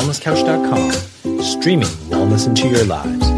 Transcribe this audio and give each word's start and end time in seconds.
thewellnesscouch.com, 0.00 1.42
streaming 1.42 1.88
wellness 2.08 2.46
into 2.46 2.68
your 2.68 2.84
lives. 2.84 3.28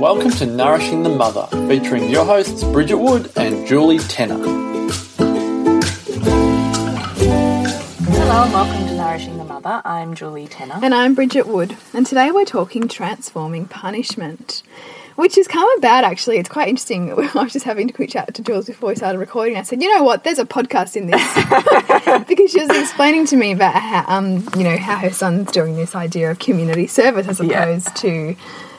Welcome 0.00 0.32
to 0.32 0.46
Nourishing 0.46 1.04
the 1.04 1.10
Mother, 1.10 1.46
featuring 1.68 2.10
your 2.10 2.24
hosts 2.24 2.64
Bridget 2.64 2.96
Wood 2.96 3.30
and 3.36 3.66
Julie 3.68 4.00
Tenner. 4.00 4.38
Hello 8.08 8.42
and 8.42 8.52
welcome 8.52 8.88
to 8.88 8.94
Nourishing 8.96 9.38
the 9.38 9.44
Mother. 9.44 9.80
I'm 9.84 10.16
Julie 10.16 10.48
Tenner. 10.48 10.80
And 10.82 10.92
I'm 10.92 11.14
Bridget 11.14 11.46
Wood, 11.46 11.76
and 11.94 12.04
today 12.04 12.32
we're 12.32 12.44
talking 12.44 12.88
transforming 12.88 13.66
punishment, 13.66 14.64
which 15.16 15.34
has 15.36 15.46
come 15.48 15.68
about 15.78 16.04
actually. 16.04 16.38
It's 16.38 16.48
quite 16.48 16.68
interesting. 16.68 17.12
I 17.34 17.42
was 17.42 17.52
just 17.52 17.64
having 17.64 17.90
a 17.90 17.92
quick 17.92 18.10
chat 18.10 18.32
to 18.34 18.42
Jules 18.42 18.66
before 18.66 18.90
we 18.90 18.96
started 18.96 19.18
recording. 19.18 19.56
I 19.56 19.62
said, 19.62 19.82
you 19.82 19.94
know 19.94 20.02
what, 20.02 20.24
there's 20.24 20.38
a 20.38 20.44
podcast 20.44 20.96
in 20.96 21.06
this. 21.06 22.24
because 22.28 22.50
she 22.52 22.60
was 22.60 22.70
explaining 22.78 23.26
to 23.26 23.36
me 23.36 23.52
about 23.52 23.74
how, 23.74 24.04
um, 24.08 24.48
you 24.56 24.64
know, 24.64 24.76
how 24.76 24.96
her 24.96 25.10
son's 25.10 25.50
doing 25.52 25.76
this 25.76 25.94
idea 25.94 26.30
of 26.30 26.38
community 26.38 26.86
service 26.86 27.28
as 27.28 27.40
Yeah. 27.40 27.62
opposed 27.62 27.96
to 27.96 28.36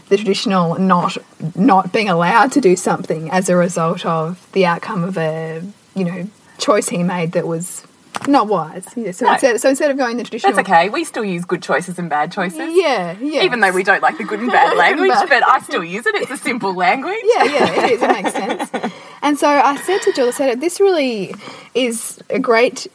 the 0.09 0.17
traditional 0.17 0.77
not 0.77 1.17
not 1.55 1.94
being 1.94 2.09
allowed 2.09 2.52
to 2.52 2.59
do 2.61 2.75
something 2.75 3.31
as 3.31 3.48
a 3.48 3.55
result 3.55 4.05
of 4.05 4.45
the 4.52 4.66
outcome 4.66 5.03
of 5.03 5.17
a, 5.17 5.61
you 5.95 6.03
know, 6.03 6.27
choice 6.58 6.89
he 6.89 7.02
made 7.02 7.31
that 7.31 7.48
was 7.48 7.86
not 8.27 8.48
wise. 8.48 8.85
Yeah, 8.95 9.11
so, 9.11 9.25
No. 9.25 9.34
instead, 9.34 9.61
so 9.61 9.70
instead 9.70 9.91
of 9.91 9.98
going 9.98 10.17
the 10.17 10.23
traditional 10.23 10.53
That's 10.53 10.67
okay. 10.67 10.89
We 10.89 11.03
still 11.03 11.23
use 11.25 11.45
good 11.45 11.61
choices 11.61 11.98
and 11.99 12.09
bad 12.09 12.31
choices. 12.31 12.59
yeah, 12.73 13.16
yeah. 13.20 13.44
Even 13.44 13.59
though 13.59 13.71
we 13.71 13.84
don't 13.84 14.02
like 14.02 14.17
the 14.17 14.23
good 14.23 14.39
and 14.39 14.49
bad 14.52 14.77
language, 14.85 15.11
but 15.30 15.47
I 15.47 15.59
still 15.61 15.84
use 15.84 16.05
it. 16.05 16.16
It's 16.16 16.31
a 16.31 16.38
simple 16.38 16.73
language. 16.75 17.20
Yeah, 17.23 17.44
yeah, 17.45 17.84
it 17.85 17.91
is. 17.94 18.02
It 18.02 18.07
makes 18.07 18.31
sense. 18.31 18.94
And 19.21 19.38
so 19.38 19.47
I 19.47 19.75
said 19.77 20.02
to 20.03 20.13
Jill, 20.13 20.27
I 20.27 20.31
said, 20.31 20.61
this 20.61 20.80
really 20.80 21.34
is 21.73 22.20
a 22.30 22.39
great 22.39 22.88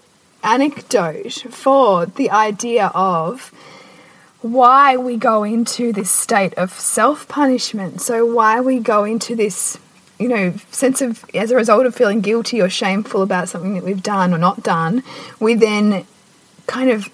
anecdote 0.42 1.32
for 1.50 2.06
the 2.06 2.30
idea 2.30 2.90
of 2.94 3.52
why 4.42 4.96
we 4.96 5.16
go 5.16 5.42
into 5.42 5.92
this 5.92 6.10
state 6.10 6.54
of 6.54 6.70
self 6.72 7.26
punishment. 7.26 8.00
So, 8.00 8.24
why 8.24 8.60
we 8.60 8.78
go 8.78 9.02
into 9.04 9.34
this, 9.34 9.78
you 10.18 10.28
know, 10.28 10.54
sense 10.70 11.02
of, 11.02 11.24
as 11.34 11.50
a 11.50 11.56
result 11.56 11.86
of 11.86 11.94
feeling 11.94 12.20
guilty 12.20 12.60
or 12.60 12.68
shameful 12.68 13.22
about 13.22 13.48
something 13.48 13.74
that 13.74 13.84
we've 13.84 14.02
done 14.02 14.32
or 14.32 14.38
not 14.38 14.62
done, 14.62 15.02
we 15.40 15.54
then 15.54 16.06
kind 16.66 16.90
of 16.90 17.08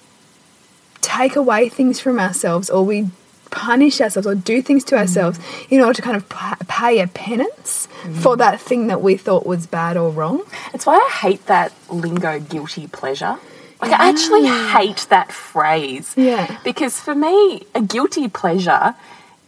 take 1.01 1.37
away 1.37 1.69
things 1.69 2.01
from 2.01 2.19
ourselves 2.19 2.71
or 2.71 2.85
we 2.85 3.09
punish 3.51 4.01
ourselves 4.01 4.27
or 4.27 4.35
do 4.35 4.63
things 4.63 4.83
to 4.83 4.95
mm. 4.95 4.99
ourselves 4.99 5.39
in 5.69 5.81
order 5.81 5.95
to 5.95 6.03
kind 6.03 6.17
of 6.17 6.29
pay 6.69 7.01
a 7.01 7.07
penance 7.07 7.87
mm. 8.03 8.17
for 8.17 8.37
that 8.37 8.61
thing 8.61 8.87
that 8.87 9.03
we 9.03 9.17
thought 9.17 9.45
was 9.45 9.67
bad 9.67 9.97
or 9.97 10.11
wrong. 10.11 10.43
It's 10.73 10.87
why 10.87 10.95
I 10.95 11.11
hate 11.21 11.47
that 11.47 11.73
lingo 11.91 12.41
guilty 12.41 12.87
pleasure. 12.87 13.39
Like, 13.81 13.93
I 13.93 14.11
actually 14.11 14.47
hate 14.47 15.07
that 15.11 15.33
phrase. 15.33 16.15
Yeah. 16.17 16.57
Because 16.63 17.01
for 17.01 17.17
me, 17.17 17.67
a 17.75 17.83
guilty 17.83 18.29
pleasure 18.29 18.95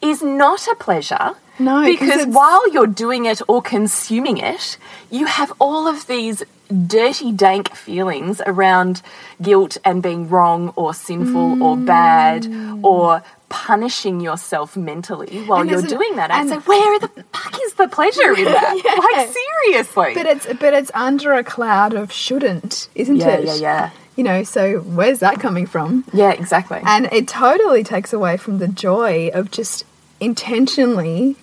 is 0.02 0.22
not 0.22 0.66
a 0.66 0.74
pleasure. 0.74 1.36
No, 1.58 1.82
'cause 1.82 1.98
because 1.98 2.26
while 2.26 2.68
you're 2.70 2.86
doing 2.86 3.26
it 3.26 3.40
or 3.48 3.62
consuming 3.62 4.38
it, 4.38 4.76
you 5.10 5.26
have 5.26 5.52
all 5.60 5.86
of 5.86 6.06
these 6.06 6.42
dirty, 6.86 7.30
dank 7.30 7.74
feelings 7.74 8.40
around 8.46 9.02
guilt 9.40 9.76
and 9.84 10.02
being 10.02 10.28
wrong 10.28 10.72
or 10.76 10.94
sinful 10.94 11.62
or 11.62 11.76
mm. 11.76 11.84
bad 11.86 12.48
or 12.82 13.22
punishing 13.48 14.20
yourself 14.20 14.76
mentally 14.76 15.44
while 15.44 15.60
And 15.60 15.70
you're 15.70 15.82
doing 15.82 16.16
that. 16.16 16.30
And, 16.30 16.50
and- 16.50 16.62
so, 16.62 16.68
where 16.68 16.98
the 16.98 17.08
fuck 17.32 17.60
is 17.62 17.74
the 17.74 17.86
pleasure 17.88 18.34
in 18.34 18.44
that? 18.56 18.80
Yeah. 18.84 19.18
Like, 19.18 19.28
seriously. 19.28 20.14
But 20.14 20.26
it's 20.26 20.46
but 20.58 20.74
it's 20.74 20.90
under 20.94 21.34
a 21.34 21.44
cloud 21.44 21.92
of 21.94 22.10
shouldn't, 22.10 22.88
isn't 22.94 23.16
yeah, 23.16 23.28
it? 23.28 23.44
yeah, 23.44 23.54
yeah. 23.54 23.90
You 24.16 24.24
know, 24.24 24.42
so 24.44 24.78
where's 24.78 25.18
that 25.20 25.40
coming 25.40 25.66
from? 25.66 26.04
Yeah, 26.12 26.30
exactly. 26.30 26.80
And 26.84 27.06
it 27.12 27.26
totally 27.28 27.82
takes 27.84 28.12
away 28.12 28.36
from 28.36 28.58
the 28.58 28.68
joy 28.68 29.30
of 29.34 29.50
just 29.50 29.84
intentionally 30.20 31.36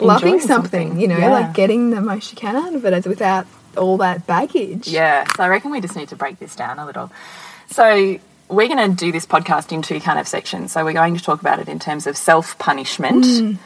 loving 0.00 0.40
something, 0.40 0.88
something, 0.88 1.00
you 1.00 1.08
know, 1.08 1.18
yeah. 1.18 1.30
like 1.30 1.54
getting 1.54 1.90
the 1.90 2.00
most 2.00 2.30
you 2.32 2.36
can 2.36 2.56
out 2.56 2.74
of 2.74 2.84
it 2.84 2.92
as 2.92 3.06
without 3.06 3.46
all 3.76 3.96
that 3.98 4.26
baggage. 4.26 4.88
Yeah, 4.88 5.24
so 5.36 5.42
I 5.44 5.48
reckon 5.48 5.70
we 5.70 5.80
just 5.80 5.96
need 5.96 6.08
to 6.08 6.16
break 6.16 6.38
this 6.38 6.56
down 6.56 6.78
a 6.78 6.86
little. 6.86 7.10
So 7.70 8.18
we're 8.48 8.68
going 8.68 8.90
to 8.90 8.96
do 8.96 9.12
this 9.12 9.26
podcast 9.26 9.72
in 9.72 9.82
two 9.82 10.00
kind 10.00 10.18
of 10.18 10.26
sections. 10.26 10.72
So 10.72 10.84
we're 10.84 10.92
going 10.94 11.16
to 11.16 11.22
talk 11.22 11.40
about 11.40 11.58
it 11.58 11.68
in 11.68 11.78
terms 11.78 12.06
of 12.06 12.16
self 12.16 12.58
punishment 12.58 13.24
Mm. 13.24 13.58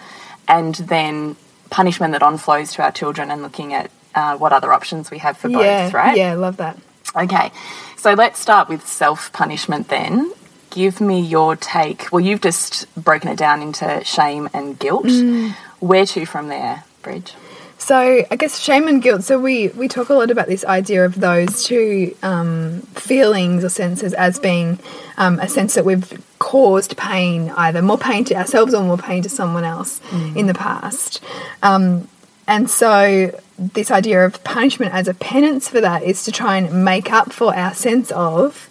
and 0.49 0.75
then 0.75 1.37
punishment 1.71 2.13
that 2.13 2.23
on 2.23 2.37
flows 2.37 2.73
to 2.75 2.83
our 2.83 2.93
children 2.93 3.31
and 3.31 3.43
looking 3.43 3.73
at 3.75 3.91
uh, 4.15 4.37
what 4.37 4.53
other 4.53 4.73
options 4.73 5.11
we 5.11 5.19
have 5.19 5.37
for 5.39 5.49
yeah, 5.49 5.85
both, 5.87 5.95
right? 5.95 6.17
Yeah, 6.17 6.35
love 6.35 6.59
that. 6.59 6.79
Okay, 7.15 7.51
so 7.97 8.15
let's 8.15 8.39
start 8.39 8.69
with 8.69 8.87
self 8.87 9.33
punishment 9.33 9.89
then. 9.89 10.33
Give 10.75 11.01
me 11.01 11.21
your 11.21 11.55
take. 11.55 12.11
Well, 12.11 12.21
you've 12.21 12.41
just 12.41 12.93
broken 12.97 13.31
it 13.31 13.37
down 13.37 13.63
into 13.63 14.03
shame 14.05 14.49
and 14.55 14.79
guilt. 14.79 15.05
Mm. 15.05 15.53
Where 15.81 16.07
to 16.07 16.25
from 16.25 16.49
there, 16.49 16.85
Bridge? 17.03 17.35
So 17.77 17.97
I 18.31 18.37
guess 18.37 18.61
shame 18.61 18.87
and 18.87 19.03
guilt. 19.03 19.25
So 19.25 19.39
we 19.39 19.69
we 19.69 19.89
talk 19.89 20.09
a 20.09 20.15
lot 20.15 20.31
about 20.31 20.47
this 20.47 20.65
idea 20.65 21.05
of 21.05 21.19
those 21.21 21.65
two 21.65 22.17
um, 22.23 22.83
feelings 22.95 23.65
or 23.65 23.69
senses 23.69 24.15
as 24.15 24.39
being 24.39 24.79
um, 25.17 25.41
a 25.41 25.49
sense 25.49 25.75
that 25.75 25.85
we've 25.85 26.25
caused 26.39 26.97
pain, 26.97 27.51
either 27.51 27.83
more 27.83 27.99
pain 27.99 28.25
to 28.27 28.37
ourselves 28.37 28.73
or 28.73 28.83
more 28.85 28.99
pain 28.99 29.23
to 29.25 29.29
someone 29.29 29.65
else 29.65 30.01
in 30.37 30.47
the 30.47 30.55
past. 30.55 31.21
Um, 31.63 32.09
and 32.47 32.71
so 32.71 33.39
this 33.59 33.91
idea 33.91 34.25
of 34.25 34.43
punishment 34.45 34.95
as 34.95 35.09
a 35.09 35.15
penance 35.15 35.69
for 35.69 35.81
that 35.81 36.03
is 36.03 36.25
to 36.25 36.33
try 36.33 36.57
and 36.57 36.85
make 36.85 37.13
up 37.13 37.33
for 37.33 37.55
our 37.55 37.75
sense 37.75 38.11
of, 38.13 38.71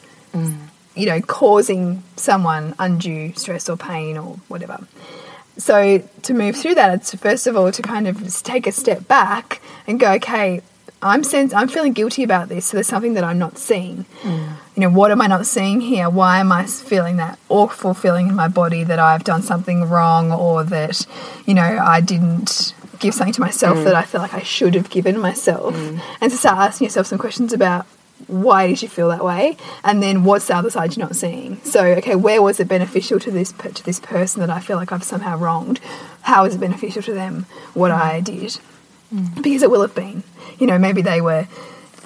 you 0.96 1.06
know, 1.06 1.22
causing 1.22 2.04
someone 2.16 2.76
undue 2.80 3.34
stress 3.34 3.70
or 3.70 3.78
pain 3.78 4.18
or 4.18 4.38
whatever. 4.48 4.86
So 5.58 6.00
to 6.24 6.34
move 6.34 6.56
through 6.56 6.76
that, 6.76 6.94
it's 6.94 7.14
first 7.16 7.48
of 7.48 7.56
all 7.56 7.72
to 7.72 7.82
kind 7.82 8.08
of 8.08 8.22
just 8.24 8.46
take 8.46 8.68
a 8.68 8.72
step 8.72 9.08
back 9.08 9.62
and 9.88 10.00
go, 10.00 10.14
okay, 10.14 10.62
I'm 11.04 11.24
sense 11.24 11.54
I'm 11.54 11.68
feeling 11.68 11.94
guilty 11.94 12.24
about 12.24 12.50
this. 12.50 12.66
So 12.66 12.78
there's 12.78 12.88
something 12.88 13.16
that 13.16 13.24
I'm 13.24 13.40
not 13.40 13.58
seeing. 13.58 14.06
Mm. 14.22 14.56
You 14.76 14.82
know, 14.82 14.90
what 14.90 15.12
am 15.12 15.22
I 15.22 15.28
not 15.28 15.46
seeing 15.48 15.82
here? 15.82 16.10
Why 16.10 16.40
am 16.40 16.52
I 16.52 16.66
feeling 16.66 17.18
that 17.18 17.40
awful 17.50 17.94
feeling 17.94 18.28
in 18.28 18.36
my 18.36 18.48
body 18.48 18.84
that 18.84 19.00
I've 19.00 19.24
done 19.24 19.42
something 19.42 19.90
wrong 19.90 20.32
or 20.32 20.64
that, 20.64 21.06
you 21.46 21.54
know, 21.54 21.64
I 21.64 22.02
didn't 22.02 22.74
give 23.00 23.16
something 23.16 23.34
to 23.34 23.42
myself 23.42 23.80
mm. 23.80 23.84
that 23.86 23.96
I 23.96 24.04
feel 24.04 24.22
like 24.22 24.34
I 24.34 24.44
should 24.44 24.76
have 24.76 24.90
given 24.90 25.20
myself. 25.20 25.74
Mm. 25.74 26.02
And 26.22 26.32
to 26.32 26.38
start 26.38 26.60
asking 26.60 26.86
yourself 26.86 27.08
some 27.08 27.18
questions 27.18 27.52
about 27.52 27.88
why 28.28 28.68
did 28.68 28.82
you 28.82 28.88
feel 28.88 29.10
that 29.10 29.24
way? 29.24 29.58
And 29.84 30.02
then 30.02 30.24
what's 30.24 30.48
the 30.48 30.56
other 30.56 30.70
side 30.70 30.96
you're 30.96 31.06
not 31.06 31.16
seeing? 31.16 31.62
So 31.64 31.84
okay 31.84 32.16
where 32.16 32.42
was 32.42 32.60
it 32.60 32.68
beneficial 32.68 33.20
to 33.20 33.32
this 33.32 33.52
to 33.52 33.84
this 33.84 34.00
person 34.00 34.42
that 34.42 34.50
i 34.50 34.60
feel 34.60 34.78
like 34.78 34.92
i've 34.92 35.04
somehow 35.04 35.38
wronged? 35.38 35.80
How 36.22 36.46
is 36.46 36.56
it 36.56 36.60
beneficial 36.60 37.02
to 37.04 37.14
them 37.14 37.46
what 37.74 37.92
i 37.92 38.20
did? 38.22 38.60
Because 39.42 39.64
it 39.64 39.72
will 39.72 39.82
have 39.82 39.96
been. 39.96 40.24
You 40.60 40.68
know 40.68 40.78
maybe 40.78 41.02
they 41.02 41.22
were 41.22 41.48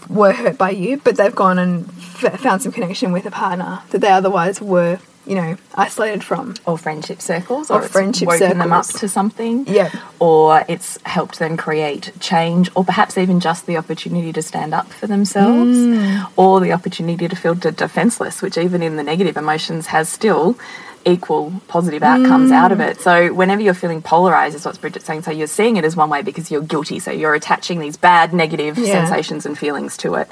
were 0.10 0.34
hurt 0.34 0.58
by 0.58 0.70
you 0.70 0.98
but 0.98 1.18
they've 1.18 1.36
gone 1.36 1.58
and 1.58 1.92
found 1.92 2.62
some 2.62 2.72
connection 2.72 3.12
with 3.12 3.26
a 3.26 3.32
partner 3.32 3.82
that 3.90 4.02
they 4.02 4.12
otherwise 4.12 4.62
were 4.62 5.00
you 5.26 5.36
know 5.36 5.58
isolated 5.76 6.24
from 6.24 6.54
or 6.66 6.78
friendship 6.78 7.22
circles, 7.22 7.70
Or 7.72 7.80
or, 7.80 7.84
it's 7.84 7.92
friendship 7.92 8.28
woken 8.28 8.58
them 8.60 8.72
up 8.74 8.86
circles. 8.86 9.00
to 9.02 9.10
something, 9.10 9.66
Yeah. 9.68 9.90
or 10.20 10.64
it's 10.68 11.00
helped 11.04 11.40
them 11.40 11.58
create 11.58 12.12
change, 12.20 12.70
or 12.76 12.84
perhaps 12.86 13.18
even 13.18 13.40
just 13.40 13.66
the 13.66 13.78
opportunity 13.78 14.32
to 14.34 14.42
stand 14.42 14.74
up 14.74 14.88
for 14.94 15.08
themselves, 15.08 15.78
Mm. 15.78 16.28
or 16.36 16.60
the 16.60 16.72
opportunity 16.74 17.28
to 17.28 17.36
feel 17.36 17.56
defenseless, 17.56 18.42
which 18.42 18.58
even 18.58 18.82
in 18.84 18.96
the 18.98 19.04
negative 19.04 19.38
emotions 19.38 19.88
has 19.88 20.10
still 20.10 20.58
equal 21.06 21.54
positive 21.68 22.02
outcomes 22.02 22.52
out 22.52 22.72
Mm. 22.72 22.74
of 22.74 22.80
it. 22.82 23.00
So 23.00 23.32
whenever 23.34 23.62
you're 23.62 23.76
feeling 23.76 24.02
polarized, 24.02 24.56
is 24.56 24.66
what 24.66 24.80
Bridget's 24.82 25.06
saying. 25.06 25.22
So 25.22 25.32
you're 25.32 25.46
seeing 25.48 25.78
it 25.78 25.86
as 25.86 25.96
one 25.96 26.10
way 26.10 26.24
because 26.24 26.50
you're 26.50 26.62
guilty. 26.62 27.00
So 27.00 27.12
you're 27.12 27.36
attaching 27.36 27.80
these 27.80 27.96
bad, 27.96 28.34
negative 28.34 28.78
Yeah. 28.78 29.06
sensations 29.06 29.46
and 29.46 29.58
feelings 29.58 29.96
to 29.98 30.16
it, 30.16 30.28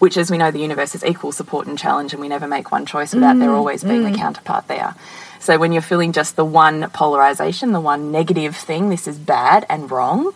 which, 0.00 0.16
as 0.16 0.30
we 0.30 0.36
know, 0.38 0.50
the 0.50 0.58
universe 0.58 0.94
is 0.96 1.04
equal 1.04 1.30
support 1.32 1.66
and 1.68 1.78
challenge, 1.78 2.12
and 2.12 2.20
we 2.20 2.28
never 2.28 2.48
make 2.48 2.72
one 2.72 2.86
choice 2.86 3.14
without 3.14 3.36
Mm, 3.36 3.40
there 3.40 3.52
always 3.52 3.84
being 3.84 4.04
a 4.04 4.16
counterpart 4.16 4.66
there. 4.66 4.94
So 5.38 5.58
when 5.58 5.70
you're 5.72 5.82
feeling 5.82 6.10
just 6.12 6.34
the 6.34 6.44
one 6.44 6.90
polarization, 6.92 7.70
the 7.72 7.80
one 7.80 8.10
negative 8.10 8.56
thing, 8.56 8.90
this 8.90 9.06
is 9.06 9.16
bad 9.16 9.64
and 9.68 9.88
wrong, 9.90 10.32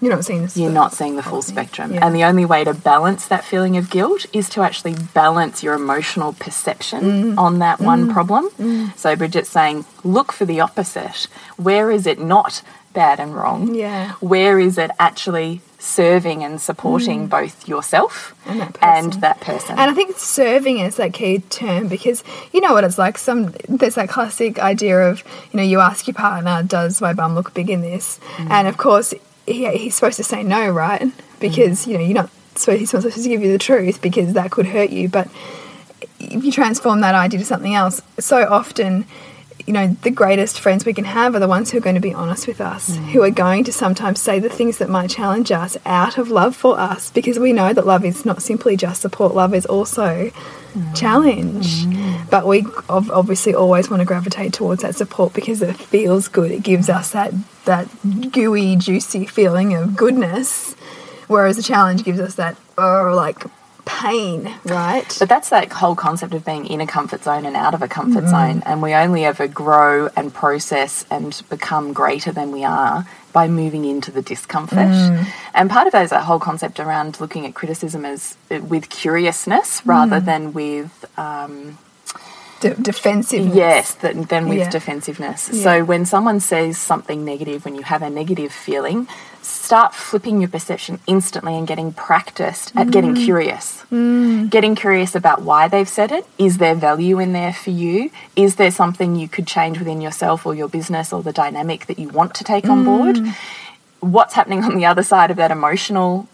you're 0.00 0.14
not 0.14 0.24
seeing 0.24 0.42
this 0.42 0.56
you're 0.56 0.70
not 0.70 0.92
seeing 0.92 1.16
the 1.16 1.22
full 1.22 1.42
spectrum. 1.42 1.92
Yeah. 1.92 2.06
And 2.06 2.14
the 2.14 2.24
only 2.24 2.44
way 2.44 2.64
to 2.64 2.74
balance 2.74 3.26
that 3.28 3.44
feeling 3.44 3.76
of 3.76 3.90
guilt 3.90 4.26
is 4.32 4.48
to 4.50 4.62
actually 4.62 4.94
balance 5.14 5.62
your 5.62 5.74
emotional 5.74 6.32
perception 6.34 7.00
Mm. 7.34 7.38
on 7.38 7.58
that 7.60 7.80
one 7.80 8.12
problem. 8.12 8.48
So 8.96 9.14
Bridget's 9.16 9.48
saying, 9.50 9.84
look 10.04 10.32
for 10.32 10.44
the 10.44 10.60
opposite. 10.60 11.26
Where 11.56 11.90
is 11.90 12.06
it 12.06 12.18
not 12.20 12.62
bad 12.92 13.20
and 13.20 13.34
wrong? 13.34 13.74
Yeah. 13.74 14.12
Where 14.20 14.58
is 14.58 14.78
it 14.78 14.90
actually 14.98 15.60
serving 15.80 16.42
and 16.42 16.60
supporting 16.60 17.28
both 17.28 17.68
yourself 17.68 18.34
Mm. 18.46 18.50
And 18.50 18.60
that 18.60 18.78
and 18.82 19.06
person. 19.06 19.20
that 19.20 19.40
person? 19.40 19.70
And 19.78 19.90
I 19.90 19.94
think 19.94 20.16
serving 20.18 20.78
is 20.80 20.96
that 20.96 21.12
key 21.12 21.38
term 21.50 21.86
because 21.88 22.24
you 22.52 22.60
know 22.60 22.72
what 22.72 22.84
it's 22.84 22.98
like. 22.98 23.16
Some 23.18 23.54
there's 23.68 23.94
that 23.96 24.08
classic 24.08 24.58
idea 24.58 24.98
of 25.10 25.22
you 25.52 25.56
know 25.58 25.62
you 25.62 25.80
ask 25.80 26.06
your 26.06 26.14
partner, 26.14 26.62
does 26.62 27.00
my 27.00 27.12
bum 27.12 27.34
look 27.34 27.54
big 27.54 27.70
in 27.70 27.80
this? 27.82 28.18
And 28.38 28.66
of 28.68 28.76
course 28.76 29.12
he, 29.48 29.68
he's 29.76 29.94
supposed 29.94 30.16
to 30.16 30.24
say 30.24 30.42
no, 30.42 30.70
right? 30.70 31.10
Because 31.40 31.86
you 31.86 31.94
know 31.94 32.04
you're 32.04 32.14
not 32.14 32.30
supposed 32.54 32.80
he's 32.80 32.92
not 32.92 33.02
supposed 33.02 33.22
to 33.22 33.28
give 33.28 33.42
you 33.42 33.52
the 33.52 33.58
truth 33.58 34.00
because 34.02 34.32
that 34.34 34.50
could 34.50 34.66
hurt 34.66 34.90
you. 34.90 35.08
But 35.08 35.28
if 36.20 36.44
you 36.44 36.52
transform 36.52 37.00
that 37.00 37.14
idea 37.14 37.40
to 37.40 37.46
something 37.46 37.74
else, 37.74 38.02
so 38.18 38.46
often, 38.48 39.06
you 39.68 39.74
know, 39.74 39.88
the 40.00 40.10
greatest 40.10 40.58
friends 40.60 40.86
we 40.86 40.94
can 40.94 41.04
have 41.04 41.34
are 41.34 41.38
the 41.38 41.46
ones 41.46 41.70
who 41.70 41.76
are 41.76 41.82
going 41.82 41.94
to 41.94 42.00
be 42.00 42.14
honest 42.14 42.46
with 42.46 42.58
us, 42.58 42.96
mm. 42.96 43.04
who 43.10 43.22
are 43.22 43.30
going 43.30 43.64
to 43.64 43.72
sometimes 43.72 44.18
say 44.18 44.38
the 44.38 44.48
things 44.48 44.78
that 44.78 44.88
might 44.88 45.10
challenge 45.10 45.52
us 45.52 45.76
out 45.84 46.16
of 46.16 46.30
love 46.30 46.56
for 46.56 46.80
us, 46.80 47.10
because 47.10 47.38
we 47.38 47.52
know 47.52 47.74
that 47.74 47.84
love 47.84 48.02
is 48.02 48.24
not 48.24 48.40
simply 48.40 48.78
just 48.78 49.02
support, 49.02 49.34
love 49.34 49.52
is 49.52 49.66
also 49.66 50.30
mm. 50.30 50.96
challenge. 50.96 51.84
Mm. 51.84 52.30
But 52.30 52.46
we 52.46 52.64
obviously 52.88 53.54
always 53.54 53.90
want 53.90 54.00
to 54.00 54.06
gravitate 54.06 54.54
towards 54.54 54.80
that 54.80 54.94
support 54.94 55.34
because 55.34 55.60
it 55.60 55.76
feels 55.76 56.28
good. 56.28 56.50
It 56.50 56.62
gives 56.62 56.88
us 56.88 57.10
that 57.10 57.34
that 57.66 57.88
gooey, 58.32 58.74
juicy 58.76 59.26
feeling 59.26 59.74
of 59.74 59.96
goodness, 59.96 60.72
whereas 61.26 61.58
the 61.58 61.62
challenge 61.62 62.04
gives 62.04 62.20
us 62.20 62.36
that 62.36 62.56
oh, 62.78 63.12
like 63.14 63.44
pain, 63.88 64.54
right? 64.64 65.16
But 65.18 65.28
that's 65.28 65.48
that 65.48 65.72
whole 65.72 65.96
concept 65.96 66.34
of 66.34 66.44
being 66.44 66.66
in 66.66 66.80
a 66.80 66.86
comfort 66.86 67.24
zone 67.24 67.46
and 67.46 67.56
out 67.56 67.72
of 67.74 67.80
a 67.82 67.88
comfort 67.88 68.28
zone. 68.28 68.62
And 68.66 68.82
we 68.82 68.92
only 68.94 69.24
ever 69.24 69.48
grow 69.48 70.08
and 70.14 70.32
process 70.32 71.04
and 71.10 71.40
become 71.48 71.92
greater 71.92 72.30
than 72.30 72.52
we 72.52 72.64
are 72.64 73.06
by 73.32 73.48
moving 73.48 73.84
into 73.84 74.10
the 74.10 74.22
discomfort. 74.22 74.78
And 75.54 75.70
part 75.70 75.86
of 75.86 75.92
that 75.94 76.02
is 76.04 76.10
that 76.10 76.24
whole 76.24 76.38
concept 76.38 76.78
around 76.78 77.18
looking 77.20 77.46
at 77.46 77.54
criticism 77.54 78.04
as 78.04 78.36
uh, 78.50 78.60
with 78.60 78.88
curiousness 78.90 79.82
rather 79.86 80.20
than 80.20 80.52
with 80.52 81.04
um, 81.16 81.78
De- 82.60 82.74
defensiveness. 82.74 83.54
Yes, 83.54 83.94
than, 83.94 84.22
than 84.24 84.48
with 84.48 84.58
Yeah. 84.58 84.70
defensiveness. 84.70 85.48
Yeah. 85.52 85.62
So 85.62 85.84
when 85.84 86.04
someone 86.04 86.40
says 86.40 86.76
something 86.76 87.24
negative, 87.24 87.64
when 87.64 87.74
you 87.76 87.82
have 87.84 88.02
a 88.02 88.10
negative 88.10 88.52
feeling, 88.52 89.06
start 89.68 89.94
flipping 89.94 90.40
your 90.42 90.48
perception 90.56 90.98
instantly 91.06 91.54
and 91.58 91.66
getting 91.72 91.92
practiced 91.92 92.66
at 92.80 92.86
getting 92.90 93.14
Mm. 93.14 93.24
curious. 93.28 93.66
Getting 94.56 94.74
curious 94.84 95.12
about 95.14 95.38
why 95.48 95.62
they've 95.72 95.92
said 95.98 96.10
it. 96.18 96.24
Is 96.38 96.56
there 96.62 96.74
value 96.74 97.16
in 97.24 97.30
there 97.34 97.52
for 97.52 97.68
you? 97.84 98.10
Is 98.34 98.56
there 98.60 98.70
something 98.80 99.10
you 99.22 99.28
could 99.28 99.46
change 99.46 99.76
within 99.78 100.00
yourself 100.00 100.46
or 100.46 100.52
your 100.54 100.68
business 100.78 101.12
or 101.12 101.20
the 101.22 101.34
dynamic 101.44 101.80
that 101.88 101.98
you 101.98 102.08
want 102.08 102.32
to 102.38 102.44
take 102.44 102.66
on 102.74 102.80
board? 102.90 103.16
Mm. 103.16 103.34
What's 104.00 104.34
happening 104.38 104.64
on 104.64 104.74
the 104.80 104.86
other 104.86 105.02
side 105.12 105.30
of 105.30 105.36
that 105.42 105.50
emotional 105.50 106.28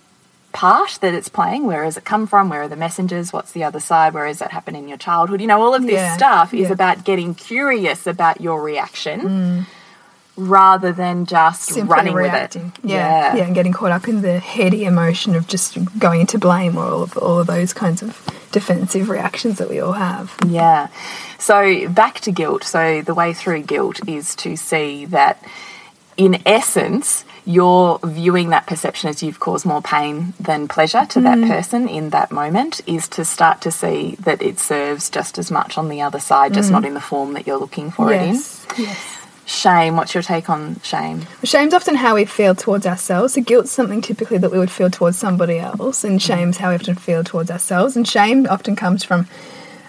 part 0.53 0.93
that 1.01 1.13
it's 1.19 1.29
playing. 1.29 1.63
Where 1.67 1.83
has 1.83 1.97
it 1.97 2.05
come 2.05 2.29
from? 2.29 2.49
Where 2.49 2.63
are 2.63 2.69
the 2.69 2.77
messengers? 2.87 3.33
What's 3.33 3.51
the 3.51 3.65
other 3.65 3.81
side? 3.81 4.15
Where 4.15 4.27
has 4.33 4.39
that 4.39 4.53
happened 4.53 4.77
in 4.77 4.87
your 4.87 4.97
childhood? 5.09 5.41
You 5.41 5.49
know, 5.49 5.61
all 5.61 5.75
of 5.75 5.83
this 5.83 5.95
Yeah, 5.95 6.17
stuff 6.17 6.55
is 6.55 6.61
yeah. 6.61 6.69
Mm. 6.69 6.79
about 6.79 6.97
getting 7.11 7.35
curious 7.35 8.07
about 8.07 8.41
your 8.41 8.63
reaction 8.63 9.67
rather 10.37 10.93
than 10.93 11.27
just 11.27 11.63
Simply 11.63 11.83
running 11.85 12.15
reacting. 12.15 12.73
with 12.77 12.85
it. 12.85 12.91
Yeah, 12.91 13.37
yeah, 13.37 13.45
and 13.45 13.55
getting 13.55 13.73
caught 13.73 13.93
up 13.93 14.09
in 14.09 14.23
the 14.23 14.39
heady 14.41 14.85
emotion 14.85 15.35
of 15.37 15.47
just 15.47 15.79
going 15.99 16.21
into 16.21 16.39
blame 16.39 16.77
or 16.77 16.85
all 16.87 17.03
of, 17.05 17.17
all 17.19 17.39
of 17.39 17.47
those 17.47 17.73
kinds 17.73 18.03
of 18.03 18.21
defensive 18.51 19.09
reactions 19.09 19.59
that 19.59 19.69
we 19.71 19.79
all 19.81 19.93
have. 19.93 20.35
Yeah. 20.47 20.89
So 21.39 21.89
back 21.89 22.21
to 22.21 22.33
guilt. 22.33 22.65
So 22.65 23.01
the 23.03 23.15
way 23.15 23.33
through 23.33 23.63
guilt 23.63 24.01
is 24.09 24.35
to 24.37 24.57
see 24.57 25.05
that 25.07 25.43
in 26.17 26.41
essence, 26.47 27.25
you're 27.45 27.99
viewing 28.05 28.51
that 28.51 28.67
perception 28.67 29.11
as 29.11 29.23
you've 29.23 29.41
caused 29.41 29.67
more 29.67 29.83
pain 29.83 30.33
than 30.41 30.67
pleasure 30.69 31.05
to 31.07 31.19
Mm. 31.21 31.25
that 31.25 31.49
person 31.49 31.89
in 31.89 32.11
that 32.11 32.31
moment, 32.33 32.81
is 32.87 33.07
to 33.09 33.25
start 33.25 33.61
to 33.63 33.71
see 33.71 34.17
that 34.21 34.41
it 34.41 34.59
serves 34.61 35.11
just 35.11 35.39
as 35.39 35.51
much 35.51 35.77
on 35.77 35.89
the 35.89 36.01
other 36.01 36.21
side, 36.21 36.55
just 36.55 36.71
not 36.71 36.85
in 36.85 36.95
the 36.95 37.01
form 37.01 37.35
that 37.35 37.47
you're 37.47 37.59
looking 37.59 37.91
for 37.91 38.13
it 38.13 38.23
in. 38.23 38.31
Mm. 38.31 38.33
yes, 38.35 38.67
yes. 38.79 38.99
Shame. 39.47 39.97
What's 39.97 40.15
your 40.15 40.23
take 40.23 40.49
on 40.49 40.81
shame? 40.83 41.27
Shame's 41.43 41.75
often 41.75 41.97
how 41.97 42.15
we 42.15 42.25
feel 42.25 42.55
towards 42.55 42.87
ourselves. 42.87 43.35
So 43.35 43.43
guilt's 43.43 43.71
something 43.71 44.01
typically 44.01 44.39
that 44.39 44.51
we 44.51 44.59
would 44.59 44.71
feel 44.71 44.91
towards 44.91 45.19
somebody 45.19 45.59
else, 45.59 46.03
and 46.03 46.21
shame's 46.21 46.57
how 46.57 46.71
we 46.71 46.77
often 46.77 46.95
feel 46.95 47.23
towards 47.25 47.51
ourselves. 47.51 47.97
And 47.97 48.09
shame 48.09 48.47
often 48.49 48.75
comes 48.75 49.05
from 49.05 49.29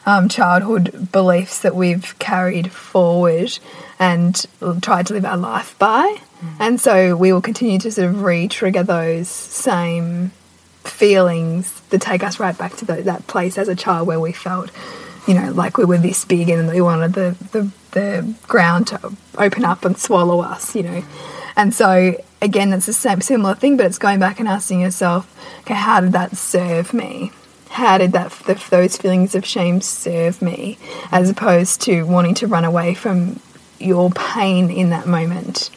um, 0.05 0.29
childhood 0.29 1.11
beliefs 1.11 1.61
that 1.61 1.75
we've 1.75 2.17
carried 2.19 2.71
forward 2.71 3.57
and 3.97 4.45
tried 4.81 5.07
to 5.07 5.13
live 5.13 5.25
our 5.25 5.37
life 5.37 5.77
by. 5.79 6.17
And 6.59 6.79
so 6.79 7.15
we 7.15 7.33
will 7.33 7.41
continue 7.41 7.79
to 7.79 7.91
sort 7.91 8.09
of 8.09 8.21
re-trigger 8.21 8.83
those 8.83 9.27
same 9.27 10.31
feelings 10.83 11.81
that 11.89 12.01
take 12.01 12.21
us 12.21 12.39
right 12.39 12.55
back 12.55 12.75
to 12.75 12.85
the, 12.85 13.01
that 13.03 13.25
place 13.25 13.57
as 13.57 13.67
a 13.67 13.75
child 13.75 14.05
where 14.05 14.19
we 14.19 14.31
felt, 14.31 14.69
you 15.27 15.33
know, 15.33 15.51
like 15.51 15.77
we 15.77 15.85
were 15.85 15.97
this 15.97 16.23
big 16.25 16.49
and 16.49 16.69
we 16.69 16.81
wanted 16.81 17.13
the, 17.13 17.35
the, 17.51 17.71
the 17.91 18.35
ground 18.47 18.87
to 18.87 19.13
open 19.37 19.65
up 19.65 19.85
and 19.85 19.97
swallow 19.97 20.41
us, 20.41 20.75
you 20.75 20.83
know. 20.83 21.03
And 21.55 21.73
so, 21.73 22.21
again, 22.41 22.73
it's 22.73 22.85
the 22.85 22.93
same 22.93 23.21
similar 23.21 23.55
thing, 23.55 23.77
but 23.77 23.85
it's 23.85 23.97
going 23.97 24.19
back 24.19 24.39
and 24.39 24.47
asking 24.47 24.81
yourself, 24.81 25.31
okay, 25.61 25.73
how 25.73 26.01
did 26.01 26.11
that 26.11 26.35
serve 26.35 26.93
me? 26.93 27.31
How 27.69 27.97
did 27.97 28.11
that 28.11 28.31
the, 28.45 28.61
those 28.69 28.97
feelings 28.97 29.35
of 29.35 29.45
shame 29.45 29.81
serve 29.81 30.41
me, 30.41 30.77
as 31.11 31.29
opposed 31.29 31.81
to 31.81 32.03
wanting 32.03 32.35
to 32.35 32.47
run 32.47 32.63
away 32.63 32.93
from 32.93 33.39
your 33.79 34.11
pain 34.11 34.69
in 34.69 34.89
that 34.91 35.07
moment? 35.07 35.71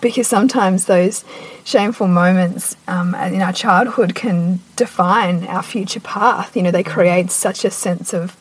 Because 0.00 0.28
sometimes 0.28 0.84
those 0.86 1.24
shameful 1.64 2.06
moments 2.08 2.76
um, 2.86 3.14
in 3.14 3.40
our 3.40 3.52
childhood 3.52 4.14
can 4.14 4.60
define 4.76 5.46
our 5.46 5.62
future 5.62 6.00
path. 6.00 6.56
You 6.56 6.62
know, 6.62 6.70
they 6.70 6.84
create 6.84 7.30
such 7.30 7.64
a 7.64 7.70
sense 7.70 8.12
of 8.12 8.36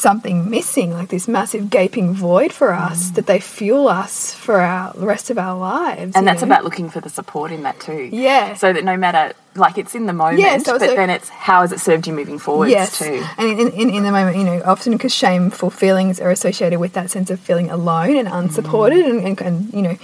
something 0.00 0.48
missing, 0.50 0.92
like 0.92 1.08
this 1.10 1.28
massive 1.28 1.70
gaping 1.70 2.12
void 2.14 2.52
for 2.52 2.72
us, 2.72 3.10
that 3.10 3.26
they 3.26 3.38
fuel 3.38 3.86
us 3.88 4.32
for 4.34 4.60
our 4.60 4.92
the 4.94 5.06
rest 5.06 5.30
of 5.30 5.38
our 5.38 5.56
lives. 5.58 6.16
And 6.16 6.26
that's 6.26 6.42
know? 6.42 6.46
about 6.48 6.64
looking 6.64 6.88
for 6.88 7.00
the 7.00 7.10
support 7.10 7.52
in 7.52 7.62
that 7.62 7.78
too. 7.80 8.08
Yeah. 8.10 8.54
So 8.54 8.72
that 8.72 8.82
no 8.84 8.96
matter, 8.96 9.34
like 9.54 9.76
it's 9.78 9.94
in 9.94 10.06
the 10.06 10.12
moment, 10.12 10.40
Yeah, 10.40 10.56
so- 10.58 10.78
but 10.78 10.88
so- 10.88 10.96
then 10.96 11.10
it's 11.10 11.28
how 11.28 11.60
has 11.60 11.72
it 11.72 11.80
served 11.80 12.06
you 12.06 12.12
moving 12.14 12.38
forwards 12.38 12.70
yes. 12.72 12.98
too. 12.98 13.22
And 13.38 13.60
in, 13.60 13.68
in, 13.72 13.90
in 13.90 14.02
the 14.02 14.12
moment, 14.12 14.36
you 14.36 14.44
know, 14.44 14.62
often 14.64 14.92
because 14.92 15.14
shameful 15.14 15.70
feelings 15.70 16.18
are 16.20 16.30
associated 16.30 16.80
with 16.80 16.94
that 16.94 17.10
sense 17.10 17.30
of 17.30 17.38
feeling 17.38 17.70
alone 17.70 18.16
and 18.16 18.26
unsupported, 18.28 19.04
and, 19.04 19.20
and, 19.26 19.40
and, 19.40 19.72
you 19.74 19.82
know, 19.82 19.96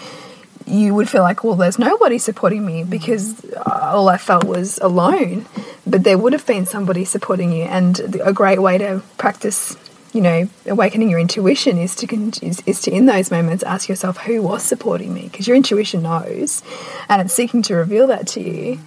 you 0.66 0.94
would 0.94 1.08
feel 1.08 1.22
like, 1.22 1.44
well, 1.44 1.54
there's 1.54 1.78
nobody 1.78 2.18
supporting 2.18 2.66
me 2.66 2.82
because 2.82 3.44
uh, 3.54 3.90
all 3.94 4.08
I 4.08 4.16
felt 4.18 4.44
was 4.44 4.78
alone. 4.78 5.46
But 5.86 6.02
there 6.02 6.18
would 6.18 6.32
have 6.32 6.44
been 6.44 6.66
somebody 6.66 7.04
supporting 7.04 7.52
you, 7.52 7.62
and 7.62 8.18
a 8.24 8.32
great 8.32 8.60
way 8.60 8.76
to 8.78 9.00
practice, 9.18 9.76
you 10.16 10.22
know, 10.22 10.48
awakening 10.64 11.10
your 11.10 11.20
intuition 11.20 11.76
is 11.76 11.94
to 11.96 12.06
is, 12.40 12.62
is 12.64 12.80
to 12.80 12.90
in 12.90 13.04
those 13.04 13.30
moments 13.30 13.62
ask 13.62 13.86
yourself 13.86 14.16
who 14.16 14.40
was 14.40 14.62
supporting 14.62 15.12
me 15.12 15.28
because 15.30 15.46
your 15.46 15.54
intuition 15.54 16.02
knows, 16.02 16.62
and 17.10 17.20
it's 17.20 17.34
seeking 17.34 17.60
to 17.60 17.74
reveal 17.74 18.06
that 18.06 18.26
to 18.28 18.40
you. 18.40 18.80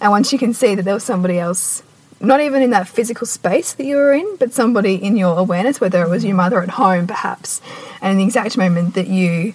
And 0.00 0.10
once 0.10 0.32
you 0.32 0.38
can 0.38 0.54
see 0.54 0.74
that 0.74 0.86
there 0.86 0.94
was 0.94 1.04
somebody 1.04 1.38
else, 1.38 1.82
not 2.18 2.40
even 2.40 2.62
in 2.62 2.70
that 2.70 2.88
physical 2.88 3.26
space 3.26 3.74
that 3.74 3.84
you 3.84 3.96
were 3.96 4.14
in, 4.14 4.36
but 4.36 4.54
somebody 4.54 4.94
in 4.94 5.18
your 5.18 5.38
awareness, 5.38 5.82
whether 5.82 6.02
it 6.02 6.08
was 6.08 6.24
your 6.24 6.34
mother 6.34 6.62
at 6.62 6.70
home, 6.70 7.06
perhaps, 7.06 7.60
and 8.00 8.12
in 8.12 8.16
the 8.16 8.24
exact 8.24 8.56
moment 8.56 8.94
that 8.94 9.08
you, 9.08 9.52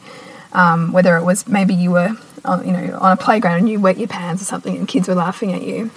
um, 0.54 0.92
whether 0.92 1.18
it 1.18 1.24
was 1.24 1.48
maybe 1.48 1.74
you 1.74 1.90
were, 1.90 2.16
on, 2.46 2.68
you 2.68 2.72
know, 2.72 3.00
on 3.02 3.14
a 3.14 3.18
playground 3.18 3.58
and 3.58 3.68
you 3.70 3.80
wet 3.80 3.98
your 3.98 4.08
pants 4.08 4.44
or 4.44 4.46
something, 4.46 4.78
and 4.78 4.88
kids 4.88 5.08
were 5.08 5.16
laughing 5.16 5.54
at 5.54 5.64
you. 5.64 5.90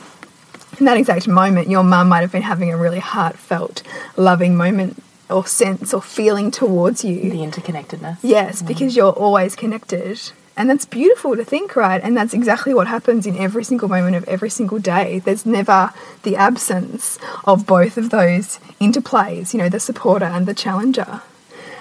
In 0.78 0.86
that 0.86 0.96
exact 0.96 1.28
moment, 1.28 1.68
your 1.68 1.82
mum 1.82 2.08
might 2.08 2.20
have 2.20 2.32
been 2.32 2.40
having 2.40 2.72
a 2.72 2.78
really 2.78 3.00
heartfelt, 3.00 3.82
loving 4.16 4.56
moment 4.56 5.02
or 5.30 5.46
sense 5.46 5.92
or 5.92 6.02
feeling 6.02 6.50
towards 6.50 7.04
you. 7.04 7.30
The 7.30 7.38
interconnectedness. 7.38 8.18
Yes, 8.22 8.62
because 8.62 8.96
you're 8.96 9.12
always 9.12 9.54
connected. 9.54 10.20
And 10.56 10.68
that's 10.68 10.86
beautiful 10.86 11.36
to 11.36 11.44
think, 11.44 11.76
right? 11.76 12.02
And 12.02 12.16
that's 12.16 12.34
exactly 12.34 12.74
what 12.74 12.88
happens 12.88 13.26
in 13.26 13.36
every 13.36 13.62
single 13.62 13.88
moment 13.88 14.16
of 14.16 14.24
every 14.24 14.50
single 14.50 14.80
day. 14.80 15.20
There's 15.20 15.46
never 15.46 15.92
the 16.24 16.34
absence 16.34 17.18
of 17.44 17.64
both 17.64 17.96
of 17.96 18.10
those 18.10 18.58
interplays, 18.80 19.54
you 19.54 19.58
know, 19.58 19.68
the 19.68 19.78
supporter 19.78 20.24
and 20.24 20.46
the 20.46 20.54
challenger. 20.54 21.22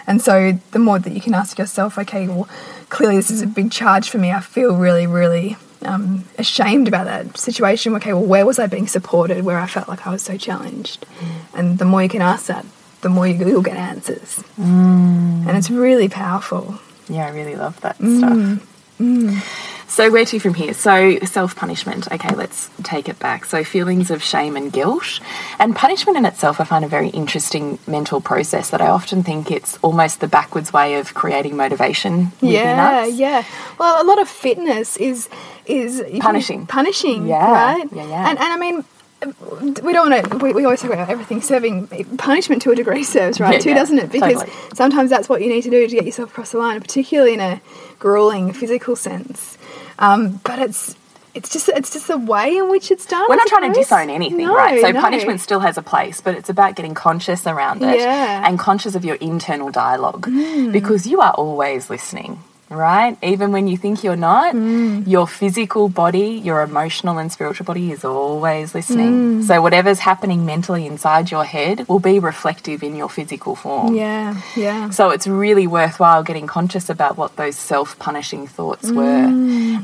And 0.05 0.21
so 0.21 0.59
the 0.71 0.79
more 0.79 0.99
that 0.99 1.11
you 1.11 1.19
can 1.19 1.33
ask 1.33 1.57
yourself, 1.57 1.97
okay, 1.97 2.27
well, 2.27 2.47
clearly 2.89 3.15
this 3.15 3.31
is 3.31 3.41
a 3.41 3.47
big 3.47 3.71
charge 3.71 4.09
for 4.09 4.19
me. 4.19 4.31
I 4.31 4.41
feel 4.41 4.77
really, 4.77 5.07
really 5.07 5.57
um, 5.81 6.25
ashamed 6.37 6.87
about 6.87 7.05
that 7.05 7.37
situation. 7.37 7.95
Okay, 7.95 8.13
well, 8.13 8.25
where 8.25 8.45
was 8.45 8.59
I 8.59 8.67
being 8.67 8.87
supported 8.87 9.43
where 9.43 9.57
I 9.57 9.65
felt 9.65 9.89
like 9.89 10.05
I 10.05 10.11
was 10.11 10.21
so 10.21 10.37
challenged? 10.37 11.05
And 11.53 11.79
the 11.79 11.85
more 11.85 12.03
you 12.03 12.09
can 12.09 12.21
ask 12.21 12.45
that, 12.45 12.65
the 13.01 13.09
more 13.09 13.27
you, 13.27 13.35
you'll 13.47 13.61
get 13.61 13.77
answers. 13.77 14.43
And 14.57 15.49
it's 15.57 15.69
really 15.69 16.09
powerful. 16.09 16.79
Yeah, 17.09 17.25
I 17.27 17.29
really 17.29 17.55
love 17.55 17.79
that 17.81 17.97
Mm. 17.99 18.17
stuff. 18.59 19.47
So, 19.89 20.11
where 20.11 20.25
to 20.25 20.39
from 20.39 20.53
here? 20.55 20.73
So, 20.73 21.17
self 21.23 21.55
punishment. 21.55 22.11
Okay, 22.11 22.35
let's 22.35 22.69
take 22.83 23.07
it 23.07 23.17
back. 23.19 23.45
So, 23.45 23.63
feelings 23.63 24.11
of 24.11 24.21
shame 24.21 24.57
and 24.57 24.71
guilt. 24.71 25.19
And 25.59 25.75
punishment 25.75 26.17
in 26.17 26.25
itself, 26.25 26.59
I 26.59 26.65
find 26.65 26.83
a 26.83 26.89
very 26.89 27.07
interesting 27.09 27.79
mental 27.87 28.19
process 28.19 28.69
that 28.71 28.81
I 28.81 28.87
often 28.87 29.23
think 29.23 29.49
it's 29.49 29.77
almost 29.81 30.19
the 30.19 30.27
backwards 30.27 30.73
way 30.73 30.95
of 30.95 31.13
creating 31.13 31.55
motivation 31.55 32.33
within 32.41 32.77
Yeah, 32.77 33.05
us. 33.07 33.13
yeah. 33.13 33.43
Well, 33.79 34.01
a 34.01 34.05
lot 34.05 34.19
of 34.21 34.27
fitness 34.27 34.97
is 34.97 35.29
is 35.65 36.03
Punishing. 36.19 36.65
punishing, 36.65 37.27
Yeah, 37.27 37.51
right? 37.51 37.87
yeah, 37.93 38.03
yeah. 38.07 38.29
And 38.29 38.37
and 38.39 38.53
I 38.53 38.57
mean. 38.57 38.83
We 39.25 39.93
don't 39.93 40.09
want 40.11 40.29
to. 40.31 40.37
We, 40.37 40.53
we 40.53 40.63
always 40.65 40.81
talk 40.81 40.91
about 40.91 41.09
everything 41.09 41.41
serving 41.41 41.87
punishment 42.17 42.61
to 42.63 42.71
a 42.71 42.75
degree 42.75 43.03
serves 43.03 43.39
right 43.39 43.53
Yeah, 43.53 43.59
too, 43.59 43.69
yeah, 43.69 43.75
doesn't 43.75 43.97
it? 43.97 44.11
Because 44.11 44.33
totally. 44.43 44.51
sometimes 44.75 45.09
that's 45.09 45.27
what 45.27 45.41
you 45.41 45.49
need 45.49 45.63
to 45.63 45.69
do 45.71 45.87
to 45.87 45.95
get 45.95 46.05
yourself 46.05 46.29
across 46.29 46.51
the 46.51 46.59
line, 46.59 46.79
particularly 46.81 47.33
in 47.33 47.39
a 47.39 47.59
grueling 47.97 48.53
physical 48.53 48.95
sense. 48.95 49.57
Um, 49.97 50.39
but 50.43 50.59
it's 50.59 50.95
it's 51.33 51.49
just 51.51 51.69
it's 51.69 51.91
just 51.91 52.07
the 52.07 52.17
way 52.17 52.57
in 52.57 52.69
which 52.69 52.91
it's 52.91 53.05
done. 53.07 53.25
We're 53.27 53.35
not 53.37 53.47
trying 53.47 53.71
to 53.73 53.79
disown 53.79 54.09
anything, 54.11 54.37
No, 54.45 54.55
right? 54.55 54.81
So 54.81 54.91
no. 54.91 55.01
punishment 55.01 55.39
still 55.41 55.59
has 55.61 55.77
a 55.77 55.81
place, 55.83 56.21
but 56.21 56.35
it's 56.35 56.49
about 56.49 56.75
getting 56.75 56.93
conscious 56.93 57.45
around 57.47 57.81
it 57.83 57.99
Yeah. 57.99 58.47
and 58.47 58.59
conscious 58.59 58.93
of 58.95 59.03
your 59.03 59.15
internal 59.15 59.69
dialogue 59.71 60.27
Mm. 60.27 60.71
because 60.71 61.07
you 61.07 61.21
are 61.21 61.31
always 61.33 61.89
listening. 61.89 62.43
Right? 62.69 63.17
Even 63.23 63.51
when 63.53 63.67
you 63.67 63.77
think 63.77 64.03
you're 64.03 64.17
not, 64.17 64.53
Mm. 64.53 65.07
your 65.07 65.25
physical 65.27 65.87
body, 65.87 66.41
your 66.43 66.61
emotional 66.61 67.17
and 67.17 67.31
spiritual 67.31 67.65
body 67.65 67.91
is 67.91 68.03
always 68.03 68.71
Mm. 68.71 68.75
listening. 68.75 69.43
So, 69.43 69.61
whatever's 69.61 69.99
happening 69.99 70.45
mentally 70.45 70.85
inside 70.85 71.31
your 71.31 71.45
head 71.45 71.85
will 71.87 71.99
be 71.99 72.19
reflective 72.19 72.83
in 72.83 72.95
your 72.95 73.09
physical 73.09 73.55
form. 73.55 73.95
Yeah, 73.95 74.35
yeah. 74.55 74.89
So 74.89 75.11
it's 75.11 75.27
really 75.27 75.65
worthwhile 75.67 76.23
getting 76.23 76.47
conscious 76.47 76.89
about 76.89 77.17
what 77.17 77.35
those 77.37 77.55
self 77.55 77.97
punishing 77.99 78.47
thoughts 78.47 78.91
were. 78.91 79.27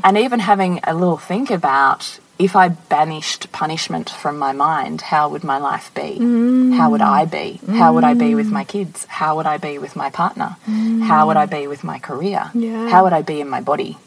And 0.03 0.17
even 0.17 0.39
having 0.41 0.79
a 0.83 0.93
little 0.93 1.17
think 1.17 1.49
about 1.51 2.19
if 2.39 2.55
I 2.55 2.69
banished 2.69 3.51
punishment 3.51 4.09
from 4.09 4.39
my 4.39 4.53
mind, 4.53 5.01
how 5.01 5.29
would 5.29 5.43
my 5.43 5.57
life 5.57 5.93
be? 5.93 6.17
Mm. 6.19 6.73
How 6.75 6.89
would 6.89 7.01
I 7.01 7.25
be? 7.25 7.59
How 7.67 7.93
would 7.93 8.03
I 8.03 8.15
be 8.15 8.33
with 8.33 8.47
my 8.47 8.63
mm. 8.63 8.67
kids? 8.67 9.05
How 9.05 9.35
would 9.35 9.45
I 9.45 9.57
be 9.57 9.77
with 9.77 9.95
my 9.95 10.09
partner? 10.09 10.57
How 11.03 11.27
would 11.27 11.37
I 11.37 11.45
be 11.45 11.67
with 11.67 11.83
my 11.83 11.99
career? 11.99 12.49
Yeah. 12.53 12.89
How 12.89 13.03
would 13.03 13.13
I 13.13 13.21
be 13.21 13.39
in 13.39 13.49
my 13.49 13.61
body? 13.61 13.97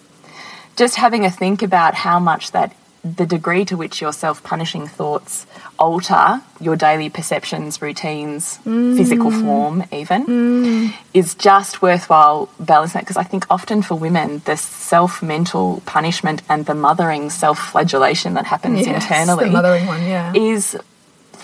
Just 0.74 0.96
having 0.96 1.24
a 1.24 1.30
think 1.30 1.62
about 1.62 1.94
how 1.94 2.18
much 2.18 2.52
that 2.52 2.74
the 3.16 3.26
degree 3.26 3.64
to 3.66 3.76
which 3.76 4.00
your 4.00 4.12
self 4.12 4.42
punishing 4.42 4.86
thoughts 4.88 5.46
alter 5.78 6.40
your 6.60 6.74
daily 6.74 7.10
perceptions, 7.10 7.80
routines, 7.82 8.56
physical 8.64 9.30
form, 9.30 9.84
even, 9.92 10.92
is 11.14 11.34
just 11.34 11.82
worthwhile 11.82 12.48
balancing 12.58 12.98
that. 12.98 13.04
because 13.04 13.16
I 13.18 13.22
think 13.24 13.46
often 13.50 13.82
for 13.82 13.94
women, 13.94 14.40
the 14.46 14.56
self 14.56 15.22
mental 15.22 15.82
punishment 15.86 16.42
and 16.48 16.66
the 16.66 16.74
mothering 16.74 17.30
self 17.30 17.58
flagellation 17.58 18.34
that 18.34 18.46
happens 18.46 18.86
Yes, 18.86 19.04
internally 19.04 19.44
the 19.46 19.50
mothering 19.50 19.86
one, 19.86 20.02
yeah. 20.04 20.32
is 20.34 20.76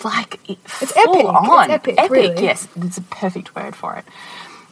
like 0.02 0.40
It's 0.48 0.92
full 0.92 1.14
epic. 1.14 1.26
It's 1.26 1.48
on. 1.50 1.70
epic, 1.70 2.10
really. 2.10 2.42
yes. 2.42 2.66
It's 2.76 2.98
a 2.98 3.02
perfect 3.02 3.54
word 3.54 3.76
for 3.76 3.94
it. 3.96 4.04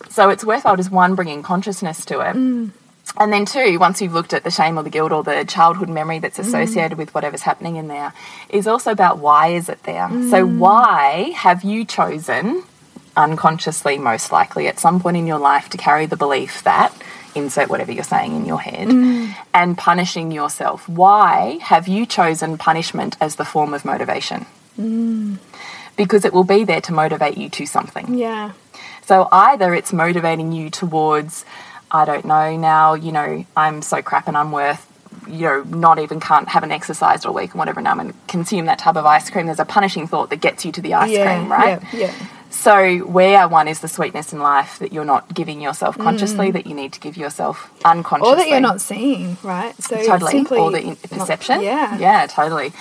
So 0.09 0.29
it's 0.31 0.45
worthwhile 0.45 0.77
just 0.77 0.91
one, 0.91 1.15
bringing 1.15 1.43
consciousness 1.43 2.05
to 2.07 2.21
it. 2.21 2.35
Mm. 2.35 2.71
And 3.19 3.33
then 3.33 3.45
two, 3.45 3.79
once 3.79 4.01
you've 4.01 4.15
looked 4.15 4.33
at 4.33 4.45
the 4.45 4.51
shame 4.51 4.79
or 4.79 4.83
the 4.83 4.91
guilt 4.91 5.13
or 5.13 5.23
the 5.23 5.45
childhood 5.45 5.89
memory 5.89 6.19
that's 6.21 6.39
Mm. 6.39 6.45
associated 6.47 6.97
with 6.97 7.13
whatever's 7.15 7.43
happening 7.43 7.77
in 7.77 7.89
there, 7.89 8.13
is 8.49 8.67
also 8.67 8.91
about 8.93 9.19
why 9.19 9.49
is 9.49 9.69
it 9.69 9.83
there? 9.83 10.09
So 10.09 10.47
Mm. 10.47 10.59
why 10.59 11.33
have 11.37 11.63
you 11.65 11.85
chosen, 11.85 12.63
unconsciously 13.17 13.99
most 13.99 14.33
likely, 14.33 14.69
at 14.69 14.79
some 14.79 15.01
point 15.01 15.17
in 15.17 15.27
your 15.27 15.39
life 15.39 15.69
to 15.71 15.77
carry 15.77 16.07
the 16.07 16.17
belief 16.17 16.63
that 16.65 16.93
insert 17.35 17.69
whatever 17.69 17.93
you're 17.93 18.05
saying 18.05 18.35
in 18.35 18.45
your 18.47 18.61
head 18.61 18.89
Mm. 18.89 19.35
and 19.53 19.77
punishing 19.77 20.31
yourself? 20.33 20.89
Why 20.89 21.59
have 21.63 21.89
you 21.89 22.07
chosen 22.07 22.57
punishment 22.59 23.17
as 23.21 23.35
the 23.37 23.45
form 23.45 23.75
of 23.75 23.85
motivation? 23.85 24.47
Mm. 24.81 25.39
Because 25.97 26.25
it 26.25 26.33
will 26.33 26.45
be 26.45 26.65
there 26.65 26.81
to 26.83 26.95
motivate 26.95 27.37
you 27.37 27.49
to 27.51 27.67
something. 27.67 28.15
Yeah. 28.15 28.51
So 29.05 29.29
either 29.33 29.75
it's 29.75 29.93
motivating 29.93 30.53
you 30.53 30.71
towards, 30.71 31.45
I 31.91 32.05
don't 32.05 32.25
know, 32.25 32.57
now, 32.57 32.95
you 32.95 33.13
know, 33.13 33.45
I'm 33.57 33.83
so 33.83 34.03
crap 34.03 34.29
and 34.29 34.37
I'm 34.37 34.53
worth, 34.53 34.87
you 35.27 35.41
know, 35.41 35.63
not 35.65 35.99
even 35.99 36.21
can't 36.21 36.49
haven't 36.49 36.73
exercised 36.73 37.27
all 37.27 37.35
week 37.35 37.51
and 37.51 37.59
whatever, 37.59 37.81
and 37.81 37.89
I'm 37.89 37.99
going 37.99 38.13
to 38.13 38.19
consume 38.29 38.67
that 38.67 38.79
tub 38.79 38.97
of 38.97 39.07
ice 39.07 39.29
cream. 39.31 39.47
There's 39.47 39.59
a 39.59 39.65
punishing 39.65 40.07
thought 40.07 40.31
that 40.31 40.41
gets 40.41 40.65
you 40.65 40.73
to 40.73 40.81
the 40.81 40.95
ice 40.95 41.11
yeah, 41.11 41.39
cream, 41.39 41.51
right? 41.51 41.83
Yeah, 41.93 41.99
yeah. 41.99 42.27
So 42.51 42.99
where 42.99 43.39
I 43.39 43.47
one 43.47 43.69
is 43.69 43.79
the 43.81 43.89
sweetness 43.89 44.33
in 44.33 44.41
life 44.41 44.81
that 44.81 44.93
you're 44.93 45.05
not 45.05 45.33
giving 45.33 45.61
yourself 45.61 45.97
consciously, 45.97 46.51
mm. 46.51 46.53
that 46.55 46.67
you 46.67 46.75
need 46.75 46.93
to 46.95 47.01
give 47.01 47.17
yourself 47.17 47.71
unconsciously. 47.85 48.33
Or 48.33 48.37
that 48.37 48.49
you're 48.49 48.61
not 48.61 48.81
seeing, 48.81 49.37
right? 49.45 49.81
So 49.81 50.05
totally 50.05 50.45
or 50.59 50.73
the 50.73 50.81
in- 50.81 50.89
not- 50.89 51.11
perception 51.11 51.63
yeah. 51.63 51.97
yeah 51.99 52.27
totally 52.27 52.73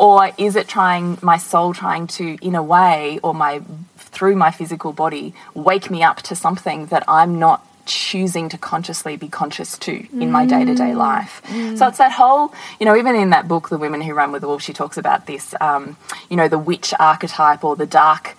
or 0.00 0.32
is 0.38 0.56
it 0.56 0.66
trying 0.66 1.18
my 1.20 1.36
soul 1.36 1.74
trying 1.74 2.06
to 2.06 2.38
in 2.40 2.54
a 2.54 2.62
way 2.62 3.20
or 3.22 3.34
my 3.34 3.60
through 3.98 4.34
my 4.34 4.50
physical 4.50 4.92
body 4.92 5.34
wake 5.54 5.90
me 5.90 6.02
up 6.02 6.22
to 6.22 6.34
something 6.34 6.86
that 6.86 7.04
i'm 7.06 7.38
not 7.38 7.64
choosing 7.86 8.48
to 8.48 8.58
consciously 8.58 9.16
be 9.16 9.28
conscious 9.28 9.78
to 9.78 10.06
in 10.12 10.30
my 10.30 10.46
mm. 10.46 10.48
day-to-day 10.48 10.94
life. 10.94 11.42
Mm. 11.46 11.78
So 11.78 11.88
it's 11.88 11.98
that 11.98 12.12
whole 12.12 12.52
you 12.78 12.86
know 12.86 12.96
even 12.96 13.14
in 13.14 13.30
that 13.30 13.48
book 13.48 13.68
the 13.68 13.78
women 13.78 14.00
who 14.00 14.14
run 14.14 14.32
with 14.32 14.42
the 14.42 14.48
wolves 14.48 14.64
she 14.64 14.72
talks 14.72 14.96
about 14.96 15.26
this 15.26 15.54
um, 15.60 15.96
you 16.28 16.36
know 16.36 16.48
the 16.48 16.58
witch 16.58 16.92
archetype 16.98 17.64
or 17.64 17.76
the 17.76 17.86
dark 17.86 18.36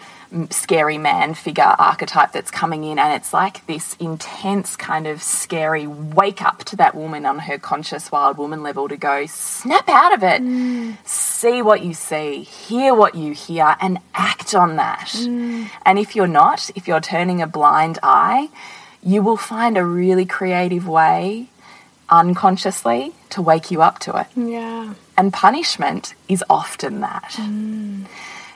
scary 0.49 0.97
man 0.97 1.33
figure 1.33 1.75
archetype 1.77 2.31
that's 2.31 2.51
coming 2.51 2.85
in 2.85 2.97
and 2.97 3.13
it's 3.13 3.33
like 3.33 3.65
this 3.67 3.95
intense 3.99 4.77
kind 4.77 5.05
of 5.05 5.21
scary 5.21 5.85
wake 5.85 6.41
up 6.41 6.63
to 6.63 6.75
that 6.77 6.95
woman 6.95 7.25
on 7.25 7.39
her 7.39 7.57
conscious 7.57 8.11
wild 8.11 8.37
woman 8.37 8.63
level 8.63 8.87
to 8.87 8.95
go 8.95 9.25
snap 9.25 9.89
out 9.89 10.13
of 10.13 10.23
it. 10.23 10.41
Mm. 10.41 10.95
See 11.05 11.61
what 11.61 11.83
you 11.83 11.93
see 11.93 12.43
hear 12.43 12.95
what 12.95 13.15
you 13.15 13.33
hear 13.33 13.75
and 13.81 13.99
act 14.13 14.55
on 14.55 14.77
that. 14.77 15.13
And 15.85 15.99
if 15.99 16.15
you're 16.15 16.27
not 16.27 16.69
if 16.75 16.87
you're 16.87 17.01
turning 17.01 17.41
a 17.41 17.47
blind 17.47 17.99
eye 18.01 18.49
you 19.03 19.21
will 19.21 19.37
find 19.37 19.77
a 19.77 19.85
really 19.85 20.25
creative 20.25 20.87
way 20.87 21.47
unconsciously 22.09 23.13
to 23.29 23.41
wake 23.41 23.71
you 23.71 23.81
up 23.81 23.99
to 23.99 24.15
it 24.19 24.27
Yeah. 24.35 24.93
and 25.17 25.31
punishment 25.33 26.13
is 26.27 26.43
often 26.49 27.01
that. 27.01 27.35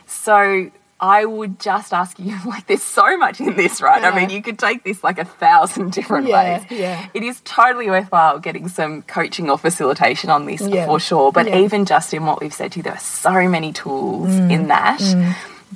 So 0.07 0.71
I 0.99 1.25
would 1.25 1.59
just 1.59 1.93
ask 1.93 2.17
you 2.19 2.35
like, 2.45 2.67
there's 2.67 2.83
so 2.83 3.17
much 3.17 3.39
in 3.41 3.55
this, 3.55 3.81
right? 3.81 4.03
I 4.03 4.15
mean, 4.15 4.29
you 4.29 4.41
could 4.41 4.57
take 4.59 4.83
this 4.83 5.03
like 5.03 5.19
a 5.19 5.25
thousand 5.25 5.91
different 5.97 6.27
Yeah, 6.27 6.59
ways. 6.59 6.65
yeah. 6.69 7.07
It 7.13 7.23
is 7.23 7.41
totally 7.43 7.89
worthwhile 7.89 8.39
getting 8.39 8.67
some 8.69 9.01
coaching 9.03 9.49
or 9.49 9.57
facilitation 9.57 10.29
on 10.29 10.45
this 10.45 10.61
Yeah. 10.61 10.85
for 10.85 10.99
sure. 10.99 11.31
But 11.31 11.47
Yeah. 11.47 11.57
even 11.59 11.85
just 11.85 12.13
in 12.13 12.25
what 12.25 12.39
we've 12.41 12.53
said 12.53 12.71
to 12.73 12.79
you, 12.79 12.83
there 12.83 12.93
are 12.93 12.99
so 12.99 13.47
many 13.49 13.73
tools 13.73 14.29
Mm. 14.29 14.51
in 14.51 14.67
that. 14.67 15.01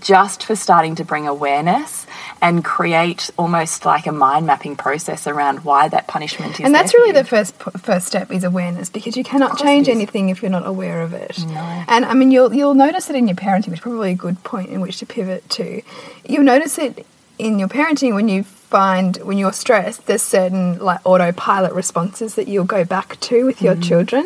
Just 0.01 0.43
for 0.43 0.55
starting 0.55 0.95
to 0.95 1.03
bring 1.03 1.27
awareness 1.27 2.05
and 2.41 2.63
create 2.63 3.29
almost 3.37 3.85
like 3.85 4.07
a 4.07 4.11
mind 4.11 4.45
mapping 4.47 4.75
process 4.75 5.27
around 5.27 5.63
why 5.65 5.87
that 5.89 6.07
punishment 6.07 6.59
is. 6.59 6.65
And 6.65 6.73
that's 6.73 6.93
really 6.93 7.11
the 7.11 7.23
first 7.23 7.55
first 7.79 8.07
step 8.07 8.31
is 8.31 8.43
awareness 8.43 8.89
because 8.89 9.15
you 9.17 9.23
cannot 9.23 9.57
change 9.57 9.89
anything 9.89 10.29
if 10.29 10.41
you're 10.41 10.51
not 10.51 10.65
aware 10.65 11.01
of 11.01 11.13
it. 11.13 11.39
No. 11.45 11.83
And 11.87 12.05
I 12.05 12.13
mean, 12.13 12.31
you'll 12.31 12.53
you'll 12.53 12.75
notice 12.75 13.09
it 13.09 13.15
in 13.15 13.27
your 13.27 13.35
parenting, 13.35 13.67
which 13.69 13.79
is 13.79 13.83
probably 13.83 14.11
a 14.11 14.15
good 14.15 14.43
point 14.43 14.69
in 14.69 14.81
which 14.81 14.97
to 14.99 15.05
pivot 15.05 15.49
to. 15.51 15.81
You'll 16.27 16.43
notice 16.43 16.77
it 16.77 17.05
in 17.37 17.57
your 17.59 17.69
parenting 17.69 18.13
when 18.13 18.27
you 18.27 18.43
find 18.43 19.17
when 19.17 19.37
you're 19.37 19.53
stressed. 19.53 20.05
There's 20.05 20.21
certain 20.21 20.77
like 20.79 20.99
autopilot 21.05 21.73
responses 21.73 22.35
that 22.35 22.47
you'll 22.47 22.65
go 22.65 22.83
back 22.85 23.19
to 23.21 23.45
with 23.45 23.59
Mm. 23.59 23.61
your 23.63 23.75
children, 23.75 24.25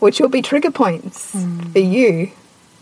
which 0.00 0.20
will 0.20 0.28
be 0.28 0.42
trigger 0.42 0.70
points 0.70 1.30
for 1.72 1.78
you. 1.78 2.32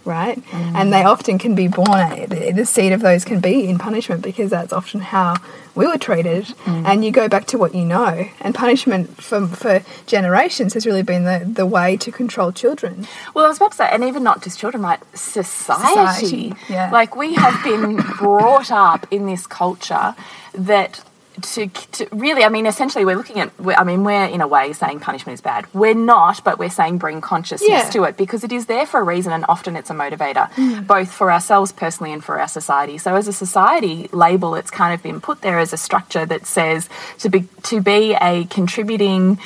Right, 0.09 0.39
mm. 0.39 0.75
and 0.75 0.91
they 0.91 1.05
often 1.05 1.39
can 1.39 1.55
be 1.55 1.69
born. 1.69 2.31
The 2.31 2.65
seed 2.65 2.93
of 2.93 3.03
those 3.03 3.27
can 3.27 3.41
be 3.41 3.69
in 3.69 3.77
punishment 3.77 4.23
because 4.23 4.49
that's 4.49 4.73
often 4.73 5.01
how 5.01 5.37
we 5.75 5.87
were 5.87 5.99
treated. 5.99 6.45
Mm. 6.65 6.87
And 6.87 7.05
you 7.05 7.11
go 7.11 7.29
back 7.29 7.45
to 7.49 7.59
what 7.59 7.75
you 7.75 7.85
know. 7.85 8.27
And 8.41 8.55
punishment 8.55 9.23
for 9.23 9.47
for 9.47 9.83
generations 10.07 10.73
has 10.73 10.87
really 10.87 11.03
been 11.03 11.25
the 11.25 11.39
the 11.45 11.67
way 11.67 11.99
to 11.99 12.11
control 12.11 12.53
children. 12.53 13.07
Well, 13.35 13.45
I 13.45 13.49
was 13.49 13.59
about 13.59 13.73
to 13.73 13.77
say, 13.77 13.89
and 13.93 14.03
even 14.03 14.23
not 14.23 14.43
just 14.43 14.59
children, 14.59 14.83
right? 14.83 15.01
Society. 15.15 15.91
Society, 15.93 16.55
yeah. 16.71 16.91
Like 16.91 17.15
we 17.15 17.35
have 17.35 17.63
been 17.63 17.97
brought 18.19 18.71
up 18.71 19.07
in 19.11 19.27
this 19.27 19.47
culture 19.47 20.15
that 20.55 21.03
to, 21.43 21.67
to 21.69 22.09
really, 22.13 22.45
I 22.45 22.49
mean, 22.49 22.67
essentially, 22.67 23.05
we're 23.05 23.17
looking 23.17 23.41
at. 23.41 23.51
we're- 23.61 23.77
I 23.77 23.85
mean, 23.85 24.05
we're 24.05 24.25
in 24.27 24.41
a 24.41 24.47
way 24.47 24.73
saying 24.73 25.01
punishment 25.01 25.35
is 25.35 25.41
bad. 25.41 25.67
We're 25.75 25.95
not, 25.95 26.43
but 26.45 26.59
we're 26.59 26.71
saying 26.71 26.99
bring 26.99 27.21
consciousness 27.21 27.69
Yeah. 27.71 27.91
to 27.91 28.05
it 28.05 28.17
because 28.17 28.45
it 28.45 28.53
is 28.53 28.67
there 28.67 28.87
for 28.87 29.01
a 29.01 29.03
reason, 29.03 29.33
and 29.33 29.45
often 29.49 29.77
it's 29.77 29.91
a 29.91 29.95
motivator, 29.95 30.51
Mm. 30.53 30.87
both 30.87 31.11
for 31.13 31.31
ourselves 31.33 31.73
personally 31.73 32.13
and 32.13 32.23
for 32.25 32.41
our 32.41 32.49
society. 32.49 32.99
So, 32.99 33.15
as 33.17 33.29
a 33.29 33.33
society 33.33 34.09
label, 34.13 34.55
it's 34.55 34.71
kind 34.71 34.93
of 34.95 35.03
been 35.03 35.21
put 35.21 35.41
there 35.43 35.59
as 35.59 35.73
a 35.73 35.77
structure 35.77 36.25
that 36.27 36.47
says 36.47 36.89
to 37.19 37.29
be 37.29 37.47
to 37.65 37.81
be 37.81 38.15
a 38.21 38.45
contributing, 38.51 39.39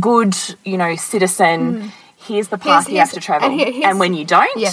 good, 0.00 0.34
you 0.64 0.76
know, 0.78 0.96
citizen. 0.96 1.92
Here's 2.16 2.48
the 2.48 2.58
path 2.58 2.88
you 2.88 2.98
have 3.00 3.10
Mm. 3.10 3.14
to 3.14 3.20
travel, 3.20 3.48
and 3.50 3.58
here- 3.60 3.88
and 3.88 3.98
when 3.98 4.14
you 4.14 4.24
don't, 4.24 4.56
Yeah. 4.56 4.70